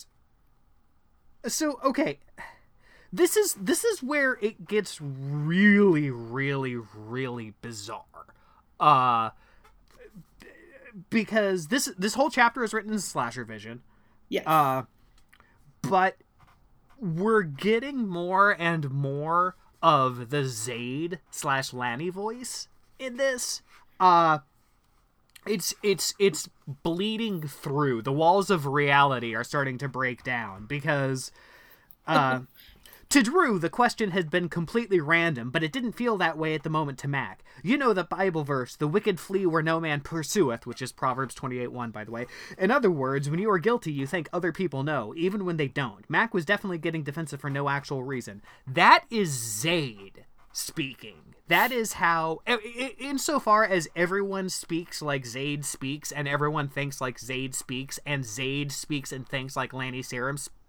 so 1.45 1.79
okay, 1.85 2.19
this 3.13 3.37
is 3.37 3.53
this 3.53 3.83
is 3.85 4.01
where 4.01 4.39
it 4.41 4.67
gets 4.67 4.99
really 4.99 6.09
really 6.09 6.75
really 6.95 7.53
bizarre. 7.61 8.01
Uh 8.79 9.29
because 11.11 11.67
this 11.67 11.85
this 11.97 12.15
whole 12.15 12.29
chapter 12.31 12.63
is 12.63 12.73
written 12.73 12.91
in 12.91 12.99
slasher 12.99 13.45
vision. 13.45 13.83
yeah 14.27 14.41
Uh 14.51 14.83
but 15.83 16.17
we're 17.01 17.41
getting 17.41 18.07
more 18.07 18.55
and 18.57 18.91
more 18.91 19.55
of 19.81 20.29
the 20.29 20.43
Zade 20.43 21.17
slash 21.31 21.73
Lani 21.73 22.09
voice 22.09 22.67
in 22.99 23.17
this. 23.17 23.61
Uh 23.99 24.39
it's 25.47 25.73
it's 25.81 26.13
it's 26.19 26.47
bleeding 26.83 27.41
through. 27.47 28.03
The 28.03 28.11
walls 28.11 28.51
of 28.51 28.67
reality 28.67 29.35
are 29.35 29.43
starting 29.43 29.79
to 29.79 29.87
break 29.87 30.23
down 30.23 30.67
because 30.67 31.31
uh 32.05 32.41
To 33.11 33.21
Drew, 33.21 33.59
the 33.59 33.69
question 33.69 34.11
had 34.11 34.29
been 34.29 34.47
completely 34.47 35.01
random, 35.01 35.49
but 35.49 35.63
it 35.63 35.73
didn't 35.73 35.97
feel 35.97 36.15
that 36.15 36.37
way 36.37 36.55
at 36.55 36.63
the 36.63 36.69
moment 36.69 36.97
to 36.99 37.09
Mac. 37.09 37.43
You 37.61 37.77
know 37.77 37.91
the 37.91 38.05
Bible 38.05 38.45
verse, 38.45 38.77
the 38.77 38.87
wicked 38.87 39.19
flee 39.19 39.45
where 39.45 39.61
no 39.61 39.81
man 39.81 39.99
pursueth, 39.99 40.65
which 40.65 40.81
is 40.81 40.93
Proverbs 40.93 41.35
28 41.35 41.73
1, 41.73 41.91
by 41.91 42.05
the 42.05 42.11
way. 42.11 42.27
In 42.57 42.71
other 42.71 42.89
words, 42.89 43.29
when 43.29 43.41
you 43.41 43.51
are 43.51 43.59
guilty, 43.59 43.91
you 43.91 44.07
think 44.07 44.29
other 44.31 44.53
people 44.53 44.83
know, 44.83 45.13
even 45.17 45.43
when 45.43 45.57
they 45.57 45.67
don't. 45.67 46.09
Mac 46.09 46.33
was 46.33 46.45
definitely 46.45 46.77
getting 46.77 47.03
defensive 47.03 47.41
for 47.41 47.49
no 47.49 47.67
actual 47.67 48.01
reason. 48.01 48.41
That 48.65 49.03
is 49.09 49.31
Zade 49.35 50.23
speaking. 50.53 51.35
That 51.49 51.73
is 51.73 51.93
how, 51.93 52.39
insofar 52.97 53.65
as 53.65 53.89
everyone 53.93 54.47
speaks 54.47 55.01
like 55.01 55.25
Zade 55.25 55.65
speaks, 55.65 56.13
and 56.13 56.29
everyone 56.29 56.69
thinks 56.69 57.01
like 57.01 57.19
Zade 57.19 57.55
speaks, 57.55 57.99
and 58.05 58.23
Zade 58.23 58.71
speaks 58.71 59.11
and 59.11 59.27
thinks 59.27 59.57
like 59.57 59.73
Lani 59.73 60.01
Sarem 60.01 60.39
speaks 60.39 60.60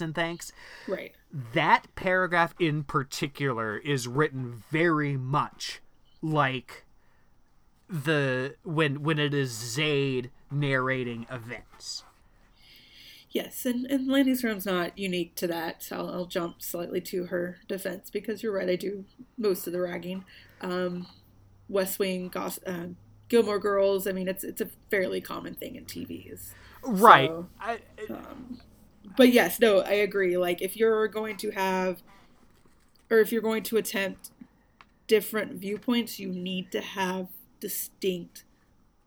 and 0.00 0.14
thanks. 0.14 0.52
Right 0.86 1.12
that 1.52 1.86
paragraph 1.94 2.54
in 2.58 2.84
particular 2.84 3.76
is 3.78 4.08
written 4.08 4.62
very 4.70 5.16
much 5.16 5.80
like 6.22 6.84
the 7.88 8.54
when 8.64 9.02
when 9.02 9.18
it 9.18 9.34
is 9.34 9.52
Zade 9.52 10.30
narrating 10.50 11.26
events. 11.30 12.04
Yes, 13.30 13.66
and, 13.66 13.84
and 13.86 14.08
Lani 14.08 14.32
Sarem's 14.32 14.64
not 14.64 14.98
unique 14.98 15.34
to 15.34 15.46
that. 15.48 15.86
I'll, 15.92 16.08
I'll 16.08 16.26
jump 16.26 16.62
slightly 16.62 17.00
to 17.02 17.26
her 17.26 17.58
defense 17.68 18.08
because 18.08 18.42
you're 18.42 18.54
right. 18.54 18.70
I 18.70 18.76
do 18.76 19.04
most 19.36 19.66
of 19.66 19.74
the 19.74 19.80
ragging. 19.82 20.24
Um, 20.62 21.06
West 21.68 21.98
Wing, 21.98 22.28
Goss, 22.28 22.58
uh, 22.66 22.86
Gilmore 23.28 23.58
Girls. 23.58 24.06
I 24.06 24.12
mean, 24.12 24.28
it's 24.28 24.44
it's 24.44 24.62
a 24.62 24.68
fairly 24.90 25.20
common 25.20 25.54
thing 25.54 25.76
in 25.76 25.84
TVs. 25.84 26.52
Right. 26.82 27.28
So, 27.28 27.48
I, 27.60 27.78
um, 28.08 28.60
but 29.18 29.32
yes, 29.32 29.58
no, 29.58 29.80
I 29.80 29.94
agree. 29.94 30.38
Like 30.38 30.62
if 30.62 30.76
you're 30.76 31.08
going 31.08 31.36
to 31.38 31.50
have 31.50 32.02
or 33.10 33.18
if 33.18 33.32
you're 33.32 33.42
going 33.42 33.64
to 33.64 33.76
attempt 33.76 34.30
different 35.08 35.54
viewpoints, 35.54 36.20
you 36.20 36.28
need 36.28 36.70
to 36.70 36.80
have 36.80 37.26
distinct 37.58 38.44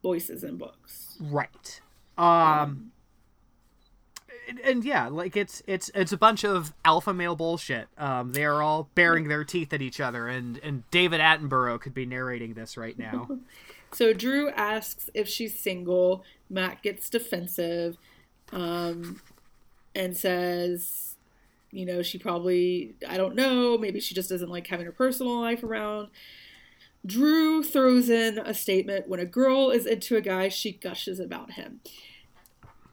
voices 0.04 0.43
in 0.43 0.58
books. 0.58 1.17
Right. 1.19 1.82
Um, 2.17 2.28
um 2.28 2.91
and, 4.50 4.60
and, 4.60 4.84
yeah, 4.84 5.08
like 5.08 5.38
it's 5.38 5.63
it's 5.65 5.89
it's 5.95 6.12
a 6.12 6.17
bunch 6.17 6.43
of 6.43 6.74
alpha 6.84 7.13
male 7.13 7.38
bullshit. 7.38 7.88
Um, 7.97 8.34
they 8.34 8.43
are 8.43 8.62
all 8.62 8.89
baring 8.95 9.30
their 9.30 9.45
teeth 9.45 9.71
at 9.71 9.82
each 9.82 10.02
other, 10.02 10.28
and 10.28 10.60
and 10.62 10.84
David 10.91 11.21
Attenborough 11.21 11.80
could 11.80 11.93
be 11.93 12.06
narrating 12.06 12.54
this 12.54 12.76
right 12.76 12.97
now. 13.00 13.30
so 13.93 14.12
Drew 14.12 14.50
asks 14.50 15.10
if 15.13 15.30
she's 15.30 15.58
single. 15.58 16.26
Matt 16.50 16.82
gets 16.84 17.10
defensive. 17.10 17.97
Um, 18.52 19.21
and 19.95 20.15
says, 20.15 21.15
you 21.71 21.86
know, 21.86 22.01
she 22.01 22.17
probably, 22.17 22.95
I 23.08 23.17
don't 23.17 23.36
know, 23.36 23.77
maybe 23.77 23.99
she 23.99 24.13
just 24.13 24.30
doesn't 24.30 24.49
like 24.49 24.67
having 24.67 24.86
her 24.86 24.91
personal 24.91 25.39
life 25.39 25.63
around. 25.63 26.10
Drew 27.06 27.63
throws 27.63 28.10
in 28.10 28.38
a 28.39 28.54
statement 28.54 29.08
when 29.08 29.19
a 29.19 29.25
girl 29.25 29.69
is 29.71 29.86
into 29.86 30.15
a 30.15 30.21
guy, 30.21 30.49
she 30.49 30.71
gushes 30.71 31.19
about 31.19 31.54
him. 31.54 31.82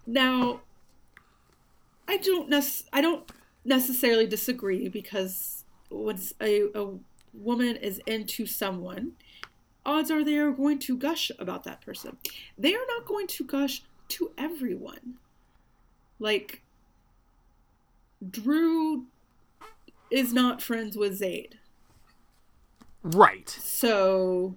Now, 0.07 0.61
I 2.07 2.17
don't 2.17 2.49
nec- 2.49 2.87
I 2.93 3.03
don't 3.03 3.31
necessarily 3.65 4.27
disagree 4.27 4.89
because 4.89 5.65
once 5.91 6.33
a, 6.41 6.63
a 6.75 6.95
woman 7.35 7.77
is 7.77 8.01
into 8.07 8.47
someone, 8.47 9.13
odds 9.85 10.11
are 10.11 10.25
they 10.25 10.39
are 10.39 10.53
going 10.53 10.79
to 10.79 10.97
gush 10.97 11.31
about 11.39 11.65
that 11.65 11.83
person. 11.83 12.17
They 12.57 12.75
are 12.75 12.87
not 12.89 13.07
going 13.07 13.27
to 13.27 13.45
gush 13.45 13.83
to 14.09 14.33
everyone. 14.39 15.19
Like 16.19 16.63
Drew 18.29 19.07
is 20.11 20.33
not 20.33 20.63
friends 20.63 20.97
with 20.97 21.21
Zade. 21.21 21.55
Right. 23.03 23.49
So 23.49 24.57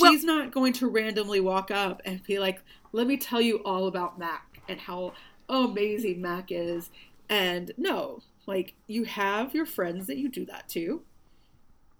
Well- 0.00 0.12
she's 0.12 0.24
not 0.24 0.50
going 0.50 0.72
to 0.74 0.88
randomly 0.88 1.40
walk 1.40 1.70
up 1.70 2.02
and 2.04 2.22
be 2.22 2.38
like, 2.38 2.62
"Let 2.92 3.06
me 3.06 3.16
tell 3.16 3.40
you 3.40 3.62
all 3.64 3.86
about 3.86 4.18
Mac 4.18 4.60
and 4.68 4.80
how 4.80 5.14
amazing 5.48 6.20
Mac 6.20 6.50
is." 6.50 6.90
And 7.28 7.72
no, 7.76 8.22
like 8.46 8.74
you 8.86 9.04
have 9.04 9.54
your 9.54 9.66
friends 9.66 10.06
that 10.08 10.18
you 10.18 10.28
do 10.28 10.44
that 10.46 10.68
to, 10.70 11.02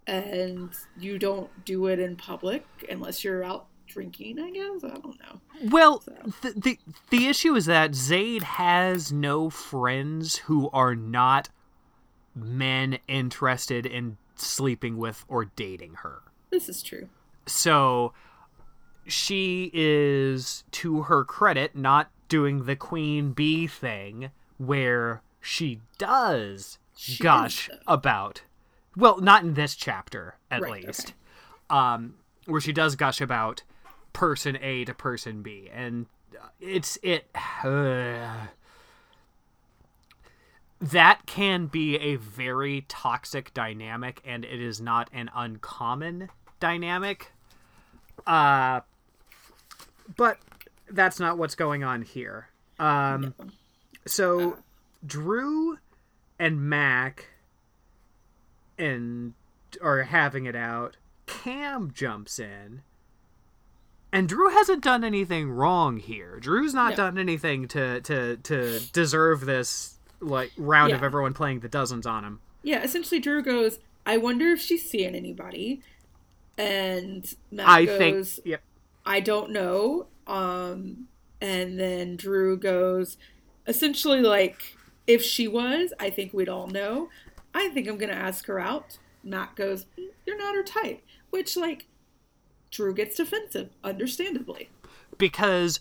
and 0.07 0.75
you 0.99 1.19
don't 1.19 1.65
do 1.65 1.87
it 1.87 1.99
in 1.99 2.17
public 2.17 2.65
unless 2.91 3.23
you're 3.23 3.45
out 3.45 3.68
drinking. 3.89 4.39
I 4.39 4.51
guess 4.51 4.85
I 4.85 4.89
don't 4.99 5.19
know. 5.21 5.41
Well, 5.71 6.01
So- 6.03 6.15
the, 6.43 6.51
the 6.61 6.79
the 7.11 7.27
issue 7.27 7.55
is 7.57 7.67
that 7.67 7.93
Zade 7.93 8.43
has 8.43 9.11
no 9.13 9.51
friends 9.51 10.37
who 10.37 10.71
are 10.71 10.95
not 10.95 11.49
men 12.35 12.99
interested 13.09 13.85
in 13.87 14.17
sleeping 14.37 14.97
with 14.99 15.25
or 15.29 15.47
dating 15.47 15.95
her. 16.03 16.23
This 16.51 16.69
is 16.69 16.83
true. 16.83 17.09
So 17.47 18.13
she 19.07 19.71
is, 19.73 20.65
to 20.73 21.03
her 21.03 21.25
credit, 21.25 21.75
not 21.75 22.11
doing 22.29 22.65
the 22.67 22.77
queen 22.77 23.33
bee 23.33 23.67
thing 23.67 24.31
where 24.59 25.23
she 25.41 25.81
does 25.99 26.79
She 26.97 27.23
gush 27.23 27.71
about. 27.87 28.43
Well, 28.97 29.19
not 29.21 29.45
in 29.45 29.55
this 29.55 29.75
chapter, 29.75 30.37
at 30.51 30.61
Right, 30.63 30.85
least. 30.87 31.01
okay. 31.01 31.15
Um, 31.71 32.15
where 32.47 32.61
she 32.61 32.73
does 32.73 32.97
gush 32.97 33.21
about 33.21 33.63
person 34.19 34.59
A 34.61 34.85
to 34.85 34.93
person 34.95 35.43
B, 35.43 35.71
and 35.73 36.07
it's 36.61 36.99
it. 37.05 37.31
that 40.81 41.21
can 41.27 41.67
be 41.67 41.97
a 41.99 42.17
very 42.17 42.85
toxic 42.89 43.55
dynamic, 43.55 44.21
and 44.25 44.45
it 44.45 44.61
is 44.61 44.81
not 44.81 45.09
an 45.13 45.31
uncommon 45.37 46.31
dynamic. 46.59 47.31
Uh, 48.27 48.81
but 50.17 50.39
that's 50.91 51.21
not 51.21 51.39
what's 51.39 51.55
going 51.55 51.85
on 51.85 52.03
here. 52.03 52.49
Um, 52.81 53.35
so 54.05 54.59
Drew 55.07 55.79
and 56.41 56.61
Mac 56.61 57.29
and 58.77 59.35
are 59.81 60.03
having 60.03 60.47
it 60.47 60.57
out. 60.57 60.97
Cam 61.27 61.93
jumps 61.93 62.41
in. 62.41 62.83
And 64.13 64.29
Drew 64.29 64.49
hasn't 64.51 64.83
done 64.83 65.05
anything 65.05 65.51
wrong 65.51 65.99
here. 65.99 66.39
Drew's 66.41 66.73
not 66.73 66.91
No. 66.91 66.97
done 66.97 67.19
anything 67.19 67.69
to 67.69 68.01
to 68.03 68.37
to 68.39 68.81
deserve 68.93 69.43
this 69.45 69.99
like 70.21 70.51
round 70.57 70.93
of 70.93 71.03
everyone 71.03 71.35
playing 71.35 71.61
the 71.61 71.69
dozens 71.69 72.07
on 72.07 72.25
him. 72.25 72.41
Yeah, 72.63 72.83
essentially, 72.83 73.21
Drew 73.21 73.43
goes, 73.43 73.79
"I 74.07 74.17
wonder 74.17 74.49
if 74.51 74.61
she's 74.61 74.89
seeing 74.89 75.15
anybody," 75.15 75.83
and 76.57 77.25
Matt 77.51 77.69
I 77.69 77.85
goes, 77.85 77.99
think 78.37 78.47
yep. 78.47 78.63
I 79.07 79.21
don't 79.21 79.51
know. 79.51 80.07
Um, 80.27 81.09
and 81.41 81.79
then 81.79 82.17
Drew 82.17 82.57
goes, 82.59 83.17
essentially, 83.67 84.21
like, 84.21 84.77
if 85.07 85.23
she 85.23 85.49
was, 85.49 85.93
I 86.01 86.11
think 86.11 86.35
we'd 86.35 86.49
all 86.49 86.67
know. 86.67 87.09
I 87.55 87.69
think 87.71 87.89
I'm 87.89 87.97
going 87.97 88.11
to 88.11 88.17
ask 88.17 88.47
her 88.47 88.59
out. 88.59 88.99
Matt 89.25 89.55
goes, 89.55 89.87
"Mm, 89.99 90.09
You're 90.27 90.37
not 90.39 90.55
her 90.55 90.63
type. 90.63 91.01
Which, 91.31 91.57
like, 91.57 91.87
Drew 92.71 92.95
gets 92.95 93.17
defensive, 93.17 93.71
understandably. 93.83 94.71
because 95.17 95.81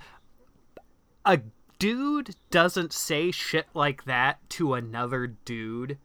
a 1.26 1.42
dude 1.80 2.36
doesn't 2.50 2.92
say 2.94 3.30
shit 3.32 3.68
like 3.74 4.06
that 4.06 4.40
to 4.50 4.74
another 4.74 5.28
dude 5.28 5.98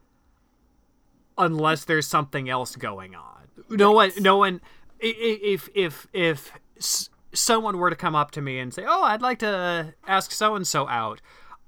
unless 1.38 1.84
there's 1.84 2.06
something 2.06 2.48
else 2.50 2.76
going 2.76 3.14
on. 3.14 3.48
No 3.70 3.92
one, 3.92 4.10
no 4.18 4.36
one. 4.36 4.60
If 5.00 5.68
if 5.74 6.06
if 6.12 6.52
someone 7.32 7.78
were 7.78 7.90
to 7.90 7.96
come 7.96 8.14
up 8.14 8.30
to 8.32 8.42
me 8.42 8.58
and 8.58 8.72
say, 8.74 8.84
"Oh, 8.86 9.04
I'd 9.04 9.22
like 9.22 9.38
to 9.40 9.94
ask 10.06 10.30
so 10.30 10.54
and 10.54 10.66
so 10.66 10.86
out," 10.88 11.20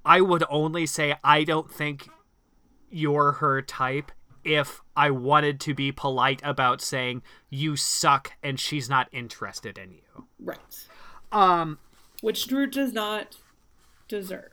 I 0.05 0.20
would 0.20 0.44
only 0.50 0.87
say, 0.87 1.16
"I 1.24 1.44
don't 1.44 1.70
think 1.70 2.09
you're 2.90 3.33
her 3.33 3.62
type." 3.62 4.12
If 4.44 4.83
I 4.96 5.11
wanted 5.11 5.59
to 5.61 5.74
be 5.74 5.90
polite 5.92 6.40
about 6.44 6.80
saying 6.80 7.22
you 7.50 7.76
suck 7.76 8.33
and 8.42 8.61
she's 8.61 8.88
not 8.88 9.09
interested 9.12 9.78
in 9.78 9.92
you. 9.92 10.26
Right. 10.38 10.88
Um, 11.33 11.78
Which 12.20 12.46
Drew 12.46 12.66
does 12.66 12.92
not 12.92 13.37
deserve. 14.09 14.50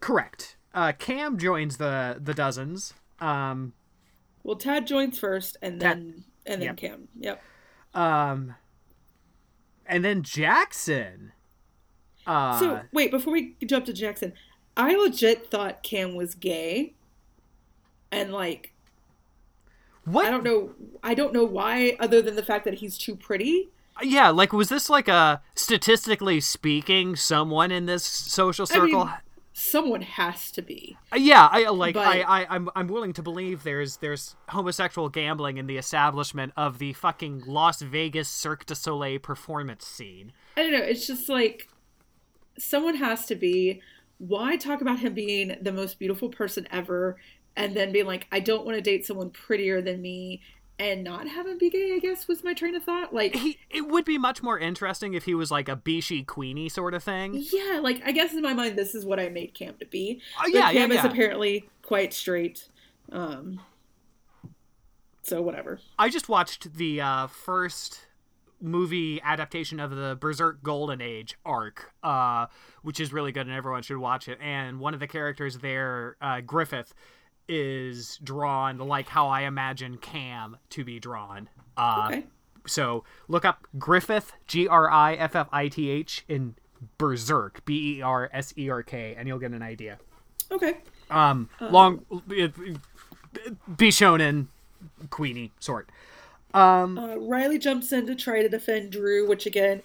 Correct. 0.00 0.56
Uh, 0.74 0.92
Cam 0.92 1.38
joins 1.38 1.76
the 1.78 2.18
the 2.20 2.34
dozens. 2.34 2.94
Um, 3.20 3.72
Well, 4.42 4.56
Tad 4.56 4.86
joins 4.86 5.18
first, 5.18 5.56
and 5.62 5.80
Tad- 5.80 5.98
then 5.98 6.24
and 6.46 6.60
then 6.60 6.66
Yep. 6.68 6.76
Cam. 6.76 7.08
Yep. 7.18 7.42
um, 7.94 8.54
and 9.86 10.04
then 10.04 10.22
Jackson. 10.22 11.32
Uh, 12.26 12.58
So 12.58 12.80
wait, 12.92 13.10
before 13.10 13.32
we 13.32 13.56
jump 13.66 13.84
to 13.86 13.92
Jackson, 13.92 14.32
I 14.76 14.94
legit 14.94 15.50
thought 15.50 15.82
Cam 15.82 16.14
was 16.14 16.34
gay, 16.34 16.94
and 18.10 18.32
like 18.32 18.71
what? 20.04 20.26
I 20.26 20.30
don't 20.30 20.44
know, 20.44 20.70
I 21.02 21.14
don't 21.14 21.32
know 21.32 21.44
why, 21.44 21.96
other 22.00 22.20
than 22.22 22.36
the 22.36 22.42
fact 22.42 22.64
that 22.64 22.74
he's 22.74 22.98
too 22.98 23.14
pretty. 23.16 23.70
Yeah, 24.02 24.30
like 24.30 24.52
was 24.52 24.68
this 24.68 24.88
like 24.88 25.06
a 25.08 25.42
statistically 25.54 26.40
speaking, 26.40 27.14
someone 27.14 27.70
in 27.70 27.86
this 27.86 28.04
social 28.04 28.66
I 28.70 28.78
mean, 28.78 28.88
circle? 28.90 29.10
someone 29.52 30.00
has 30.00 30.50
to 30.52 30.62
be. 30.62 30.96
Yeah, 31.14 31.46
I 31.52 31.68
like 31.68 31.94
but- 31.94 32.06
I, 32.06 32.22
I 32.22 32.46
I'm 32.48 32.70
I'm 32.74 32.88
willing 32.88 33.12
to 33.12 33.22
believe 33.22 33.62
there's 33.64 33.98
there's 33.98 34.34
homosexual 34.48 35.08
gambling 35.10 35.58
in 35.58 35.66
the 35.66 35.76
establishment 35.76 36.52
of 36.56 36.78
the 36.78 36.94
fucking 36.94 37.42
Las 37.46 37.82
Vegas 37.82 38.28
Cirque 38.28 38.64
du 38.66 38.74
Soleil 38.74 39.18
performance 39.18 39.86
scene. 39.86 40.32
I 40.56 40.62
don't 40.62 40.72
know. 40.72 40.78
It's 40.78 41.06
just 41.06 41.28
like 41.28 41.68
someone 42.58 42.96
has 42.96 43.26
to 43.26 43.34
be. 43.34 43.82
Why 44.18 44.56
talk 44.56 44.80
about 44.80 45.00
him 45.00 45.14
being 45.14 45.56
the 45.60 45.72
most 45.72 45.98
beautiful 45.98 46.28
person 46.28 46.68
ever, 46.70 47.16
and 47.56 47.74
then 47.76 47.92
being 47.92 48.06
like, 48.06 48.26
I 48.32 48.40
don't 48.40 48.64
want 48.64 48.76
to 48.76 48.82
date 48.82 49.06
someone 49.06 49.30
prettier 49.30 49.80
than 49.82 50.00
me, 50.00 50.40
and 50.78 51.04
not 51.04 51.28
have 51.28 51.46
him 51.46 51.58
be 51.58 51.70
gay? 51.70 51.92
I 51.94 51.98
guess 51.98 52.26
was 52.26 52.42
my 52.42 52.54
train 52.54 52.74
of 52.74 52.82
thought. 52.82 53.14
Like, 53.14 53.34
He 53.36 53.58
it 53.70 53.82
would 53.88 54.04
be 54.04 54.18
much 54.18 54.42
more 54.42 54.58
interesting 54.58 55.14
if 55.14 55.24
he 55.24 55.34
was 55.34 55.50
like 55.50 55.68
a 55.68 55.76
Bishi 55.76 56.26
Queenie 56.26 56.68
sort 56.68 56.94
of 56.94 57.04
thing. 57.04 57.44
yeah, 57.52 57.78
like 57.80 58.02
I 58.04 58.12
guess 58.12 58.32
in 58.32 58.42
my 58.42 58.54
mind, 58.54 58.76
this 58.76 58.94
is 58.94 59.04
what 59.04 59.20
I 59.20 59.28
made 59.28 59.54
Cam 59.54 59.74
to 59.80 59.86
be. 59.86 60.20
Oh, 60.38 60.42
But 60.44 60.52
yeah, 60.52 60.70
yeah, 60.70 60.80
Cam 60.80 60.92
is 60.92 61.04
apparently 61.04 61.68
quite 61.82 62.12
straight. 62.12 62.68
Um, 63.10 63.60
so 65.22 65.40
whatever. 65.42 65.78
I 65.98 66.08
just 66.08 66.28
watched 66.28 66.74
the 66.74 67.00
uh, 67.00 67.26
first 67.28 68.06
movie 68.60 69.20
adaptation 69.22 69.80
of 69.80 69.90
the 69.90 70.16
Berserk 70.20 70.62
Golden 70.62 71.00
Age 71.00 71.36
arc, 71.44 71.92
uh, 72.02 72.46
which 72.82 73.00
is 73.00 73.12
really 73.12 73.32
good 73.32 73.46
and 73.46 73.54
everyone 73.54 73.82
should 73.82 73.98
watch 73.98 74.28
it. 74.28 74.38
And 74.40 74.80
one 74.80 74.94
of 74.94 75.00
the 75.00 75.06
characters 75.06 75.58
there, 75.58 76.16
uh, 76.20 76.40
Griffith, 76.40 76.94
is 77.54 78.18
drawn 78.24 78.78
like 78.78 79.08
how 79.08 79.28
I 79.28 79.42
imagine 79.42 79.98
Cam 79.98 80.56
to 80.70 80.84
be 80.84 80.98
drawn. 80.98 81.48
Uh, 81.76 82.08
Okay. 82.10 82.24
So 82.66 83.02
look 83.28 83.44
up 83.44 83.66
Griffith, 83.78 84.32
G 84.46 84.68
R 84.68 84.88
I 84.90 85.14
F 85.14 85.34
F 85.34 85.48
I 85.52 85.68
T 85.68 85.90
H, 85.90 86.24
in 86.28 86.54
Berserk, 86.96 87.64
B 87.64 87.98
E 87.98 88.02
R 88.02 88.30
S 88.32 88.54
E 88.56 88.70
R 88.70 88.82
K, 88.82 89.14
and 89.18 89.26
you'll 89.26 89.40
get 89.40 89.50
an 89.50 89.62
idea. 89.62 89.98
Okay. 90.50 90.78
Um, 91.10 91.48
long, 91.60 92.04
bishonen, 93.70 94.46
Queenie 95.10 95.52
sort. 95.58 95.88
Um, 96.54 96.98
Uh, 96.98 97.16
Riley 97.16 97.58
jumps 97.58 97.92
in 97.92 98.06
to 98.06 98.14
try 98.14 98.42
to 98.42 98.48
defend 98.48 98.92
Drew, 98.92 99.26
which 99.28 99.46
again 99.46 99.82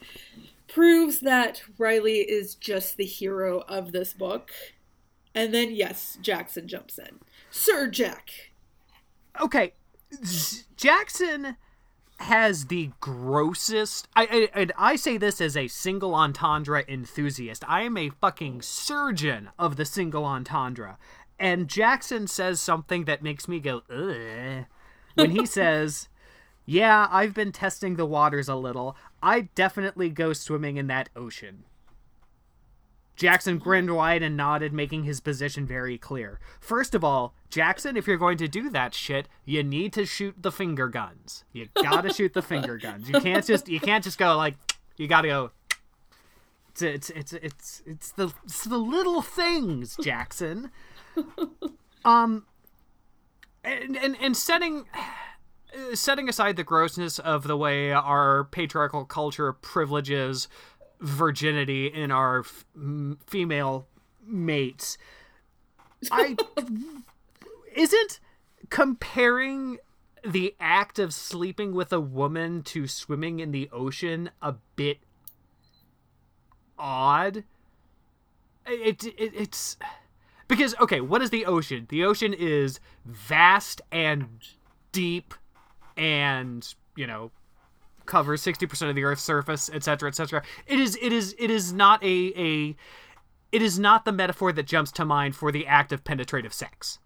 proves 0.67 1.21
that 1.21 1.63
Riley 1.77 2.19
is 2.19 2.55
just 2.55 2.97
the 2.97 3.05
hero 3.05 3.61
of 3.67 3.91
this 3.91 4.13
book. 4.13 4.51
And 5.37 5.53
then, 5.53 5.71
yes, 5.71 6.17
Jackson 6.21 6.67
jumps 6.67 6.97
in. 6.97 7.19
Sir 7.51 7.87
Jack. 7.87 8.51
okay 9.41 9.73
Z- 10.23 10.63
jackson 10.75 11.57
has 12.19 12.65
the 12.65 12.91
grossest 12.99 14.07
I, 14.15 14.49
I 14.53 14.59
and 14.59 14.71
i 14.77 14.95
say 14.95 15.17
this 15.17 15.39
as 15.41 15.55
a 15.55 15.67
single 15.67 16.15
entendre 16.15 16.83
enthusiast 16.87 17.63
i 17.67 17.81
am 17.81 17.97
a 17.97 18.09
fucking 18.09 18.61
surgeon 18.63 19.49
of 19.59 19.75
the 19.75 19.85
single 19.85 20.25
entendre 20.25 20.97
and 21.39 21.67
jackson 21.67 22.25
says 22.27 22.59
something 22.59 23.05
that 23.05 23.21
makes 23.21 23.47
me 23.47 23.59
go 23.59 23.83
Ugh, 23.89 24.65
when 25.15 25.31
he 25.31 25.45
says 25.59 26.07
yeah 26.65 27.07
i've 27.11 27.33
been 27.33 27.51
testing 27.51 27.95
the 27.95 28.05
waters 28.05 28.47
a 28.49 28.55
little 28.55 28.95
i 29.21 29.41
definitely 29.55 30.09
go 30.09 30.33
swimming 30.33 30.77
in 30.77 30.87
that 30.87 31.09
ocean 31.15 31.63
Jackson 33.17 33.57
grinned 33.57 33.93
wide 33.93 34.23
and 34.23 34.37
nodded, 34.37 34.71
making 34.71 35.03
his 35.03 35.19
position 35.19 35.65
very 35.65 35.97
clear. 35.97 36.39
First 36.59 36.95
of 36.95 37.03
all, 37.03 37.33
Jackson, 37.49 37.97
if 37.97 38.07
you're 38.07 38.17
going 38.17 38.37
to 38.37 38.47
do 38.47 38.69
that 38.69 38.93
shit, 38.93 39.27
you 39.43 39.63
need 39.63 39.91
to 39.93 40.05
shoot 40.05 40.35
the 40.39 40.51
finger 40.51 40.87
guns. 40.87 41.43
You 41.51 41.67
gotta 41.75 42.13
shoot 42.13 42.33
the 42.33 42.41
finger 42.41 42.77
guns. 42.81 43.09
You 43.09 43.19
can't 43.19 43.45
just 43.45 43.67
you 43.67 43.79
can't 43.79 44.03
just 44.03 44.17
go 44.17 44.37
like 44.37 44.55
you 44.95 45.07
gotta 45.07 45.27
go. 45.27 45.51
It's 46.69 46.81
it's 46.81 47.09
it's 47.09 47.33
it's 47.33 47.81
it's 47.85 48.11
the 48.11 48.31
it's 48.45 48.63
the 48.63 48.77
little 48.77 49.21
things, 49.21 49.97
Jackson. 50.01 50.71
Um, 52.05 52.45
and 53.65 53.97
and, 53.97 54.15
and 54.21 54.37
setting 54.37 54.85
setting 55.93 56.29
aside 56.29 56.55
the 56.55 56.63
grossness 56.63 57.19
of 57.19 57.43
the 57.43 57.57
way 57.57 57.91
our 57.91 58.45
patriarchal 58.45 59.03
culture 59.03 59.51
privileges 59.51 60.47
virginity 60.99 61.87
in 61.87 62.11
our 62.11 62.39
f- 62.39 62.65
female 63.25 63.87
mates, 64.25 64.97
I 66.11 66.35
isn't 67.75 68.19
comparing 68.69 69.77
the 70.25 70.55
act 70.59 70.99
of 70.99 71.13
sleeping 71.13 71.73
with 71.73 71.93
a 71.93 71.99
woman 71.99 72.63
to 72.63 72.87
swimming 72.87 73.39
in 73.39 73.51
the 73.51 73.69
ocean 73.71 74.29
a 74.41 74.55
bit 74.75 74.99
odd. 76.77 77.43
It, 78.65 79.05
it 79.05 79.33
it's 79.33 79.77
because 80.47 80.75
okay, 80.79 81.01
what 81.01 81.21
is 81.21 81.29
the 81.29 81.45
ocean? 81.45 81.85
The 81.89 82.03
ocean 82.03 82.33
is 82.33 82.79
vast 83.05 83.81
and 83.91 84.27
deep 84.91 85.33
and, 85.95 86.73
you 86.95 87.07
know, 87.07 87.31
covers 88.07 88.41
60% 88.43 88.89
of 88.89 88.95
the 88.95 89.03
earth's 89.03 89.23
surface, 89.23 89.69
etc., 89.71 90.09
etc. 90.09 90.43
It 90.65 90.79
is 90.79 90.97
it 91.01 91.13
is 91.13 91.35
it 91.37 91.51
is 91.51 91.71
not 91.73 92.03
a 92.03 92.33
a 92.35 92.75
it 93.51 93.61
is 93.61 93.77
not 93.77 94.05
the 94.05 94.11
metaphor 94.11 94.51
that 94.51 94.65
jumps 94.65 94.91
to 94.93 95.05
mind 95.05 95.35
for 95.35 95.51
the 95.51 95.67
act 95.67 95.91
of 95.91 96.03
penetrative 96.03 96.53
sex. 96.53 96.99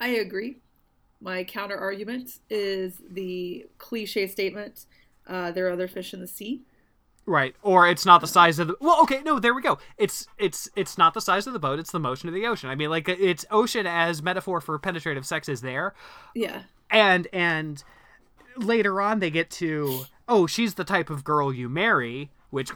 I 0.00 0.08
agree. 0.08 0.58
My 1.20 1.42
counter 1.42 1.76
argument 1.76 2.38
is 2.48 3.02
the 3.10 3.66
cliche 3.78 4.28
statement 4.28 4.86
uh, 5.28 5.50
there 5.50 5.66
are 5.66 5.70
other 5.70 5.88
fish 5.88 6.14
in 6.14 6.20
the 6.20 6.26
sea. 6.26 6.62
Right. 7.26 7.54
Or 7.62 7.86
it's 7.86 8.06
not 8.06 8.22
the 8.22 8.26
size 8.26 8.58
of 8.58 8.68
the 8.68 8.76
Well, 8.80 9.02
okay, 9.02 9.20
no, 9.22 9.38
there 9.38 9.52
we 9.52 9.60
go. 9.60 9.78
It's 9.98 10.26
it's 10.38 10.68
it's 10.74 10.96
not 10.96 11.12
the 11.12 11.20
size 11.20 11.46
of 11.46 11.52
the 11.52 11.58
boat, 11.58 11.78
it's 11.78 11.92
the 11.92 12.00
motion 12.00 12.28
of 12.28 12.34
the 12.34 12.46
ocean. 12.46 12.70
I 12.70 12.74
mean, 12.74 12.88
like 12.88 13.08
it's 13.08 13.44
ocean 13.50 13.86
as 13.86 14.22
metaphor 14.22 14.62
for 14.62 14.78
penetrative 14.78 15.26
sex 15.26 15.48
is 15.48 15.60
there. 15.60 15.94
Yeah. 16.34 16.62
And 16.90 17.28
and 17.32 17.84
later 18.64 19.00
on 19.00 19.20
they 19.20 19.30
get 19.30 19.50
to 19.52 20.04
oh, 20.28 20.46
she's 20.46 20.74
the 20.74 20.84
type 20.84 21.10
of 21.10 21.24
girl 21.24 21.52
you 21.52 21.68
marry, 21.68 22.30
which 22.50 22.70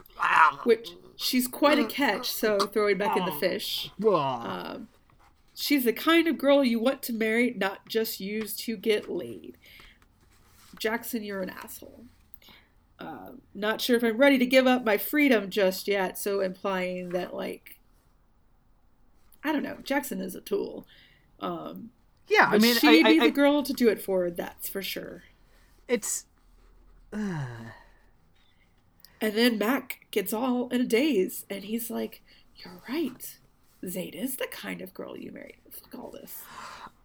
Which 0.63 0.89
she's 1.15 1.47
quite 1.47 1.79
a 1.79 1.85
catch, 1.85 2.31
so 2.31 2.59
throwing 2.59 2.97
back 2.97 3.15
in 3.15 3.25
the 3.25 3.31
fish. 3.31 3.91
Um, 4.45 4.87
she's 5.53 5.85
the 5.85 5.93
kind 5.93 6.27
of 6.27 6.37
girl 6.37 6.63
you 6.63 6.79
want 6.79 7.01
to 7.03 7.13
marry, 7.13 7.53
not 7.55 7.87
just 7.87 8.19
use 8.19 8.55
to 8.57 8.75
get 8.75 9.09
laid. 9.09 9.57
Jackson, 10.79 11.23
you're 11.23 11.41
an 11.41 11.51
asshole. 11.51 12.05
Uh, 12.99 13.33
not 13.53 13.81
sure 13.81 13.95
if 13.95 14.03
I'm 14.03 14.17
ready 14.17 14.37
to 14.37 14.45
give 14.45 14.65
up 14.65 14.83
my 14.83 14.97
freedom 14.97 15.49
just 15.49 15.87
yet, 15.87 16.17
so 16.17 16.39
implying 16.39 17.09
that, 17.09 17.33
like, 17.33 17.79
I 19.43 19.51
don't 19.51 19.63
know, 19.63 19.77
Jackson 19.83 20.21
is 20.21 20.35
a 20.35 20.41
tool. 20.41 20.87
Um, 21.39 21.91
yeah, 22.27 22.47
I 22.49 22.57
mean, 22.57 22.75
she'd 22.75 23.05
I, 23.05 23.13
be 23.13 23.19
I, 23.19 23.25
the 23.25 23.31
girl 23.31 23.61
to 23.63 23.73
do 23.73 23.89
it 23.89 24.01
for, 24.01 24.31
that's 24.31 24.69
for 24.69 24.81
sure. 24.81 25.23
It's 25.87 26.25
And 29.21 29.33
then 29.35 29.57
Mac 29.57 30.07
gets 30.11 30.33
all 30.33 30.67
in 30.69 30.81
a 30.81 30.85
daze, 30.85 31.45
and 31.49 31.63
he's 31.63 31.89
like, 31.89 32.21
"You're 32.57 32.81
right. 32.89 33.37
Zade 33.83 34.15
is 34.15 34.35
the 34.37 34.47
kind 34.47 34.81
of 34.81 34.93
girl 34.93 35.17
you 35.17 35.31
marry. 35.31 35.55
Fuck 35.71 35.95
all 35.95 36.11
this." 36.11 36.41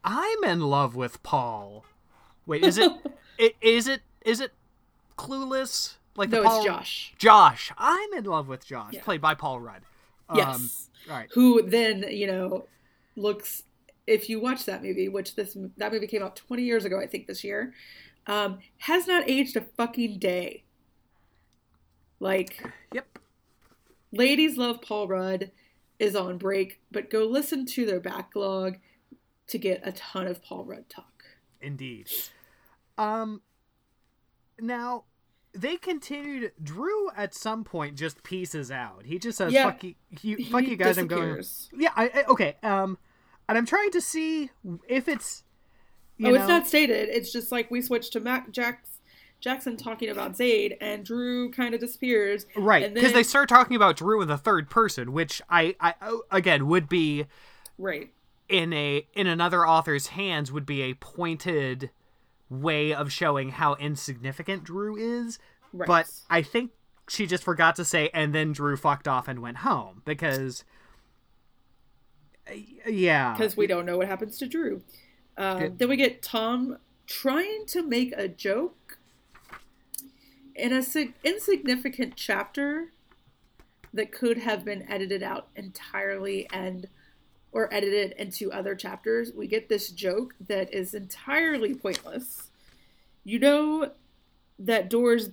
I'm 0.04 0.42
in 0.44 0.60
love 0.60 0.96
with 0.96 1.22
Paul. 1.22 1.84
Wait, 2.46 2.64
is 2.64 2.78
it, 2.78 2.90
it 3.38 3.54
is 3.60 3.86
it 3.86 4.02
is 4.24 4.40
it 4.40 4.52
clueless? 5.16 5.96
Like 6.16 6.30
the 6.30 6.38
No, 6.38 6.44
Paul 6.44 6.56
it's 6.56 6.66
Josh. 6.66 7.14
Josh. 7.18 7.72
I'm 7.78 8.12
in 8.14 8.24
love 8.24 8.48
with 8.48 8.66
Josh, 8.66 8.94
Yeah. 8.94 9.02
played 9.04 9.20
by 9.20 9.34
Paul 9.34 9.60
Rudd. 9.60 9.82
Um, 10.28 10.38
Yes. 10.38 10.90
Right. 11.08 11.28
Who 11.34 11.62
then 11.62 12.04
you 12.10 12.26
know 12.26 12.64
looks. 13.16 13.62
If 14.08 14.28
you 14.30 14.40
watch 14.40 14.64
that 14.64 14.82
movie, 14.82 15.08
which 15.08 15.36
this 15.36 15.56
that 15.76 15.92
movie 15.92 16.06
came 16.08 16.22
out 16.22 16.34
20 16.34 16.62
years 16.64 16.84
ago, 16.84 16.98
I 16.98 17.06
think 17.06 17.26
this 17.26 17.44
year, 17.44 17.74
um, 18.28 18.58
has 18.78 19.06
not 19.08 19.28
aged 19.28 19.56
a 19.56 19.62
fucking 19.62 20.18
day. 20.20 20.62
Like, 22.20 22.64
Yep. 22.92 23.18
ladies 24.12 24.56
love 24.56 24.80
Paul 24.82 25.08
Rudd 25.08 25.50
is 25.98 26.14
on 26.14 26.38
break, 26.38 26.80
but 26.90 27.10
go 27.10 27.24
listen 27.24 27.66
to 27.66 27.86
their 27.86 28.00
backlog 28.00 28.76
to 29.48 29.58
get 29.58 29.80
a 29.86 29.92
ton 29.92 30.26
of 30.26 30.42
Paul 30.42 30.64
Rudd 30.64 30.88
talk. 30.88 31.24
Indeed. 31.60 32.08
Um. 32.96 33.42
Now, 34.60 35.04
they 35.52 35.76
continued. 35.76 36.52
Drew 36.62 37.10
at 37.16 37.34
some 37.34 37.64
point 37.64 37.96
just 37.96 38.22
pieces 38.22 38.70
out. 38.70 39.04
He 39.06 39.18
just 39.18 39.38
says, 39.38 39.52
Yeah. 39.52 39.64
"Fuck 39.70 39.84
you, 39.84 39.94
you 40.20 40.44
fuck 40.46 40.64
you 40.64 40.76
guys." 40.76 40.98
I'm 40.98 41.06
going. 41.06 41.42
Yeah. 41.72 41.92
I 41.96 42.24
okay. 42.28 42.56
Um, 42.62 42.98
and 43.48 43.56
I'm 43.56 43.66
trying 43.66 43.90
to 43.92 44.00
see 44.00 44.50
if 44.88 45.08
it's. 45.08 45.44
You 46.18 46.28
oh, 46.28 46.30
know, 46.30 46.36
it's 46.40 46.48
not 46.48 46.66
stated. 46.66 47.08
It's 47.08 47.32
just 47.32 47.50
like 47.52 47.70
we 47.70 47.80
switched 47.80 48.12
to 48.14 48.20
Mac 48.20 48.50
Jax, 48.50 48.98
Jackson 49.40 49.76
talking 49.76 50.10
about 50.10 50.32
Zade, 50.32 50.76
and 50.80 51.04
Drew 51.04 51.50
kind 51.52 51.74
of 51.74 51.80
disappears. 51.80 52.44
right 52.56 52.92
because 52.92 53.12
they 53.12 53.22
start 53.22 53.48
talking 53.48 53.76
about 53.76 53.96
Drew 53.96 54.20
in 54.20 54.28
the 54.28 54.36
third 54.36 54.68
person, 54.68 55.12
which 55.12 55.40
I, 55.48 55.76
I 55.80 55.94
oh, 56.02 56.22
again 56.30 56.66
would 56.66 56.88
be 56.88 57.26
Right. 57.78 58.10
in 58.48 58.72
a 58.72 59.06
in 59.14 59.28
another 59.28 59.66
author's 59.66 60.08
hands 60.08 60.50
would 60.50 60.66
be 60.66 60.82
a 60.82 60.94
pointed 60.94 61.90
way 62.50 62.92
of 62.92 63.12
showing 63.12 63.50
how 63.50 63.74
insignificant 63.76 64.64
Drew 64.64 64.96
is. 64.96 65.38
Right. 65.72 65.86
But 65.86 66.10
I 66.28 66.42
think 66.42 66.72
she 67.08 67.26
just 67.26 67.44
forgot 67.44 67.76
to 67.76 67.84
say, 67.84 68.10
and 68.12 68.34
then 68.34 68.52
Drew 68.52 68.76
fucked 68.76 69.06
off 69.06 69.28
and 69.28 69.40
went 69.40 69.58
home 69.58 70.02
because, 70.04 70.64
uh, 72.50 72.54
yeah, 72.86 73.32
because 73.34 73.56
we 73.56 73.66
don't 73.66 73.86
know 73.86 73.98
what 73.98 74.08
happens 74.08 74.38
to 74.38 74.46
Drew. 74.46 74.82
Um, 75.38 75.76
then 75.78 75.88
we 75.88 75.96
get 75.96 76.20
Tom 76.20 76.78
trying 77.06 77.64
to 77.68 77.82
make 77.82 78.12
a 78.16 78.28
joke 78.28 78.98
in 80.54 80.72
a 80.72 80.82
sig- 80.82 81.14
insignificant 81.24 82.14
chapter 82.16 82.88
that 83.94 84.12
could 84.12 84.38
have 84.38 84.64
been 84.64 84.84
edited 84.90 85.22
out 85.22 85.48
entirely 85.56 86.48
and 86.52 86.88
or 87.52 87.72
edited 87.72 88.12
into 88.18 88.52
other 88.52 88.74
chapters. 88.74 89.32
We 89.32 89.46
get 89.46 89.68
this 89.68 89.90
joke 89.90 90.34
that 90.48 90.74
is 90.74 90.92
entirely 90.92 91.74
pointless. 91.74 92.50
You 93.24 93.38
know 93.38 93.92
that 94.58 94.90
doors. 94.90 95.30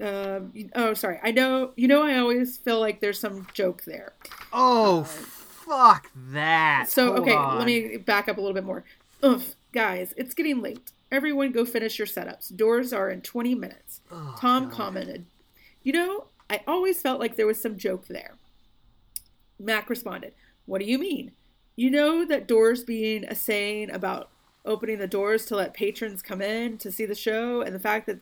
Um, 0.00 0.50
you- 0.54 0.70
oh, 0.76 0.94
sorry. 0.94 1.18
I 1.22 1.32
know. 1.32 1.72
You 1.74 1.88
know. 1.88 2.02
I 2.02 2.18
always 2.18 2.56
feel 2.58 2.78
like 2.78 3.00
there's 3.00 3.18
some 3.18 3.46
joke 3.54 3.82
there. 3.84 4.12
oh 4.52 5.04
fuck 5.04 6.10
that. 6.32 6.86
So 6.88 7.06
Hold 7.08 7.18
okay, 7.20 7.34
on. 7.34 7.58
let 7.58 7.66
me 7.66 7.96
back 7.96 8.28
up 8.28 8.38
a 8.38 8.40
little 8.40 8.54
bit 8.54 8.64
more. 8.64 8.84
Ugh, 9.22 9.42
guys, 9.72 10.14
it's 10.16 10.34
getting 10.34 10.62
late. 10.62 10.92
Everyone 11.10 11.52
go 11.52 11.64
finish 11.64 11.98
your 11.98 12.06
setups. 12.06 12.54
Doors 12.54 12.92
are 12.92 13.10
in 13.10 13.20
20 13.22 13.54
minutes. 13.54 14.00
Oh, 14.10 14.36
Tom 14.38 14.70
commented, 14.70 15.24
You 15.82 15.92
know, 15.92 16.24
I 16.50 16.60
always 16.66 17.00
felt 17.00 17.20
like 17.20 17.36
there 17.36 17.46
was 17.46 17.60
some 17.60 17.76
joke 17.76 18.06
there. 18.06 18.34
Mac 19.58 19.90
responded, 19.90 20.34
What 20.66 20.80
do 20.80 20.84
you 20.84 20.98
mean? 20.98 21.32
You 21.76 21.90
know 21.90 22.24
that 22.24 22.48
doors 22.48 22.84
being 22.84 23.24
a 23.24 23.34
saying 23.34 23.90
about 23.90 24.30
opening 24.64 24.98
the 24.98 25.06
doors 25.06 25.46
to 25.46 25.56
let 25.56 25.74
patrons 25.74 26.22
come 26.22 26.42
in 26.42 26.76
to 26.78 26.92
see 26.92 27.06
the 27.06 27.14
show, 27.14 27.62
and 27.62 27.74
the 27.74 27.80
fact 27.80 28.06
that 28.06 28.20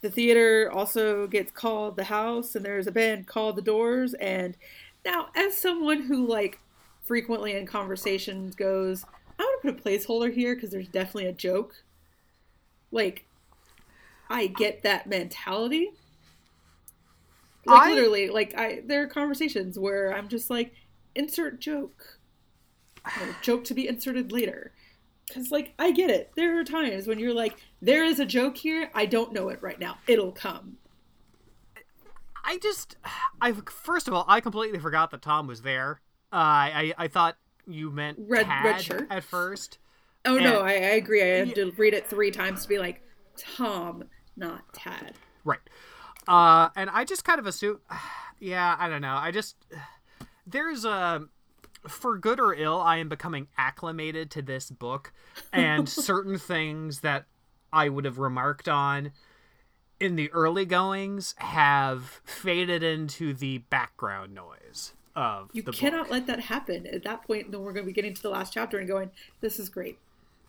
the 0.00 0.10
theater 0.10 0.70
also 0.72 1.26
gets 1.26 1.50
called 1.50 1.96
the 1.96 2.04
house, 2.04 2.54
and 2.54 2.64
there's 2.64 2.86
a 2.86 2.92
band 2.92 3.26
called 3.26 3.56
the 3.56 3.62
Doors. 3.62 4.14
And 4.14 4.56
now, 5.04 5.28
as 5.34 5.56
someone 5.56 6.02
who 6.02 6.26
like 6.26 6.58
frequently 7.02 7.56
in 7.56 7.66
conversations 7.66 8.54
goes, 8.54 9.04
I 9.04 9.06
want 9.06 9.21
to 9.21 9.21
put 9.62 9.70
a 9.70 9.80
placeholder 9.80 10.32
here 10.32 10.54
because 10.54 10.70
there's 10.70 10.88
definitely 10.88 11.26
a 11.26 11.32
joke. 11.32 11.84
Like, 12.90 13.24
I 14.28 14.48
get 14.48 14.82
that 14.82 15.06
mentality. 15.06 15.92
Like 17.64 17.82
I- 17.82 17.90
literally, 17.90 18.28
like 18.28 18.54
I 18.58 18.82
there 18.84 19.02
are 19.02 19.06
conversations 19.06 19.78
where 19.78 20.12
I'm 20.14 20.28
just 20.28 20.50
like, 20.50 20.74
insert 21.14 21.60
joke, 21.60 22.18
joke 23.40 23.64
to 23.64 23.74
be 23.74 23.86
inserted 23.86 24.32
later. 24.32 24.72
Because 25.26 25.50
like 25.50 25.72
I 25.78 25.92
get 25.92 26.10
it. 26.10 26.32
There 26.34 26.58
are 26.58 26.64
times 26.64 27.06
when 27.06 27.18
you're 27.18 27.32
like, 27.32 27.56
there 27.80 28.04
is 28.04 28.18
a 28.18 28.26
joke 28.26 28.56
here. 28.56 28.90
I 28.94 29.06
don't 29.06 29.32
know 29.32 29.48
it 29.48 29.62
right 29.62 29.78
now. 29.78 29.98
It'll 30.06 30.32
come. 30.32 30.78
I 32.44 32.58
just, 32.58 32.96
I 33.40 33.52
first 33.52 34.08
of 34.08 34.14
all, 34.14 34.24
I 34.26 34.40
completely 34.40 34.80
forgot 34.80 35.12
that 35.12 35.22
Tom 35.22 35.46
was 35.46 35.62
there. 35.62 36.00
Uh, 36.32 36.36
I 36.36 36.94
I 36.98 37.08
thought 37.08 37.36
you 37.66 37.90
meant 37.90 38.18
Red- 38.20 38.46
Tad 38.46 38.64
red 38.64 38.80
shirt. 38.80 39.06
at 39.10 39.24
first. 39.24 39.78
Oh 40.24 40.38
no, 40.38 40.60
I, 40.60 40.72
I 40.72 40.94
agree. 40.94 41.22
I 41.22 41.38
had 41.38 41.54
to 41.56 41.72
read 41.72 41.94
it 41.94 42.06
three 42.06 42.30
times 42.30 42.62
to 42.62 42.68
be 42.68 42.78
like, 42.78 43.02
Tom, 43.36 44.04
not 44.36 44.72
Tad. 44.72 45.14
Right. 45.44 45.58
Uh, 46.28 46.68
and 46.76 46.88
I 46.90 47.04
just 47.04 47.24
kind 47.24 47.40
of 47.40 47.46
assume, 47.46 47.80
yeah, 48.38 48.76
I 48.78 48.88
don't 48.88 49.02
know. 49.02 49.16
I 49.16 49.30
just, 49.30 49.56
there's 50.46 50.84
a 50.84 51.22
for 51.88 52.16
good 52.16 52.38
or 52.38 52.54
ill, 52.54 52.80
I 52.80 52.98
am 52.98 53.08
becoming 53.08 53.48
acclimated 53.58 54.30
to 54.32 54.42
this 54.42 54.70
book, 54.70 55.12
and 55.52 55.88
certain 55.88 56.38
things 56.38 57.00
that 57.00 57.26
I 57.72 57.88
would 57.88 58.04
have 58.04 58.18
remarked 58.18 58.68
on 58.68 59.12
in 59.98 60.16
the 60.16 60.30
early 60.32 60.64
goings 60.64 61.34
have 61.38 62.20
faded 62.24 62.82
into 62.82 63.34
the 63.34 63.58
background 63.58 64.34
noise 64.34 64.92
of 65.14 65.50
You 65.52 65.62
the 65.62 65.72
cannot 65.72 66.04
book. 66.04 66.12
let 66.12 66.26
that 66.26 66.40
happen. 66.40 66.86
At 66.86 67.02
that 67.04 67.22
point, 67.26 67.50
then 67.50 67.60
we're 67.62 67.72
going 67.72 67.84
to 67.84 67.86
be 67.88 67.92
getting 67.92 68.14
to 68.14 68.22
the 68.22 68.30
last 68.30 68.52
chapter 68.52 68.78
and 68.78 68.88
going, 68.88 69.10
"This 69.40 69.58
is 69.58 69.68
great." 69.68 69.98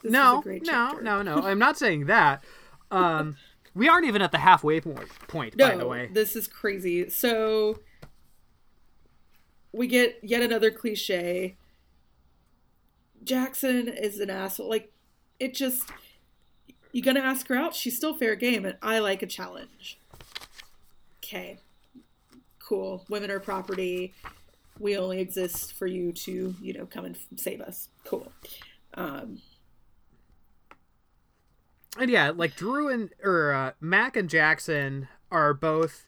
This 0.01 0.09
is 0.09 0.13
no, 0.13 0.39
a 0.39 0.41
great 0.41 0.65
no, 0.65 0.71
chapter. 0.71 1.01
no, 1.01 1.21
no. 1.21 1.41
I'm 1.41 1.59
not 1.59 1.77
saying 1.77 2.05
that. 2.07 2.43
Um, 2.91 3.37
we 3.75 3.87
aren't 3.89 4.05
even 4.05 4.21
at 4.21 4.31
the 4.31 4.37
halfway 4.37 4.81
point. 4.81 5.09
Point, 5.27 5.57
by 5.57 5.75
the 5.75 5.87
way. 5.87 6.09
this 6.11 6.35
is 6.35 6.47
crazy. 6.47 7.09
So 7.09 7.79
we 9.71 9.87
get 9.87 10.19
yet 10.21 10.41
another 10.41 10.71
cliche. 10.71 11.55
Jackson 13.23 13.87
is 13.87 14.19
an 14.19 14.29
asshole. 14.29 14.69
Like 14.69 14.91
it 15.39 15.53
just 15.53 15.89
you're 16.91 17.03
gonna 17.03 17.21
ask 17.21 17.47
her 17.47 17.55
out? 17.55 17.73
She's 17.75 17.95
still 17.97 18.15
fair 18.15 18.35
game, 18.35 18.65
and 18.65 18.77
I 18.81 18.99
like 18.99 19.23
a 19.23 19.27
challenge. 19.27 19.97
Okay, 21.17 21.57
cool. 22.59 23.05
Women 23.09 23.31
are 23.31 23.39
property. 23.39 24.13
We 24.79 24.97
only 24.97 25.19
exist 25.19 25.73
for 25.73 25.87
you 25.87 26.11
to, 26.13 26.55
you 26.61 26.73
know, 26.73 26.85
come 26.85 27.05
and 27.05 27.17
save 27.35 27.61
us. 27.61 27.89
Cool. 28.05 28.31
Um, 28.95 29.39
And 31.97 32.09
yeah, 32.09 32.31
like 32.35 32.55
Drew 32.55 32.89
and 32.89 33.11
or 33.23 33.53
uh, 33.53 33.71
Mac 33.79 34.15
and 34.17 34.29
Jackson 34.29 35.07
are 35.31 35.53
both 35.53 36.07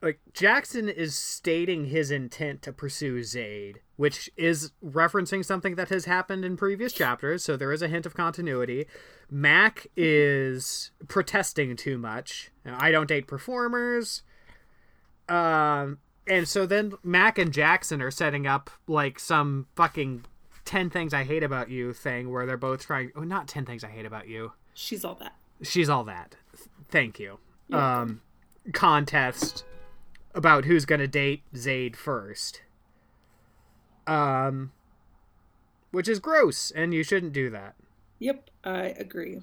like 0.00 0.18
Jackson 0.32 0.88
is 0.88 1.14
stating 1.14 1.86
his 1.86 2.10
intent 2.10 2.62
to 2.62 2.72
pursue 2.72 3.20
Zade, 3.20 3.76
which 3.96 4.30
is 4.36 4.72
referencing 4.84 5.44
something 5.44 5.76
that 5.76 5.90
has 5.90 6.06
happened 6.06 6.44
in 6.44 6.56
previous 6.56 6.92
chapters, 6.92 7.44
so 7.44 7.56
there 7.56 7.70
is 7.72 7.82
a 7.82 7.88
hint 7.88 8.06
of 8.06 8.14
continuity. 8.14 8.86
Mac 9.30 9.86
is 9.96 10.90
protesting 11.06 11.76
too 11.76 11.98
much. 11.98 12.50
I 12.66 12.90
don't 12.90 13.06
date 13.08 13.26
performers. 13.26 14.22
Um 15.28 15.98
and 16.26 16.46
so 16.48 16.66
then 16.66 16.92
Mac 17.02 17.38
and 17.38 17.52
Jackson 17.52 18.00
are 18.02 18.10
setting 18.10 18.46
up 18.46 18.70
like 18.86 19.18
some 19.18 19.66
fucking 19.76 20.24
10 20.64 20.90
things 20.90 21.12
I 21.12 21.24
hate 21.24 21.42
about 21.42 21.68
you 21.70 21.92
thing 21.92 22.30
where 22.30 22.46
they're 22.46 22.56
both 22.56 22.86
trying 22.86 23.10
oh 23.16 23.24
not 23.24 23.48
10 23.48 23.64
things 23.66 23.82
I 23.84 23.88
hate 23.88 24.06
about 24.06 24.28
you 24.28 24.52
she's 24.74 25.04
all 25.04 25.14
that. 25.16 25.34
she's 25.62 25.88
all 25.88 26.04
that. 26.04 26.36
Thank 26.88 27.18
you. 27.18 27.38
Um, 27.72 28.20
contest 28.72 29.64
about 30.34 30.64
who's 30.66 30.84
gonna 30.84 31.06
date 31.06 31.42
Zade 31.54 31.96
first. 31.96 32.62
Um, 34.06 34.72
which 35.90 36.08
is 36.08 36.18
gross, 36.18 36.70
and 36.70 36.92
you 36.92 37.02
shouldn't 37.02 37.32
do 37.32 37.48
that. 37.50 37.74
Yep, 38.18 38.50
I 38.64 38.86
agree. 38.86 39.40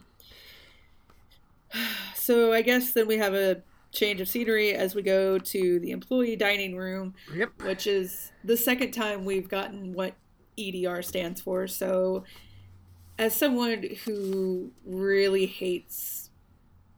So 2.15 2.53
I 2.53 2.61
guess 2.61 2.91
then 2.93 3.07
we 3.07 3.17
have 3.17 3.33
a 3.33 3.63
change 3.91 4.21
of 4.21 4.27
scenery 4.27 4.73
as 4.73 4.93
we 4.95 5.01
go 5.01 5.37
to 5.39 5.79
the 5.79 5.91
employee 5.91 6.35
dining 6.35 6.75
room, 6.75 7.13
Yep. 7.33 7.63
which 7.63 7.87
is 7.87 8.31
the 8.43 8.55
second 8.57 8.91
time 8.91 9.25
we've 9.25 9.49
gotten 9.49 9.93
what 9.93 10.13
EDR 10.57 11.01
stands 11.01 11.41
for. 11.41 11.67
So, 11.67 12.23
as 13.17 13.35
someone 13.35 13.83
who 14.05 14.71
really 14.85 15.45
hates 15.45 16.29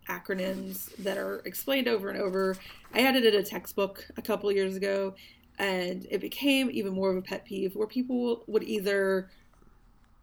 acronyms 0.09 0.95
that 0.97 1.17
are 1.17 1.41
explained 1.45 1.87
over 1.87 2.09
and 2.09 2.19
over, 2.19 2.57
I 2.93 3.01
edited 3.01 3.33
a 3.35 3.43
textbook 3.43 4.05
a 4.17 4.21
couple 4.21 4.51
years 4.51 4.75
ago, 4.75 5.15
and 5.57 6.05
it 6.11 6.19
became 6.19 6.69
even 6.71 6.93
more 6.93 7.09
of 7.09 7.17
a 7.17 7.21
pet 7.21 7.45
peeve 7.45 7.75
where 7.75 7.87
people 7.87 8.43
would 8.47 8.63
either 8.63 9.29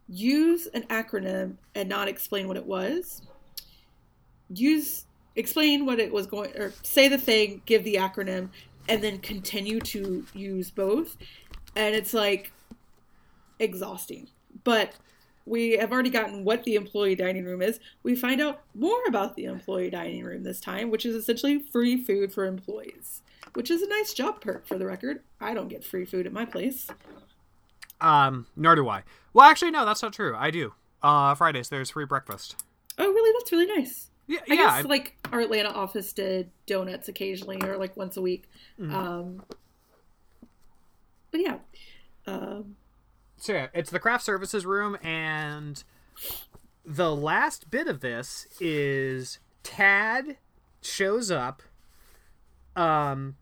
use 0.08 0.66
an 0.68 0.82
acronym 0.84 1.56
and 1.74 1.88
not 1.88 2.08
explain 2.08 2.48
what 2.48 2.56
it 2.56 2.66
was, 2.66 3.22
use 4.50 5.04
explain 5.38 5.86
what 5.86 6.00
it 6.00 6.12
was 6.12 6.26
going 6.26 6.54
or 6.56 6.72
say 6.82 7.08
the 7.08 7.16
thing, 7.16 7.62
give 7.64 7.84
the 7.84 7.94
acronym, 7.94 8.50
and 8.88 9.02
then 9.02 9.18
continue 9.18 9.80
to 9.80 10.26
use 10.34 10.70
both. 10.70 11.16
And 11.76 11.94
it's 11.94 12.12
like 12.12 12.52
exhausting. 13.58 14.28
But 14.64 14.94
we 15.46 15.78
have 15.78 15.92
already 15.92 16.10
gotten 16.10 16.44
what 16.44 16.64
the 16.64 16.74
employee 16.74 17.14
dining 17.14 17.44
room 17.44 17.62
is. 17.62 17.78
We 18.02 18.16
find 18.16 18.40
out 18.40 18.62
more 18.74 18.98
about 19.06 19.36
the 19.36 19.44
employee 19.44 19.90
dining 19.90 20.24
room 20.24 20.42
this 20.42 20.60
time, 20.60 20.90
which 20.90 21.06
is 21.06 21.14
essentially 21.14 21.60
free 21.60 22.02
food 22.02 22.32
for 22.32 22.44
employees, 22.44 23.22
which 23.54 23.70
is 23.70 23.80
a 23.80 23.88
nice 23.88 24.12
job 24.12 24.40
perk 24.40 24.66
for 24.66 24.76
the 24.76 24.86
record. 24.86 25.22
I 25.40 25.54
don't 25.54 25.68
get 25.68 25.84
free 25.84 26.04
food 26.04 26.26
at 26.26 26.32
my 26.32 26.44
place. 26.44 26.88
Um, 28.00 28.46
nor 28.56 28.74
do 28.74 28.88
I. 28.88 29.04
Well, 29.32 29.48
actually, 29.48 29.70
no, 29.70 29.86
that's 29.86 30.02
not 30.02 30.12
true. 30.12 30.34
I 30.36 30.50
do. 30.50 30.74
Uh, 31.00 31.34
Fridays 31.36 31.68
there's 31.68 31.90
free 31.90 32.06
breakfast. 32.06 32.56
Oh, 32.98 33.06
really? 33.06 33.38
That's 33.38 33.52
really 33.52 33.66
nice. 33.66 34.07
Yeah, 34.28 34.40
I 34.48 34.54
yeah. 34.54 34.56
guess 34.56 34.84
like 34.84 35.16
our 35.32 35.40
Atlanta 35.40 35.70
office 35.70 36.12
did 36.12 36.50
donuts 36.66 37.08
occasionally 37.08 37.60
or 37.62 37.78
like 37.78 37.96
once 37.96 38.16
a 38.16 38.20
week. 38.20 38.48
Mm. 38.78 38.92
Um, 38.92 39.42
but 41.30 41.40
yeah, 41.40 41.56
um, 42.26 42.76
So 43.38 43.54
yeah, 43.54 43.66
it's 43.72 43.90
the 43.90 43.98
craft 43.98 44.24
services 44.24 44.66
room, 44.66 44.98
and 45.02 45.82
the 46.84 47.14
last 47.14 47.70
bit 47.70 47.88
of 47.88 48.00
this 48.00 48.46
is 48.60 49.38
Tad 49.62 50.36
shows 50.82 51.30
up, 51.30 51.62
um, 52.76 53.36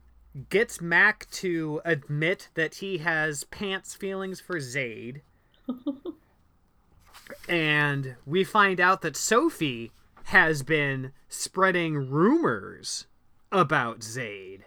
gets 0.50 0.80
Mac 0.80 1.28
to 1.32 1.80
admit 1.84 2.48
that 2.54 2.76
he 2.76 2.98
has 2.98 3.44
pants 3.44 3.94
feelings 3.94 4.40
for 4.40 4.56
Zade, 4.56 5.20
and 7.48 8.14
we 8.24 8.44
find 8.44 8.80
out 8.80 9.02
that 9.02 9.16
Sophie 9.16 9.90
has 10.26 10.64
been 10.64 11.12
spreading 11.28 12.10
rumors 12.10 13.06
about 13.52 14.00
Zade, 14.00 14.62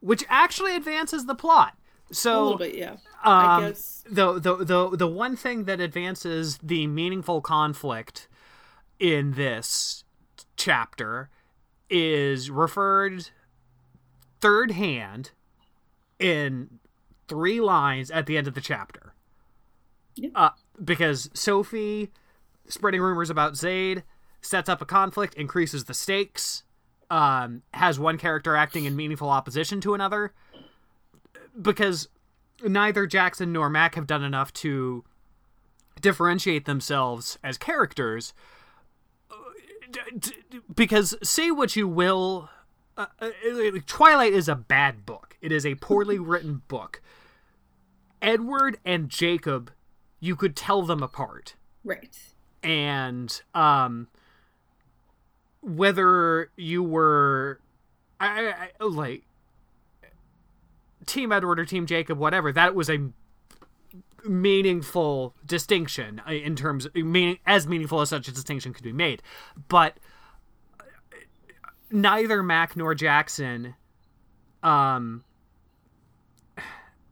which 0.00 0.24
actually 0.28 0.76
advances 0.76 1.24
the 1.24 1.34
plot. 1.34 1.78
So 2.12 2.38
a 2.38 2.42
little 2.42 2.58
bit, 2.58 2.74
yeah. 2.74 2.90
um, 2.90 2.98
I 3.24 3.60
guess 3.62 4.04
the, 4.08 4.38
the 4.38 4.56
the 4.56 4.90
the 4.90 5.08
one 5.08 5.36
thing 5.36 5.64
that 5.64 5.80
advances 5.80 6.58
the 6.62 6.86
meaningful 6.86 7.40
conflict 7.40 8.28
in 8.98 9.32
this 9.32 10.04
chapter 10.56 11.30
is 11.88 12.50
referred 12.50 13.30
third 14.42 14.72
hand 14.72 15.30
in 16.18 16.78
three 17.26 17.58
lines 17.58 18.10
at 18.10 18.26
the 18.26 18.36
end 18.36 18.46
of 18.46 18.54
the 18.54 18.60
chapter. 18.60 19.14
Yeah. 20.14 20.28
Uh, 20.34 20.50
because 20.82 21.30
Sophie 21.32 22.10
spreading 22.68 23.00
rumors 23.00 23.30
about 23.30 23.54
Zade 23.54 24.02
sets 24.40 24.68
up 24.68 24.82
a 24.82 24.86
conflict, 24.86 25.34
increases 25.34 25.84
the 25.84 25.94
stakes, 25.94 26.62
um, 27.10 27.62
has 27.72 27.98
one 27.98 28.18
character 28.18 28.56
acting 28.56 28.84
in 28.84 28.96
meaningful 28.96 29.28
opposition 29.28 29.80
to 29.82 29.94
another 29.94 30.32
because 31.60 32.08
neither 32.62 33.06
Jackson 33.06 33.52
nor 33.52 33.68
Mac 33.68 33.94
have 33.94 34.06
done 34.06 34.24
enough 34.24 34.52
to 34.54 35.04
differentiate 36.00 36.64
themselves 36.64 37.38
as 37.42 37.56
characters. 37.58 38.34
Because 40.74 41.14
say 41.22 41.50
what 41.50 41.76
you 41.76 41.86
will, 41.86 42.48
uh, 42.96 43.06
uh, 43.20 43.30
Twilight 43.86 44.32
is 44.32 44.48
a 44.48 44.56
bad 44.56 45.06
book. 45.06 45.36
It 45.40 45.52
is 45.52 45.64
a 45.64 45.76
poorly 45.76 46.18
written 46.20 46.62
book. 46.68 47.00
Edward 48.20 48.78
and 48.84 49.10
Jacob, 49.10 49.70
you 50.18 50.34
could 50.34 50.56
tell 50.56 50.82
them 50.82 51.02
apart 51.02 51.54
right. 51.84 52.33
And 52.64 53.42
um 53.54 54.08
whether 55.60 56.50
you 56.56 56.82
were 56.82 57.60
I, 58.18 58.70
I, 58.80 58.84
like 58.84 59.22
team 61.06 61.30
edward 61.30 61.60
or 61.60 61.64
team 61.64 61.86
jacob 61.86 62.18
whatever 62.18 62.50
that 62.52 62.74
was 62.74 62.88
a 62.88 63.10
meaningful 64.26 65.34
distinction 65.44 66.22
uh, 66.26 66.32
in 66.32 66.56
terms 66.56 66.88
meaning 66.94 67.38
as 67.46 67.66
meaningful 67.66 68.00
as 68.00 68.08
such 68.08 68.26
a 68.26 68.32
distinction 68.32 68.72
could 68.72 68.82
be 68.84 68.92
made 68.92 69.22
but 69.68 69.98
neither 71.90 72.42
mac 72.42 72.74
nor 72.74 72.94
jackson 72.94 73.74
um 74.62 75.22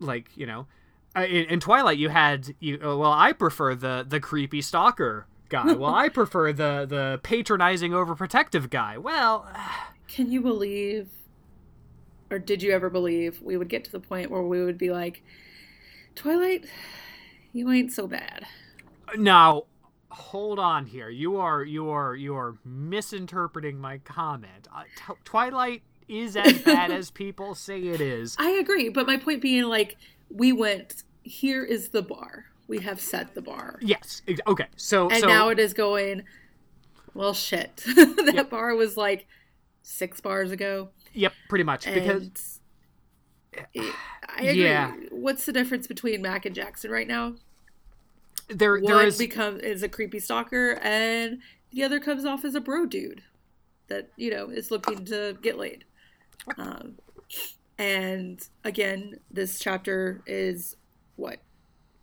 like 0.00 0.30
you 0.34 0.46
know 0.46 0.66
uh, 1.14 1.24
in, 1.24 1.44
in 1.44 1.60
Twilight, 1.60 1.98
you 1.98 2.08
had 2.08 2.54
you. 2.58 2.76
uh, 2.82 2.96
Well, 2.96 3.12
I 3.12 3.32
prefer 3.32 3.74
the 3.74 4.04
the 4.08 4.20
creepy 4.20 4.62
stalker 4.62 5.26
guy. 5.52 5.72
well, 5.74 5.94
I 5.94 6.08
prefer 6.08 6.52
the 6.52 6.86
the 6.88 7.20
patronizing, 7.22 7.92
overprotective 7.92 8.70
guy. 8.70 8.98
Well, 8.98 9.46
Can 10.08 10.30
you 10.30 10.42
believe, 10.42 11.08
or 12.30 12.38
did 12.38 12.62
you 12.62 12.72
ever 12.72 12.90
believe 12.90 13.40
we 13.40 13.56
would 13.56 13.68
get 13.68 13.84
to 13.84 13.92
the 13.92 14.00
point 14.00 14.30
where 14.30 14.42
we 14.42 14.62
would 14.62 14.76
be 14.76 14.90
like, 14.90 15.22
Twilight, 16.14 16.66
you 17.52 17.70
ain't 17.70 17.92
so 17.92 18.06
bad. 18.06 18.44
now 19.16 19.64
hold 20.10 20.58
on 20.58 20.84
here. 20.84 21.08
You 21.08 21.38
are 21.38 21.64
you 21.64 21.88
are 21.88 22.14
you 22.14 22.36
are 22.36 22.56
misinterpreting 22.64 23.78
my 23.78 23.98
comment. 23.98 24.68
Uh, 24.74 24.82
Twilight 25.24 25.82
is 26.08 26.36
as 26.36 26.58
bad 26.64 26.90
as 26.90 27.10
people 27.10 27.54
say 27.54 27.80
it 27.80 28.00
is. 28.00 28.36
I 28.38 28.50
agree, 28.50 28.88
but 28.88 29.06
my 29.06 29.16
point 29.16 29.40
being, 29.40 29.64
like, 29.64 29.96
we 30.30 30.52
went. 30.52 31.04
Here 31.24 31.62
is 31.64 31.90
the 31.90 32.02
bar. 32.02 32.46
We 32.72 32.78
have 32.78 33.02
set 33.02 33.34
the 33.34 33.42
bar, 33.42 33.78
Yes. 33.82 34.22
Okay. 34.46 34.64
So 34.76 35.10
and 35.10 35.20
so 35.20 35.26
now 35.26 35.50
it 35.50 35.58
is 35.58 35.74
going. 35.74 36.22
Well, 37.12 37.34
shit. 37.34 37.76
that 37.86 38.30
Yep. 38.32 38.48
bar 38.48 38.74
was 38.74 38.96
like 38.96 39.26
six 39.82 40.22
bars 40.22 40.50
ago, 40.52 40.88
yep, 41.12 41.34
pretty 41.50 41.64
much 41.64 41.84
because 41.84 42.60
it- 43.74 43.94
I 44.26 44.38
agree. 44.38 44.62
Yeah. 44.64 44.94
What's 45.10 45.44
the 45.44 45.52
difference 45.52 45.86
between 45.86 46.22
Mac 46.22 46.46
and 46.46 46.54
Jackson 46.54 46.90
right 46.90 47.06
now? 47.06 47.34
there 48.48 48.72
One 48.78 48.84
there 48.84 49.06
is 49.06 49.18
becomes 49.18 49.60
is 49.60 49.82
a 49.82 49.88
creepy 49.90 50.18
stalker, 50.18 50.78
and 50.82 51.40
the 51.72 51.82
other 51.84 52.00
comes 52.00 52.24
off 52.24 52.42
as 52.42 52.54
a 52.54 52.60
bro 52.62 52.86
dude 52.86 53.22
that 53.88 54.08
you 54.16 54.30
know 54.30 54.48
is 54.48 54.70
looking 54.70 55.04
to 55.04 55.36
get 55.42 55.58
laid. 55.58 55.84
Um, 56.56 56.94
and 57.76 58.40
again, 58.64 59.18
this 59.30 59.58
chapter 59.58 60.22
is 60.26 60.76
what 61.16 61.38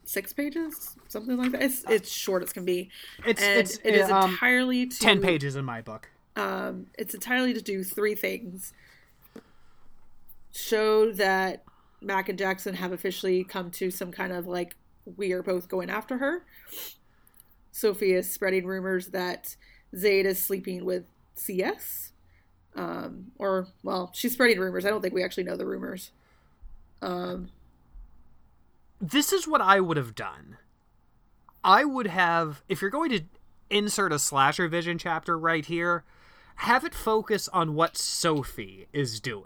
six 0.10 0.34
pages, 0.34 0.96
something 1.08 1.38
like 1.38 1.52
that. 1.52 1.62
It's 1.62 1.84
it's 1.88 2.12
short 2.12 2.44
as 2.44 2.52
can 2.52 2.66
be, 2.66 2.90
it's 3.26 3.42
and 3.42 3.60
it's 3.60 3.78
it 3.84 3.94
is 3.94 4.10
um, 4.10 4.32
entirely 4.32 4.88
to 4.88 5.00
ten 5.00 5.22
pages 5.22 5.56
in 5.56 5.66
my 5.66 5.82
book. 5.82 6.10
um, 6.36 6.88
it's 6.98 7.14
entirely 7.14 7.54
to 7.54 7.62
do 7.62 7.84
three 7.84 8.16
things 8.16 8.74
show 10.52 11.12
that 11.14 11.64
Mac 12.02 12.30
and 12.30 12.38
Jackson 12.38 12.76
have 12.76 12.92
officially 12.92 13.44
come 13.44 13.72
to 13.72 13.92
some 13.92 14.12
kind 14.12 14.32
of 14.34 14.48
like 14.48 14.76
we 15.18 15.32
are 15.32 15.44
both 15.44 15.68
going 15.68 15.90
after 15.90 16.18
her. 16.18 16.44
Sophie 17.72 18.14
is 18.14 18.32
spreading 18.32 18.66
rumors 18.66 19.08
that 19.08 19.56
Zade 19.96 20.26
is 20.26 20.44
sleeping 20.44 20.86
with 20.86 21.06
CS. 21.36 22.12
Um, 22.76 23.32
or, 23.38 23.68
well, 23.84 24.12
she's 24.14 24.34
spreading 24.34 24.60
rumors. 24.60 24.86
I 24.86 24.90
don't 24.90 25.02
think 25.02 25.14
we 25.14 25.24
actually 25.24 25.44
know 25.44 25.58
the 25.58 25.66
rumors. 25.66 26.12
Um, 27.02 27.50
this 29.02 29.32
is 29.34 29.48
what 29.48 29.62
I 29.62 29.80
would 29.80 29.98
have 29.98 30.16
done. 30.16 30.58
I 31.64 31.84
would 31.86 32.08
have, 32.08 32.64
if 32.70 32.82
you're 32.82 32.90
going 32.90 33.12
to 33.12 33.22
insert 33.70 34.12
a 34.14 34.20
slasher 34.20 34.68
vision 34.68 34.98
chapter 34.98 35.38
right 35.38 35.66
here, 35.66 36.04
have 36.56 36.84
it 36.86 36.94
focus 36.96 37.48
on 37.50 37.76
what 37.76 37.98
Sophie 37.98 38.88
is 38.94 39.20
doing. 39.20 39.46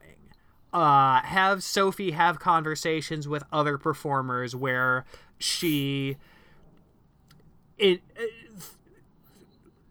Uh, 0.72 1.22
have 1.22 1.62
Sophie 1.64 2.12
have 2.12 2.40
conversations 2.40 3.28
with 3.28 3.44
other 3.52 3.78
performers 3.78 4.56
where 4.56 5.06
she 5.38 6.18
it, 7.78 8.02
uh, 8.18 8.24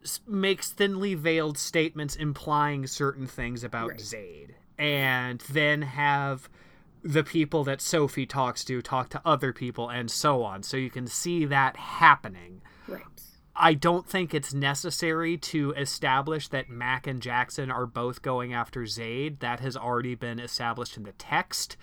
s- 0.03 0.21
makes 0.27 0.71
thinly 0.73 1.15
veiled 1.15 1.57
statements 1.59 2.17
implying 2.17 2.87
certain 2.89 3.27
things 3.29 3.63
about 3.63 3.91
Right. 3.91 3.99
Zade, 4.01 4.51
and 4.79 5.41
then 5.43 5.83
have 5.83 6.49
the 7.03 7.25
people 7.25 7.65
that 7.65 7.81
Sophie 7.81 8.27
talks 8.27 8.65
to 8.65 8.81
talk 8.81 9.09
to 9.11 9.23
other 9.25 9.53
people 9.53 9.89
and 9.89 10.11
so 10.11 10.43
on. 10.43 10.63
So 10.63 10.77
you 10.77 10.91
can 10.91 11.07
see 11.07 11.45
that 11.47 11.77
happening. 11.77 12.63
right. 12.87 13.03
I 13.55 13.75
don't 13.75 14.09
think 14.09 14.33
it's 14.33 14.55
necessary 14.55 15.37
to 15.37 15.73
establish 15.73 16.49
that 16.49 16.71
Mac 16.71 17.07
and 17.07 17.21
Jackson 17.21 17.71
are 17.71 17.87
both 17.87 18.23
going 18.23 18.55
after 18.55 18.83
Zade. 18.83 19.41
That 19.41 19.61
has 19.61 19.77
already 19.77 20.15
been 20.15 20.41
established 20.41 20.97
in 20.97 21.03
the 21.03 21.13
text. 21.13 21.77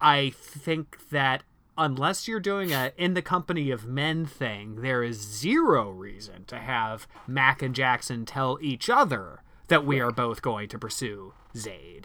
I 0.00 0.30
think 0.36 1.10
that 1.10 1.42
unless 1.76 2.28
you're 2.28 2.38
doing 2.38 2.72
a 2.72 2.92
in 2.96 3.14
the 3.14 3.22
company 3.22 3.70
of 3.70 3.86
men 3.86 4.24
thing, 4.24 4.82
there 4.82 5.02
is 5.02 5.20
zero 5.20 5.90
reason 5.90 6.44
to 6.46 6.58
have 6.58 7.08
Mac 7.26 7.60
and 7.60 7.74
Jackson 7.74 8.24
tell 8.24 8.58
each 8.60 8.88
other 8.88 9.42
that 9.66 9.84
we 9.84 10.00
are 10.00 10.12
both 10.12 10.42
going 10.42 10.68
to 10.68 10.78
pursue 10.78 11.34
Zade. 11.54 12.04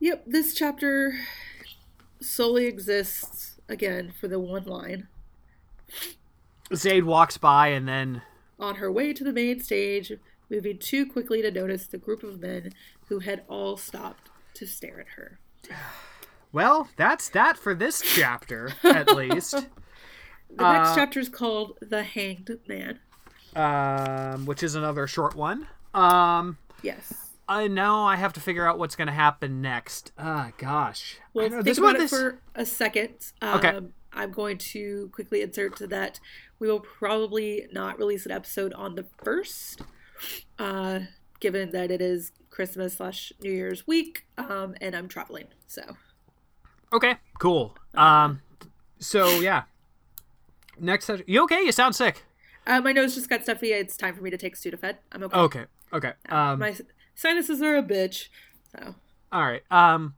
Yep, 0.00 0.24
this 0.26 0.54
chapter 0.54 1.14
solely 2.20 2.66
exists, 2.66 3.60
again, 3.68 4.12
for 4.18 4.28
the 4.28 4.38
one 4.40 4.64
line. 4.64 5.08
Zade 6.70 7.04
walks 7.04 7.36
by 7.36 7.68
and 7.68 7.86
then 7.88 8.22
On 8.58 8.76
her 8.76 8.90
way 8.90 9.12
to 9.12 9.24
the 9.24 9.32
main 9.32 9.60
stage, 9.60 10.12
moving 10.48 10.78
too 10.78 11.04
quickly 11.06 11.42
to 11.42 11.50
notice 11.50 11.86
the 11.86 11.98
group 11.98 12.22
of 12.22 12.40
men 12.40 12.72
who 13.08 13.18
had 13.20 13.42
all 13.48 13.76
stopped 13.76 14.30
to 14.54 14.66
stare 14.66 15.00
at 15.00 15.08
her. 15.16 15.38
well, 16.52 16.88
that's 16.96 17.28
that 17.30 17.56
for 17.58 17.74
this 17.74 18.00
chapter 18.02 18.72
at 18.84 19.14
least. 19.14 19.52
The 19.52 20.62
next 20.72 20.90
Uh, 20.90 20.94
chapter 20.96 21.20
is 21.20 21.28
called 21.28 21.78
The 21.80 22.02
Hanged 22.02 22.58
Man. 22.66 23.00
um, 23.56 24.46
which 24.46 24.62
is 24.62 24.74
another 24.74 25.06
short 25.06 25.34
one. 25.34 25.66
Um, 25.92 26.56
Yes. 26.82 27.29
I 27.50 27.66
know 27.66 28.04
I 28.04 28.14
have 28.14 28.32
to 28.34 28.40
figure 28.40 28.64
out 28.66 28.78
what's 28.78 28.94
going 28.94 29.08
to 29.08 29.12
happen 29.12 29.60
next. 29.60 30.12
Ah, 30.16 30.52
gosh. 30.56 31.18
Well, 31.34 31.46
know, 31.50 31.56
think 31.56 31.64
this 31.66 31.78
about 31.78 31.96
it 31.96 31.98
this, 31.98 32.10
for 32.10 32.40
a 32.54 32.64
second. 32.64 33.32
Um, 33.42 33.58
Okay. 33.58 33.80
I'm 34.12 34.30
going 34.30 34.56
to 34.58 35.10
quickly 35.12 35.42
insert 35.42 35.76
that 35.90 36.20
we 36.60 36.68
will 36.68 36.78
probably 36.80 37.66
not 37.72 37.98
release 37.98 38.24
an 38.24 38.32
episode 38.32 38.72
on 38.74 38.94
the 38.94 39.04
first, 39.24 39.82
uh, 40.60 41.00
given 41.40 41.70
that 41.72 41.90
it 41.90 42.00
is 42.00 42.32
Christmas 42.50 42.94
slash 42.94 43.32
New 43.42 43.52
Year's 43.52 43.86
week, 43.86 44.26
um, 44.38 44.74
and 44.80 44.94
I'm 44.96 45.08
traveling. 45.08 45.46
So 45.66 45.82
okay, 46.92 47.16
cool. 47.38 47.76
Um, 47.94 48.42
so 48.98 49.28
yeah. 49.40 49.62
Next, 50.78 51.04
session- 51.06 51.24
you 51.28 51.42
okay? 51.44 51.62
You 51.62 51.72
sound 51.72 51.94
sick. 51.94 52.24
uh, 52.66 52.80
my 52.80 52.92
nose 52.92 53.14
just 53.14 53.28
got 53.28 53.42
stuffy. 53.44 53.72
It's 53.72 53.96
time 53.96 54.14
for 54.16 54.22
me 54.22 54.30
to 54.30 54.36
take 54.38 54.56
Sudafed. 54.56 54.96
I'm 55.12 55.22
okay. 55.24 55.38
Okay, 55.38 55.64
okay. 55.92 56.12
Um, 56.28 56.58
my 56.58 56.74
sinuses 57.20 57.60
are 57.62 57.76
a 57.76 57.82
bitch. 57.82 58.28
So 58.72 58.94
all 59.32 59.42
right. 59.42 59.62
Um, 59.70 60.14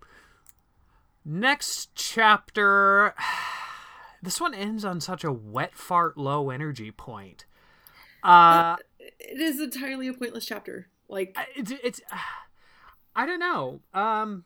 next 1.25 1.95
chapter. 1.95 3.15
This 4.25 4.41
one 4.41 4.55
ends 4.55 4.85
on 4.85 5.01
such 5.01 5.25
a 5.25 5.33
wet 5.33 5.75
fart, 5.75 6.17
low 6.17 6.51
energy 6.51 6.93
point. 6.93 7.45
Uh, 8.23 8.77
it 9.01 9.41
is 9.41 9.61
entirely 9.61 10.07
a 10.07 10.13
pointless 10.15 10.47
chapter. 10.47 10.87
Like, 11.09 11.37
it's 11.57 11.73
it's. 11.83 12.01
I 13.17 13.27
don't 13.27 13.41
know. 13.41 13.81
Um, 13.93 14.45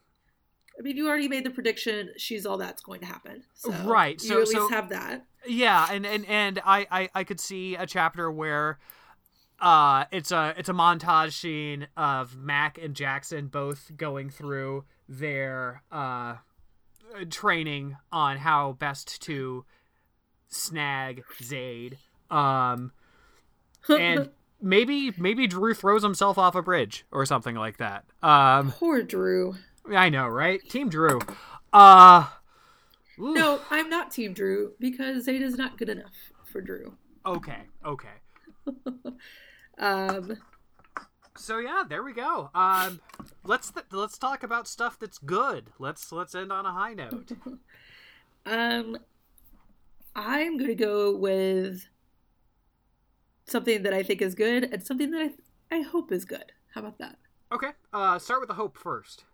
I 0.79 0.81
mean, 0.83 0.97
you 0.97 1.07
already 1.09 1.29
made 1.29 1.45
the 1.45 1.51
prediction. 1.51 2.09
She's 2.17 2.47
all 2.47 2.57
that's 2.57 2.81
going 2.81 3.01
to 3.01 3.07
happen. 3.07 3.45
So 3.53 3.71
Right, 3.85 4.19
You 4.23 4.29
so- 4.31 4.41
at 4.41 4.49
so- 4.49 4.61
least 4.61 4.73
have 4.73 4.89
that. 4.89 5.27
yeah 5.47 5.89
and 5.91 6.07
and 6.07 6.25
and 6.25 6.59
I, 6.65 6.87
I 6.91 7.09
i 7.15 7.23
could 7.25 7.39
see 7.39 7.77
a 7.77 7.87
chapter 7.87 8.33
where 8.33 8.79
uh 9.61 10.05
it's 10.13 10.31
a 10.33 10.55
it's 10.59 10.69
a 10.69 10.73
montage 10.73 11.33
scene 11.33 11.87
of 11.97 12.37
mac 12.37 12.79
and 12.79 12.95
jackson 12.95 13.47
both 13.47 13.91
going 13.97 14.29
through 14.29 14.85
their 15.09 15.83
uh 15.91 16.35
training 17.31 17.97
on 18.13 18.37
how 18.37 18.73
best 18.73 19.23
to 19.23 19.65
snag 20.49 21.23
zade 21.43 21.95
um 22.31 22.93
and 23.89 24.29
maybe 24.61 25.13
maybe 25.17 25.47
drew 25.47 25.73
throws 25.75 26.03
himself 26.03 26.37
off 26.39 26.55
a 26.55 26.63
bridge 26.63 27.05
or 27.13 27.25
something 27.25 27.55
like 27.55 27.77
that. 27.79 28.05
Um 28.23 28.73
Poor 28.73 29.03
Drew. 29.03 29.55
i 29.95 30.09
know 30.09 30.27
right? 30.27 30.61
Team 30.69 30.89
drew. 30.89 31.21
Uh 31.73 32.27
No, 33.19 33.61
I'm 33.71 33.89
not 33.89 34.11
Team 34.11 34.33
Drew 34.33 34.73
because 34.81 35.27
Zade 35.27 35.41
is 35.43 35.57
not 35.57 35.79
good 35.79 35.89
enough 35.89 36.33
for 36.45 36.61
Drew. 36.61 36.97
okay 37.25 37.63
okay 37.85 38.09
Um, 39.79 40.39
So 41.37 41.59
yeah, 41.59 41.83
there 41.87 42.03
we 42.03 42.13
go. 42.15 42.51
Um, 42.55 43.01
let's 43.45 43.71
th- 43.71 43.87
let's 43.93 44.17
talk 44.17 44.43
about 44.43 44.67
stuff 44.67 44.99
that's 44.99 45.19
good. 45.19 45.71
Let's 45.79 46.11
let's 46.11 46.35
end 46.35 46.51
on 46.51 46.65
a 46.65 46.73
high 46.73 46.95
note. 46.95 47.33
um, 48.47 48.97
I'm 50.15 50.57
gonna 50.57 50.75
go 50.75 51.15
with 51.15 51.89
something 53.47 53.83
that 53.83 53.93
I 53.93 54.03
think 54.03 54.23
is 54.23 54.35
good 54.35 54.65
and 54.65 54.83
something 54.85 55.11
that 55.11 55.31
I 55.71 55.77
I 55.77 55.83
hope 55.83 56.11
is 56.11 56.25
good. 56.25 56.53
How 56.75 56.81
about 56.81 56.99
that? 56.99 57.19
Okay, 57.53 57.71
uh, 57.93 58.19
start 58.19 58.41
with 58.41 58.49
the 58.49 58.55
hope 58.55 58.77
first. 58.79 59.25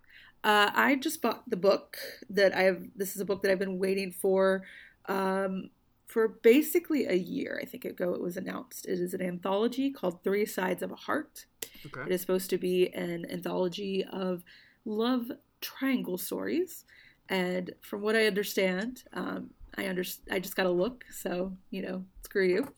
Uh, 0.45 0.70
I 0.74 0.97
just 0.97 1.22
bought 1.22 1.49
the 1.49 1.57
book 1.57 1.99
that 2.28 2.55
I 2.55 2.62
have. 2.62 2.82
This 2.97 3.14
is 3.14 3.20
a 3.20 3.24
book 3.24 3.43
that 3.43 3.51
I've 3.53 3.61
been 3.61 3.78
waiting 3.78 4.11
for 4.11 4.64
um, 5.07 5.70
for 6.13 6.29
basically 6.29 7.07
a 7.07 7.15
year. 7.15 7.59
I 7.63 7.65
think 7.65 7.85
ago 7.87 8.13
it 8.13 8.21
was 8.21 8.37
announced. 8.37 8.87
It 8.87 8.99
is 9.01 9.15
an 9.15 9.23
anthology 9.23 9.91
called 9.91 10.23
Three 10.23 10.45
Sides 10.45 10.83
of 10.83 10.93
a 10.93 10.95
Heart. 10.97 11.47
It 11.63 11.71
Okay. 11.87 12.15
is 12.15 12.21
supposed 12.21 12.51
to 12.51 12.59
be 12.59 12.93
an 12.95 13.25
anthology 13.31 14.05
of 14.05 14.45
love 14.85 15.33
triangle 15.63 16.19
stories, 16.19 16.85
and 17.29 17.73
from 17.81 18.03
what 18.03 18.15
I 18.15 18.27
understand, 18.27 19.05
um, 19.15 19.51
I 19.79 19.89
under 19.89 20.05
I 20.31 20.39
just 20.39 20.55
got 20.55 20.65
to 20.65 20.71
look. 20.71 21.05
So 21.11 21.57
you 21.71 21.81
know, 21.83 22.05
screw 22.25 22.47
you. 22.47 22.69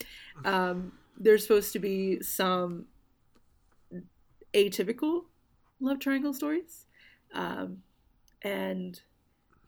Um, 0.45 0.93
there's 1.18 1.43
supposed 1.43 1.72
to 1.72 1.78
be 1.80 2.20
some 2.22 2.87
atypical 4.53 5.24
love 5.80 5.99
triangle 5.99 6.32
stories, 6.32 6.87
um, 7.32 7.78
and 8.43 9.01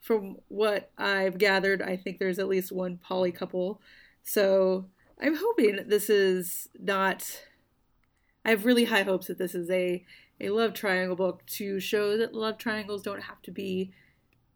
from 0.07 0.37
what 0.47 0.89
I've 0.97 1.37
gathered, 1.37 1.81
I 1.81 1.97
think 1.97 2.17
there's 2.17 2.39
at 2.39 2.47
least 2.47 2.71
one 2.71 2.97
poly 2.97 3.33
couple. 3.33 3.81
So 4.23 4.85
I'm 5.21 5.35
hoping 5.35 5.81
this 5.87 6.09
is 6.09 6.69
not. 6.79 7.43
I 8.45 8.51
have 8.51 8.65
really 8.65 8.85
high 8.85 9.03
hopes 9.03 9.27
that 9.27 9.37
this 9.37 9.53
is 9.53 9.69
a 9.69 10.05
a 10.39 10.49
love 10.51 10.73
triangle 10.73 11.17
book 11.17 11.45
to 11.47 11.81
show 11.81 12.17
that 12.17 12.33
love 12.33 12.57
triangles 12.57 13.03
don't 13.03 13.23
have 13.23 13.41
to 13.41 13.51
be 13.51 13.91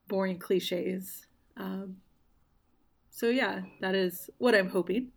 boring 0.08 0.39
cliches. 0.39 1.26
Um, 1.58 1.97
so 3.10 3.28
yeah, 3.28 3.64
that 3.82 3.93
is 3.93 4.30
what 4.38 4.56
I'm 4.56 4.70
hoping. 4.70 5.10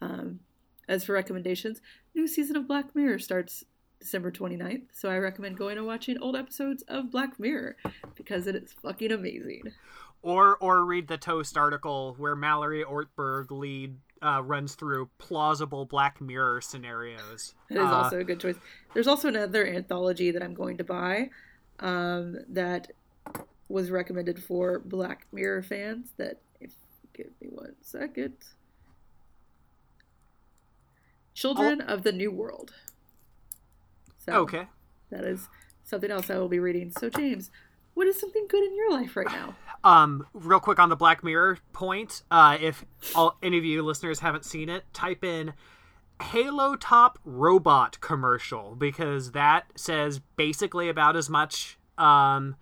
Um, 0.00 0.40
as 0.88 1.04
for 1.04 1.12
recommendations, 1.12 1.80
new 2.16 2.26
season 2.26 2.56
of 2.56 2.66
Black 2.66 2.96
Mirror 2.96 3.20
starts 3.20 3.64
December 4.00 4.30
29th, 4.30 4.82
so 4.92 5.08
I 5.08 5.16
recommend 5.18 5.58
going 5.58 5.76
and 5.76 5.86
watching 5.86 6.18
old 6.18 6.36
episodes 6.36 6.82
of 6.88 7.10
Black 7.10 7.38
Mirror 7.38 7.76
because 8.14 8.46
it 8.46 8.54
is 8.54 8.72
fucking 8.82 9.12
amazing. 9.12 9.72
Or 10.22 10.56
or 10.56 10.84
read 10.84 11.08
the 11.08 11.16
Toast 11.16 11.56
article 11.56 12.14
where 12.18 12.34
Mallory 12.34 12.84
Ortberg 12.84 13.50
lead 13.50 13.96
uh, 14.22 14.42
runs 14.44 14.74
through 14.74 15.10
plausible 15.18 15.84
Black 15.84 16.20
Mirror 16.20 16.60
scenarios. 16.60 17.54
It 17.70 17.76
is 17.76 17.84
uh, 17.84 17.94
also 17.94 18.18
a 18.18 18.24
good 18.24 18.40
choice. 18.40 18.56
There's 18.94 19.06
also 19.06 19.28
another 19.28 19.66
anthology 19.66 20.30
that 20.30 20.42
I'm 20.42 20.54
going 20.54 20.76
to 20.78 20.84
buy 20.84 21.30
um, 21.80 22.38
that 22.48 22.90
was 23.68 23.90
recommended 23.90 24.42
for 24.42 24.80
Black 24.80 25.26
Mirror 25.32 25.62
fans. 25.62 26.12
That 26.16 26.38
if 26.60 26.72
give 27.12 27.30
me 27.40 27.48
one 27.50 27.74
second. 27.80 28.34
Children 31.34 31.84
oh. 31.86 31.94
of 31.94 32.02
the 32.02 32.12
New 32.12 32.32
World. 32.32 32.72
So 34.28 34.40
okay. 34.42 34.66
That 35.10 35.24
is 35.24 35.48
something 35.84 36.10
else 36.10 36.28
I 36.30 36.36
will 36.36 36.48
be 36.48 36.58
reading. 36.58 36.90
So 36.90 37.08
James, 37.08 37.50
what 37.94 38.06
is 38.06 38.20
something 38.20 38.46
good 38.48 38.62
in 38.62 38.76
your 38.76 38.92
life 38.92 39.16
right 39.16 39.26
now? 39.26 39.54
Um, 39.84 40.26
real 40.34 40.60
quick 40.60 40.78
on 40.78 40.88
the 40.88 40.96
Black 40.96 41.24
Mirror 41.24 41.58
point, 41.72 42.22
uh, 42.30 42.58
if 42.60 42.84
all, 43.14 43.38
any 43.42 43.58
of 43.58 43.64
you 43.64 43.82
listeners 43.82 44.20
haven't 44.20 44.44
seen 44.44 44.68
it, 44.68 44.84
type 44.92 45.24
in 45.24 45.54
Halo 46.20 46.76
Top 46.76 47.18
robot 47.24 48.00
commercial 48.00 48.74
because 48.74 49.32
that 49.32 49.66
says 49.76 50.20
basically 50.36 50.88
about 50.88 51.16
as 51.16 51.30
much 51.30 51.78
um, 51.96 52.56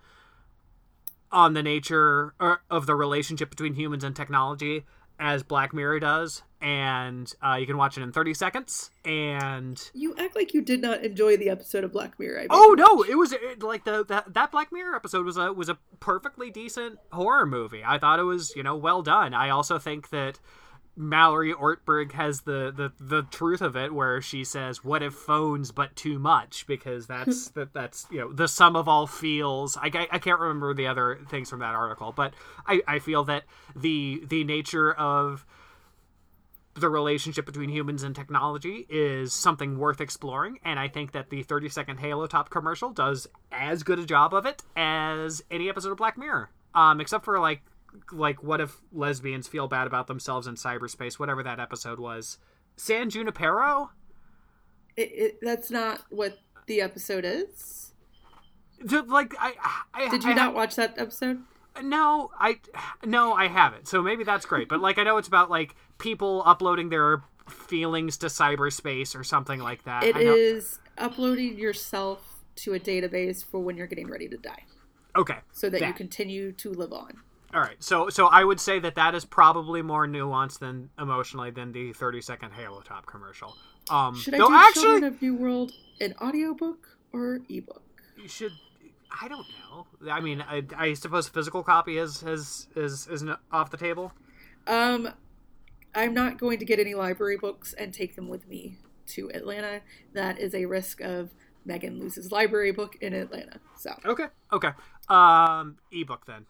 on 1.31 1.53
the 1.53 1.63
nature 1.63 2.33
or, 2.39 2.61
of 2.69 2.85
the 2.85 2.95
relationship 2.95 3.49
between 3.49 3.73
humans 3.73 4.03
and 4.03 4.15
technology 4.15 4.85
as 5.19 5.43
Black 5.43 5.73
Mirror 5.73 5.99
does, 5.99 6.43
and 6.61 7.31
uh, 7.41 7.55
you 7.55 7.65
can 7.65 7.77
watch 7.77 7.97
it 7.97 8.01
in 8.01 8.11
30 8.11 8.33
seconds. 8.33 8.91
And 9.05 9.81
you 9.93 10.15
act 10.17 10.35
like 10.35 10.53
you 10.53 10.61
did 10.61 10.81
not 10.81 11.03
enjoy 11.03 11.37
the 11.37 11.49
episode 11.49 11.83
of 11.83 11.91
Black 11.91 12.19
Mirror. 12.19 12.41
I 12.41 12.47
oh 12.49 12.75
no, 12.77 13.03
it 13.03 13.15
was 13.15 13.31
it, 13.31 13.63
like 13.63 13.85
the 13.85 14.05
that, 14.05 14.33
that 14.33 14.51
Black 14.51 14.71
Mirror 14.71 14.95
episode 14.95 15.25
was 15.25 15.37
a 15.37 15.51
was 15.53 15.69
a 15.69 15.77
perfectly 15.99 16.49
decent 16.49 16.99
horror 17.11 17.45
movie. 17.45 17.83
I 17.85 17.97
thought 17.97 18.19
it 18.19 18.23
was 18.23 18.55
you 18.55 18.63
know 18.63 18.75
well 18.75 19.01
done. 19.01 19.33
I 19.33 19.49
also 19.49 19.79
think 19.79 20.09
that 20.09 20.39
Mallory 20.97 21.53
Ortberg 21.53 22.13
has 22.13 22.41
the, 22.41 22.73
the 22.75 22.91
the 22.99 23.21
truth 23.21 23.61
of 23.61 23.77
it, 23.77 23.93
where 23.93 24.19
she 24.19 24.43
says, 24.43 24.83
"What 24.83 25.03
if 25.03 25.13
phones 25.13 25.71
but 25.71 25.95
too 25.95 26.17
much?" 26.17 26.65
Because 26.65 27.05
that's 27.05 27.49
that 27.51 27.71
that's 27.73 28.07
you 28.09 28.19
know 28.19 28.33
the 28.33 28.47
sum 28.47 28.75
of 28.75 28.87
all 28.87 29.05
feels. 29.05 29.77
I, 29.77 29.91
I, 29.93 30.07
I 30.13 30.19
can't 30.19 30.39
remember 30.39 30.73
the 30.73 30.87
other 30.87 31.19
things 31.29 31.51
from 31.51 31.59
that 31.59 31.75
article, 31.75 32.11
but 32.11 32.33
I, 32.65 32.81
I 32.87 32.99
feel 32.99 33.23
that 33.25 33.43
the 33.75 34.23
the 34.27 34.43
nature 34.43 34.91
of 34.91 35.45
the 36.73 36.89
relationship 36.89 37.45
between 37.45 37.69
humans 37.69 38.03
and 38.03 38.15
technology 38.15 38.85
is 38.89 39.33
something 39.33 39.77
worth 39.77 40.01
exploring, 40.01 40.59
and 40.63 40.79
I 40.79 40.87
think 40.87 41.11
that 41.11 41.29
the 41.29 41.43
30 41.43 41.69
second 41.69 41.99
Halo 41.99 42.25
Top 42.25 42.49
commercial 42.49 42.89
does 42.89 43.27
as 43.51 43.83
good 43.83 43.99
a 43.99 44.05
job 44.05 44.33
of 44.33 44.47
it 44.47 44.63
as 44.75 45.43
any 45.51 45.69
episode 45.69 45.91
of 45.91 45.97
Black 45.97 46.17
Mirror. 46.17 46.49
Um, 46.73 47.01
except 47.01 47.25
for 47.25 47.39
like 47.39 47.61
like 48.11 48.43
what 48.43 48.61
if 48.61 48.77
lesbians 48.91 49.47
feel 49.47 49.67
bad 49.67 49.87
about 49.87 50.07
themselves 50.07 50.47
in 50.47 50.55
cyberspace 50.55 51.15
whatever 51.15 51.43
that 51.43 51.59
episode 51.59 51.99
was. 51.99 52.37
San 52.75 53.09
junipero? 53.09 53.91
It, 54.95 55.11
it, 55.13 55.37
that's 55.41 55.69
not 55.69 56.01
what 56.09 56.37
the 56.67 56.81
episode 56.81 57.25
is? 57.25 57.93
Like 58.81 59.33
i, 59.39 59.53
I 59.93 60.09
did 60.09 60.23
you 60.23 60.31
I 60.31 60.35
not 60.35 60.53
watch 60.53 60.75
that 60.75 60.95
episode? 60.97 61.41
No 61.81 62.31
i 62.39 62.59
no 63.05 63.33
i 63.33 63.47
haven't. 63.47 63.87
So 63.87 64.01
maybe 64.01 64.23
that's 64.23 64.45
great 64.45 64.69
but 64.69 64.79
like 64.79 64.97
i 64.97 65.03
know 65.03 65.17
it's 65.17 65.27
about 65.27 65.49
like 65.49 65.75
people 65.97 66.43
uploading 66.45 66.89
their 66.89 67.23
feelings 67.49 68.17
to 68.17 68.27
cyberspace 68.27 69.17
or 69.17 69.23
something 69.23 69.59
like 69.59 69.83
that. 69.85 70.03
It 70.03 70.17
is 70.17 70.79
uploading 70.97 71.57
yourself 71.57 72.43
to 72.57 72.73
a 72.73 72.79
database 72.79 73.45
for 73.45 73.59
when 73.59 73.77
you're 73.77 73.87
getting 73.87 74.07
ready 74.07 74.27
to 74.27 74.37
die. 74.37 74.63
Okay. 75.15 75.37
So 75.51 75.69
that, 75.69 75.79
that. 75.79 75.87
you 75.87 75.93
continue 75.93 76.51
to 76.53 76.71
live 76.71 76.93
on 76.93 77.21
all 77.53 77.61
right, 77.61 77.81
so 77.81 78.09
so 78.09 78.27
I 78.27 78.43
would 78.43 78.59
say 78.59 78.79
that 78.79 78.95
that 78.95 79.15
is 79.15 79.23
probably 79.23 79.81
more 79.81 80.05
nuanced 80.05 80.59
than 80.59 80.89
emotionally 80.99 81.51
than 81.51 81.71
the 81.71 81.93
thirty 81.93 82.21
second 82.21 82.51
Halo 82.51 82.81
Top 82.81 83.05
commercial. 83.05 83.55
Um, 83.89 84.15
should 84.15 84.33
I 84.33 84.37
do 84.37 84.53
actually, 84.53 84.81
Children 84.83 85.03
of 85.05 85.21
New 85.21 85.35
World 85.35 85.71
an 86.01 86.13
audiobook 86.21 86.97
or 87.13 87.39
ebook? 87.49 87.83
You 88.17 88.27
should. 88.27 88.51
I 89.21 89.29
don't 89.29 89.47
know. 89.71 89.87
I 90.11 90.19
mean, 90.19 90.41
I, 90.41 90.63
I 90.75 90.93
suppose 90.93 91.29
physical 91.29 91.63
copy 91.63 91.97
is 91.97 92.21
is 92.23 92.67
is 92.75 93.07
is 93.07 93.23
off 93.51 93.71
the 93.71 93.77
table. 93.77 94.11
Um, 94.67 95.09
I'm 95.95 96.13
not 96.13 96.37
going 96.37 96.59
to 96.59 96.65
get 96.65 96.79
any 96.79 96.95
library 96.95 97.37
books 97.37 97.73
and 97.73 97.93
take 97.93 98.15
them 98.15 98.27
with 98.27 98.47
me 98.47 98.77
to 99.07 99.31
Atlanta. 99.33 99.81
That 100.13 100.37
is 100.37 100.53
a 100.53 100.65
risk 100.65 100.99
of 100.99 101.29
Megan 101.65 101.99
loses 101.99 102.31
library 102.31 102.73
book 102.73 102.97
in 102.99 103.13
Atlanta. 103.13 103.61
So 103.77 103.91
okay, 104.05 104.25
okay. 104.51 104.71
Um, 105.07 105.77
ebook 105.93 106.25
then. 106.25 106.45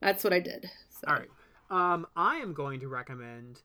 That's 0.00 0.24
what 0.24 0.32
I 0.32 0.40
did. 0.40 0.70
So. 0.90 1.08
All 1.08 1.14
right. 1.14 1.28
Um, 1.68 2.06
I 2.16 2.36
am 2.36 2.54
going 2.54 2.80
to 2.80 2.88
recommend 2.88 3.60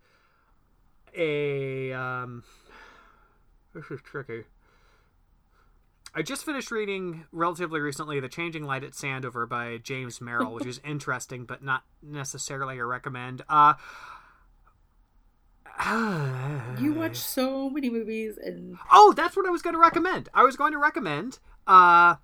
a. 1.15 1.91
Um, 1.93 2.43
this 3.73 3.89
is 3.91 4.01
tricky. 4.01 4.43
I 6.13 6.21
just 6.21 6.43
finished 6.43 6.71
reading 6.71 7.23
relatively 7.31 7.79
recently 7.79 8.19
The 8.19 8.27
Changing 8.27 8.65
Light 8.65 8.83
at 8.83 8.91
Sandover 8.91 9.47
by 9.47 9.77
James 9.77 10.19
Merrill, 10.19 10.53
which 10.53 10.65
is 10.65 10.81
interesting 10.85 11.45
but 11.45 11.63
not 11.63 11.83
necessarily 12.03 12.77
a 12.79 12.85
recommend. 12.85 13.43
Uh, 13.47 13.75
you 16.79 16.93
watch 16.97 17.15
so 17.15 17.69
many 17.69 17.89
movies 17.89 18.37
and 18.37 18.77
Oh, 18.91 19.13
that's 19.15 19.35
what 19.35 19.45
I 19.45 19.49
was 19.49 19.61
going 19.61 19.73
to 19.73 19.79
recommend. 19.79 20.29
I 20.33 20.43
was 20.43 20.55
going 20.55 20.73
to 20.73 20.77
recommend 20.77 21.39
uh 21.65 22.15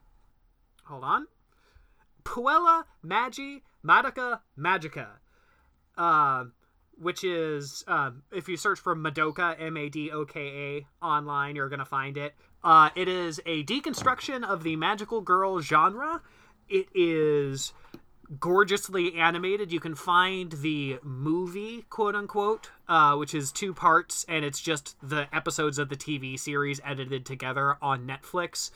hold 0.86 1.04
on. 1.04 1.28
Puella 2.24 2.84
Magi 3.02 3.60
Madoka 3.88 4.42
Magica, 4.58 5.08
uh, 5.98 6.46
which 7.00 7.24
is 7.24 7.84
uh, 7.88 8.12
if 8.32 8.50
you 8.50 8.58
search 8.58 8.80
for 8.80 8.96
Madoka 8.96 9.56
M 9.60 9.78
A 9.78 9.90
D 9.90 10.12
O 10.12 10.26
K 10.26 10.40
A 11.02 11.06
online, 11.06 11.56
you're 11.56 11.70
gonna 11.70 11.86
find 11.86 12.18
it. 12.18 12.36
Uh, 12.64 12.90
it 12.96 13.08
is 13.08 13.40
a 13.46 13.64
deconstruction 13.64 14.44
of 14.44 14.64
the 14.64 14.76
magical 14.76 15.22
girl 15.22 15.62
genre. 15.62 16.22
It 16.68 16.88
is 16.94 17.72
gorgeously 18.40 19.16
animated. 19.16 19.72
You 19.72 19.80
can 19.80 19.96
find 19.96 20.52
the 20.52 21.00
movie, 21.02 21.86
quote 21.90 22.16
unquote, 22.16 22.72
uh, 22.90 23.16
which 23.16 23.34
is 23.34 23.52
two 23.52 23.74
parts, 23.74 24.26
and 24.28 24.44
it's 24.44 24.60
just 24.60 24.98
the 25.02 25.34
episodes 25.34 25.80
of 25.80 25.88
the 25.88 25.96
TV 25.96 26.38
series 26.38 26.82
edited 26.84 27.26
together 27.26 27.78
on 27.82 28.06
Netflix. 28.06 28.72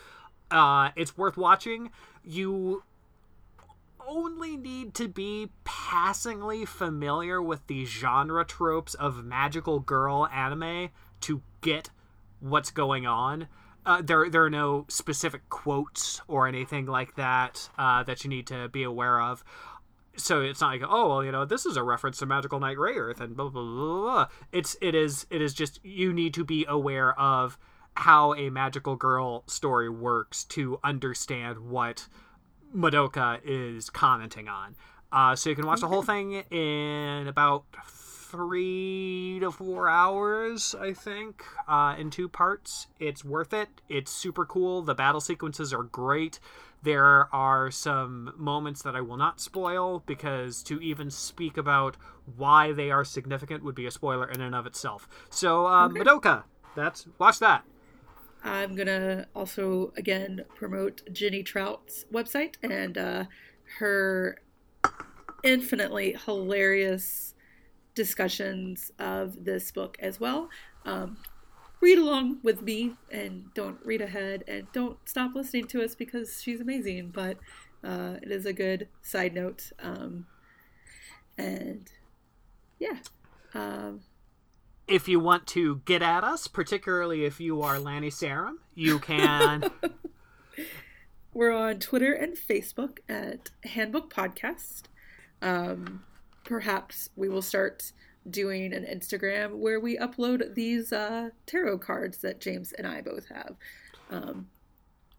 Uh, 0.50 0.92
it's 0.96 1.18
worth 1.18 1.38
watching. 1.38 1.92
You 2.24 2.84
only 4.08 4.58
need 4.58 4.94
to 4.96 5.08
be 5.08 5.50
passingly 5.64 6.66
familiar 6.66 7.42
with 7.42 7.66
the 7.68 7.86
genre 7.86 8.46
tropes 8.46 8.94
of 8.96 9.24
magical 9.24 9.80
girl 9.80 10.28
anime 10.28 10.90
to 11.22 11.42
get 11.62 11.90
what's 12.40 12.72
going 12.72 13.06
on. 13.06 13.48
Uh, 13.86 14.02
there, 14.02 14.30
there 14.30 14.44
are 14.44 14.50
no 14.50 14.86
specific 14.90 15.50
quotes 15.50 16.22
or 16.28 16.48
anything 16.48 16.86
like 16.86 17.16
that 17.16 17.70
uh, 17.78 18.04
that 18.04 18.24
you 18.24 18.30
need 18.30 18.48
to 18.48 18.70
be 18.70 18.84
aware 18.84 19.20
of. 19.20 19.44
So 20.18 20.42
it's 20.42 20.62
not 20.62 20.68
like, 20.68 20.82
oh 20.88 21.10
well, 21.10 21.24
you 21.24 21.32
know, 21.32 21.46
this 21.46 21.66
is 21.66 21.78
a 21.78 21.84
reference 21.84 22.20
to 22.20 22.26
Magical 22.26 22.60
Knight 22.60 22.78
Rayearth 22.78 23.20
and 23.20 23.36
blah 23.36 23.50
blah 23.50 23.64
blah. 23.64 24.02
blah. 24.02 24.28
It's 24.52 24.76
it 24.82 24.94
is 24.94 25.26
it 25.30 25.42
is 25.42 25.54
just 25.54 25.80
you 25.84 26.14
need 26.14 26.34
to 26.34 26.44
be 26.44 26.66
aware 26.68 27.18
of 27.20 27.58
how 27.96 28.34
a 28.36 28.50
magical 28.50 28.96
girl 28.96 29.44
story 29.48 29.90
works 29.90 30.44
to 30.46 30.80
understand 30.84 31.60
what 31.60 32.08
Madoka 32.76 33.40
is 33.44 33.90
commenting 33.90 34.48
on. 34.48 34.76
Uh, 35.12 35.36
so 35.36 35.50
you 35.50 35.56
can 35.56 35.66
watch 35.66 35.82
the 35.82 35.88
whole 35.88 36.04
thing 36.04 36.34
in 36.52 37.28
about 37.28 37.66
three 37.86 39.40
to 39.42 39.52
four 39.52 39.90
hours, 39.90 40.74
I 40.80 40.94
think, 40.94 41.44
uh, 41.68 41.96
in 41.98 42.10
two 42.10 42.30
parts. 42.30 42.88
It's 42.98 43.26
worth 43.26 43.54
it. 43.54 43.68
It's 43.90 44.12
super 44.12 44.46
cool. 44.46 44.82
The 44.82 44.96
battle 44.96 45.20
sequences 45.20 45.74
are 45.74 45.84
great. 45.84 46.40
There 46.84 47.28
are 47.36 47.70
some 47.70 48.34
moments 48.38 48.82
that 48.84 48.96
I 48.96 49.02
will 49.02 49.18
not 49.18 49.42
spoil 49.42 50.02
because 50.06 50.64
to 50.64 50.80
even 50.82 51.12
speak 51.12 51.58
about 51.58 51.98
why 52.38 52.72
they 52.72 52.90
are 52.90 53.04
significant 53.04 53.64
would 53.64 53.76
be 53.76 53.86
a 53.86 53.92
spoiler 53.92 54.28
in 54.30 54.42
and 54.42 54.56
of 54.56 54.66
itself. 54.66 55.08
So, 55.30 55.68
okay. 55.68 56.00
Madoka, 56.00 56.44
that's 56.76 57.06
watch 57.20 57.40
that. 57.40 57.66
I'm 58.44 58.76
gonna 58.76 59.28
also 59.36 59.94
again 59.98 60.46
promote 60.56 61.02
Jenny 61.12 61.44
Trout's 61.44 62.06
website 62.12 62.56
and 62.64 62.98
uh, 62.98 63.26
her 63.80 64.42
infinitely 65.44 66.18
hilarious 66.26 67.34
discussions 67.96 68.92
of 69.00 69.46
this 69.46 69.72
book 69.72 69.98
as 70.00 70.20
well. 70.20 70.50
Um, 70.86 71.18
read 71.82 71.98
along 71.98 72.38
with 72.44 72.62
me 72.62 72.96
and 73.12 73.54
don't 73.54 73.78
read 73.84 74.02
ahead 74.02 74.44
and 74.48 74.72
don't 74.72 74.98
stop 75.06 75.34
listening 75.36 75.68
to 75.68 75.84
us 75.84 75.96
because 75.96 76.42
she's 76.42 76.62
amazing. 76.62 77.10
But 77.10 77.38
uh, 77.84 78.16
it 78.22 78.32
is 78.32 78.46
a 78.46 78.54
good 78.54 78.88
side 79.02 79.34
note. 79.34 79.72
Um, 79.82 80.28
and 81.38 81.92
yeah. 82.80 82.98
Um, 83.54 84.02
if 84.88 85.08
you 85.08 85.20
want 85.20 85.48
to 85.48 85.82
get 85.86 86.02
at 86.02 86.24
us, 86.24 86.48
particularly 86.48 87.26
if 87.26 87.40
you 87.40 87.62
are 87.62 87.80
Lani 87.80 88.10
Sarem, 88.10 88.56
you 88.76 89.00
can. 89.00 89.72
We're 91.34 91.54
on 91.54 91.80
Twitter 91.80 92.14
and 92.14 92.36
Facebook 92.36 93.00
at 93.08 93.52
Handbook 93.64 94.14
Podcast. 94.14 94.84
Um, 95.42 96.04
perhaps 96.44 97.10
we 97.16 97.30
will 97.30 97.42
start 97.42 97.94
doing 98.30 98.74
an 98.74 98.86
Instagram 98.86 99.58
where 99.58 99.80
we 99.80 99.98
upload 99.98 100.56
these 100.56 100.92
uh, 100.92 101.30
tarot 101.46 101.80
cards 101.80 102.20
that 102.20 102.42
James 102.42 102.74
and 102.74 102.86
I 102.86 103.02
both 103.02 103.28
have. 103.30 103.56
Um, 104.10 104.50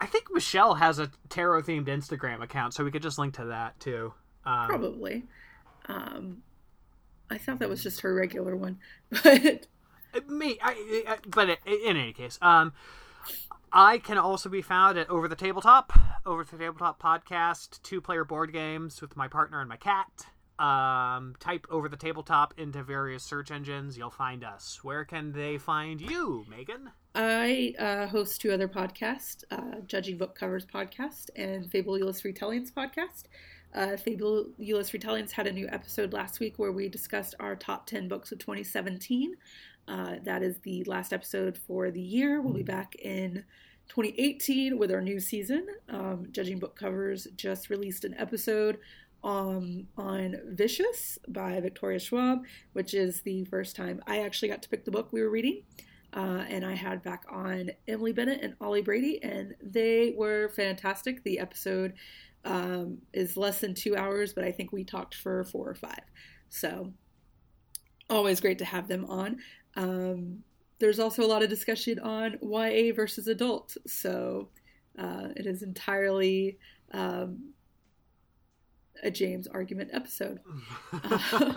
I 0.01 0.07
think 0.07 0.27
Michelle 0.33 0.75
has 0.75 0.99
a 0.99 1.11
tarot 1.29 1.63
themed 1.63 1.87
Instagram 1.87 2.43
account, 2.43 2.75
so 2.75 2.85
we 2.85 2.91
could 2.91 3.03
just 3.03 3.19
link 3.19 3.35
to 3.35 3.47
that 3.47 3.79
too. 3.81 4.13
Um, 4.45 4.67
probably. 4.67 5.25
Um, 5.87 6.43
I 7.33 7.39
thought 7.39 7.61
that 7.61 7.69
was 7.71 7.83
just 7.83 8.03
her 8.03 8.15
regular 8.15 8.55
one, 8.55 8.79
but 9.23 9.67
me. 10.29 10.59
I, 10.63 11.05
I, 11.09 11.17
but 11.27 11.49
in 11.49 11.97
any 11.97 12.13
case, 12.13 12.39
um, 12.43 12.75
I 13.73 13.97
can 13.99 14.19
also 14.19 14.51
be 14.51 14.61
found 14.61 14.99
at 14.99 15.09
Over 15.09 15.29
the 15.29 15.37
Tabletop, 15.37 15.99
Over 16.27 16.45
the 16.45 16.59
Tabletop 16.59 17.03
podcast, 17.03 17.83
two 17.83 18.03
player 18.03 18.25
board 18.25 18.53
games 18.53 19.01
with 19.01 19.17
my 19.17 19.29
partner 19.29 19.61
and 19.61 19.69
my 19.69 19.79
cat. 19.79 20.27
Um, 20.59 21.35
type 21.41 21.67
Over 21.71 21.89
the 21.89 21.97
Tabletop 21.97 22.53
into 22.59 22.83
various 22.83 23.25
search 23.25 23.51
engines. 23.51 23.97
You'll 23.97 24.11
find 24.11 24.45
us. 24.45 24.81
Where 24.83 25.07
can 25.07 25.33
they 25.33 25.57
find 25.57 26.03
you, 26.03 26.45
Megan? 26.51 26.91
I 27.15 27.75
uh, 27.79 28.07
host 28.09 28.43
two 28.43 28.53
other 28.53 28.69
podcasts 28.69 29.45
uh, 29.51 29.81
Judging 29.87 30.19
Book 30.19 30.35
Covers 30.35 30.67
podcast 30.67 31.31
and 31.35 31.71
Fabulous 31.71 32.23
Retellings 32.23 32.71
podcast. 32.73 33.25
Uh, 33.75 33.97
Fabulous 33.97 34.91
Retellings 34.91 35.31
had 35.31 35.47
a 35.47 35.53
new 35.53 35.67
episode 35.69 36.13
last 36.13 36.41
week 36.41 36.59
where 36.59 36.73
we 36.73 36.89
discussed 36.89 37.35
our 37.41 37.57
top 37.57 37.87
10 37.87 38.07
books 38.07 38.31
of 38.31 38.39
2017. 38.39 39.35
Uh, 39.89 40.17
that 40.25 40.43
is 40.43 40.59
the 40.59 40.85
last 40.85 41.13
episode 41.13 41.57
for 41.57 41.91
the 41.91 42.01
year. 42.01 42.41
We'll 42.41 42.53
be 42.53 42.63
back 42.63 42.95
in 42.97 43.45
2018 43.89 44.79
with 44.79 44.93
our 44.93 45.01
new 45.01 45.21
season. 45.21 45.67
Um, 45.89 46.29
Judging 46.31 46.59
Book 46.59 46.77
Covers 46.77 47.27
just 47.37 47.71
released 47.71 48.05
an 48.05 48.15
episode 48.19 48.79
um, 49.25 49.89
on 49.97 50.37
Vicious 50.49 51.19
by 51.29 51.59
Victoria 51.61 51.99
Schwab, 51.99 52.45
which 52.75 52.93
is 52.93 53.23
the 53.23 53.45
first 53.47 53.75
time 53.75 54.03
I 54.07 54.21
actually 54.21 54.49
got 54.49 54.63
to 54.63 54.69
pick 54.69 54.85
the 54.85 54.91
book 54.91 55.13
we 55.13 55.23
were 55.23 55.31
reading. 55.31 55.63
Uh, 56.15 56.45
and 56.49 56.65
I 56.65 56.75
had 56.75 57.03
back 57.03 57.25
on 57.31 57.71
Emily 57.89 58.13
Bennett 58.13 58.43
and 58.43 58.55
Ollie 58.61 58.83
Brady, 58.83 59.23
and 59.23 59.55
they 59.63 60.13
were 60.15 60.51
fantastic. 60.51 61.25
The 61.25 61.39
episode 61.39 61.95
um, 62.45 62.99
is 63.13 63.37
less 63.37 63.61
than 63.61 63.75
two 63.75 63.97
hours, 63.97 64.33
but 64.33 64.45
I 64.45 64.53
think 64.53 64.73
we 64.73 64.85
talked 64.85 65.15
for 65.15 65.45
four 65.45 65.69
or 65.69 65.75
five. 65.75 66.03
So, 66.49 66.93
always 68.11 68.41
great 68.41 68.59
to 68.59 68.65
have 68.65 68.89
them 68.89 69.07
on. 69.07 69.39
Um, 69.77 70.45
there's 70.79 70.99
also 70.99 71.25
a 71.25 71.29
lot 71.29 71.43
of 71.43 71.49
discussion 71.49 71.99
on 72.01 72.39
YA 72.43 72.93
versus 72.95 73.29
adult, 73.29 73.77
so 73.87 74.49
uh, 74.99 75.29
it 75.37 75.47
is 75.47 75.63
entirely 75.63 76.59
um, 76.93 77.53
a 79.03 79.11
James 79.11 79.47
argument 79.47 79.91
episode. 79.93 80.41
uh, 80.93 81.55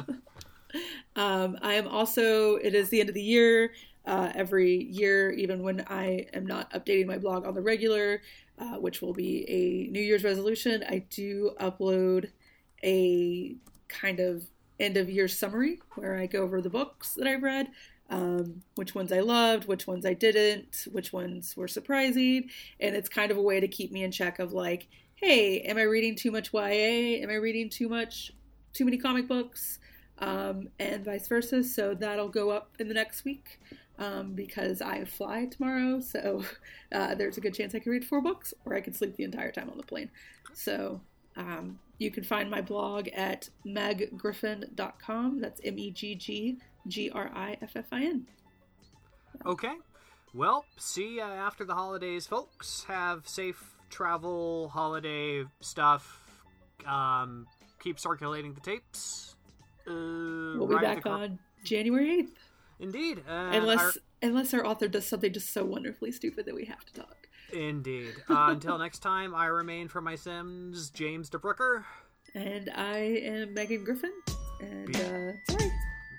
um, 1.15 1.57
I 1.61 1.73
am 1.73 1.87
also, 1.87 2.55
it 2.55 2.75
is 2.75 2.89
the 2.89 2.99
end 2.99 3.09
of 3.09 3.15
the 3.15 3.21
year. 3.21 3.71
Uh, 4.05 4.31
every 4.35 4.83
year, 4.83 5.31
even 5.31 5.63
when 5.63 5.83
I 5.87 6.27
am 6.33 6.45
not 6.45 6.71
updating 6.73 7.07
my 7.07 7.17
blog 7.17 7.43
on 7.43 7.55
the 7.55 7.61
regular, 7.61 8.21
uh, 8.57 8.77
which 8.77 9.01
will 9.01 9.13
be 9.13 9.45
a 9.49 9.91
New 9.91 10.01
Year's 10.01 10.23
resolution, 10.23 10.83
I 10.87 10.99
do 11.09 11.51
upload 11.59 12.31
a 12.83 13.55
kind 13.87 14.19
of 14.19 14.43
end 14.79 14.97
of 14.97 15.09
year 15.09 15.27
summary 15.27 15.79
where 15.95 16.17
I 16.17 16.25
go 16.25 16.41
over 16.41 16.61
the 16.61 16.69
books 16.69 17.13
that 17.15 17.27
I've 17.27 17.43
read, 17.43 17.69
um, 18.09 18.61
which 18.75 18.95
ones 18.95 19.11
I 19.11 19.19
loved, 19.21 19.67
which 19.67 19.87
ones 19.87 20.05
I 20.05 20.13
didn't, 20.13 20.87
which 20.91 21.11
ones 21.13 21.55
were 21.55 21.67
surprising. 21.67 22.49
And 22.79 22.95
it's 22.95 23.09
kind 23.09 23.31
of 23.31 23.37
a 23.37 23.41
way 23.41 23.59
to 23.59 23.67
keep 23.67 23.91
me 23.91 24.03
in 24.03 24.11
check 24.11 24.39
of 24.39 24.53
like, 24.53 24.87
hey, 25.15 25.61
am 25.61 25.77
I 25.77 25.83
reading 25.83 26.15
too 26.15 26.31
much 26.31 26.53
YA? 26.53 27.21
Am 27.21 27.29
I 27.29 27.35
reading 27.35 27.69
too 27.69 27.89
much, 27.89 28.31
too 28.73 28.85
many 28.85 28.97
comic 28.97 29.27
books? 29.27 29.79
Um, 30.19 30.69
and 30.79 31.03
vice 31.03 31.27
versa. 31.27 31.63
So 31.63 31.93
that'll 31.93 32.29
go 32.29 32.49
up 32.49 32.71
in 32.79 32.87
the 32.87 32.93
next 32.93 33.25
week 33.25 33.59
um, 33.99 34.33
because 34.33 34.81
I 34.81 35.05
fly 35.05 35.45
tomorrow. 35.45 35.99
So 35.99 36.43
uh, 36.91 37.15
there's 37.15 37.37
a 37.37 37.41
good 37.41 37.53
chance 37.53 37.75
I 37.75 37.79
can 37.79 37.91
read 37.91 38.05
four 38.05 38.21
books 38.21 38.53
or 38.65 38.75
I 38.75 38.81
can 38.81 38.93
sleep 38.93 39.15
the 39.15 39.23
entire 39.23 39.51
time 39.51 39.69
on 39.69 39.77
the 39.77 39.83
plane. 39.83 40.09
So 40.53 41.01
um, 41.35 41.79
you 41.97 42.11
can 42.11 42.23
find 42.23 42.49
my 42.49 42.61
blog 42.61 43.07
at 43.13 43.49
meggriffin.com. 43.65 45.41
That's 45.41 45.61
M 45.63 45.77
E 45.77 45.91
G 45.91 46.15
G 46.15 46.57
G 46.87 47.09
R 47.09 47.31
I 47.33 47.57
F 47.61 47.75
F 47.75 47.85
I 47.91 48.03
N. 48.03 48.27
Okay. 49.45 49.73
Well, 50.33 50.65
see 50.77 51.15
you 51.15 51.21
after 51.21 51.63
the 51.63 51.73
holidays, 51.73 52.27
folks. 52.27 52.83
Have 52.87 53.27
safe 53.27 53.75
travel, 53.89 54.69
holiday 54.69 55.45
stuff. 55.61 56.21
Um, 56.85 57.47
keep 57.81 57.99
circulating 57.99 58.53
the 58.53 58.59
tapes. 58.59 59.35
Uh, 59.87 60.57
we'll 60.57 60.67
be 60.67 60.75
back 60.75 61.05
on 61.05 61.39
January 61.63 62.23
8th. 62.23 62.29
Indeed. 62.79 63.23
Uh, 63.27 63.49
unless 63.53 63.79
our... 63.79 63.91
unless 64.21 64.53
our 64.53 64.65
author 64.65 64.87
does 64.87 65.05
something 65.05 65.31
just 65.31 65.53
so 65.53 65.65
wonderfully 65.65 66.11
stupid 66.11 66.45
that 66.45 66.55
we 66.55 66.65
have 66.65 66.83
to 66.85 66.93
talk. 66.93 67.27
Indeed. 67.53 68.13
Uh, 68.29 68.47
until 68.49 68.77
next 68.77 68.99
time, 68.99 69.33
I 69.33 69.45
remain 69.45 69.87
for 69.87 70.01
my 70.01 70.15
Sims, 70.15 70.89
James 70.89 71.29
DeBrooker. 71.29 71.83
And 72.33 72.69
I 72.75 72.97
am 72.97 73.53
Megan 73.53 73.83
Griffin. 73.83 74.11
And, 74.59 74.87
be, 74.87 74.95
uh, 74.95 75.31
sorry. 75.49 75.71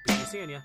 Be 0.07 0.15
seeing 0.31 0.51
you. 0.51 0.61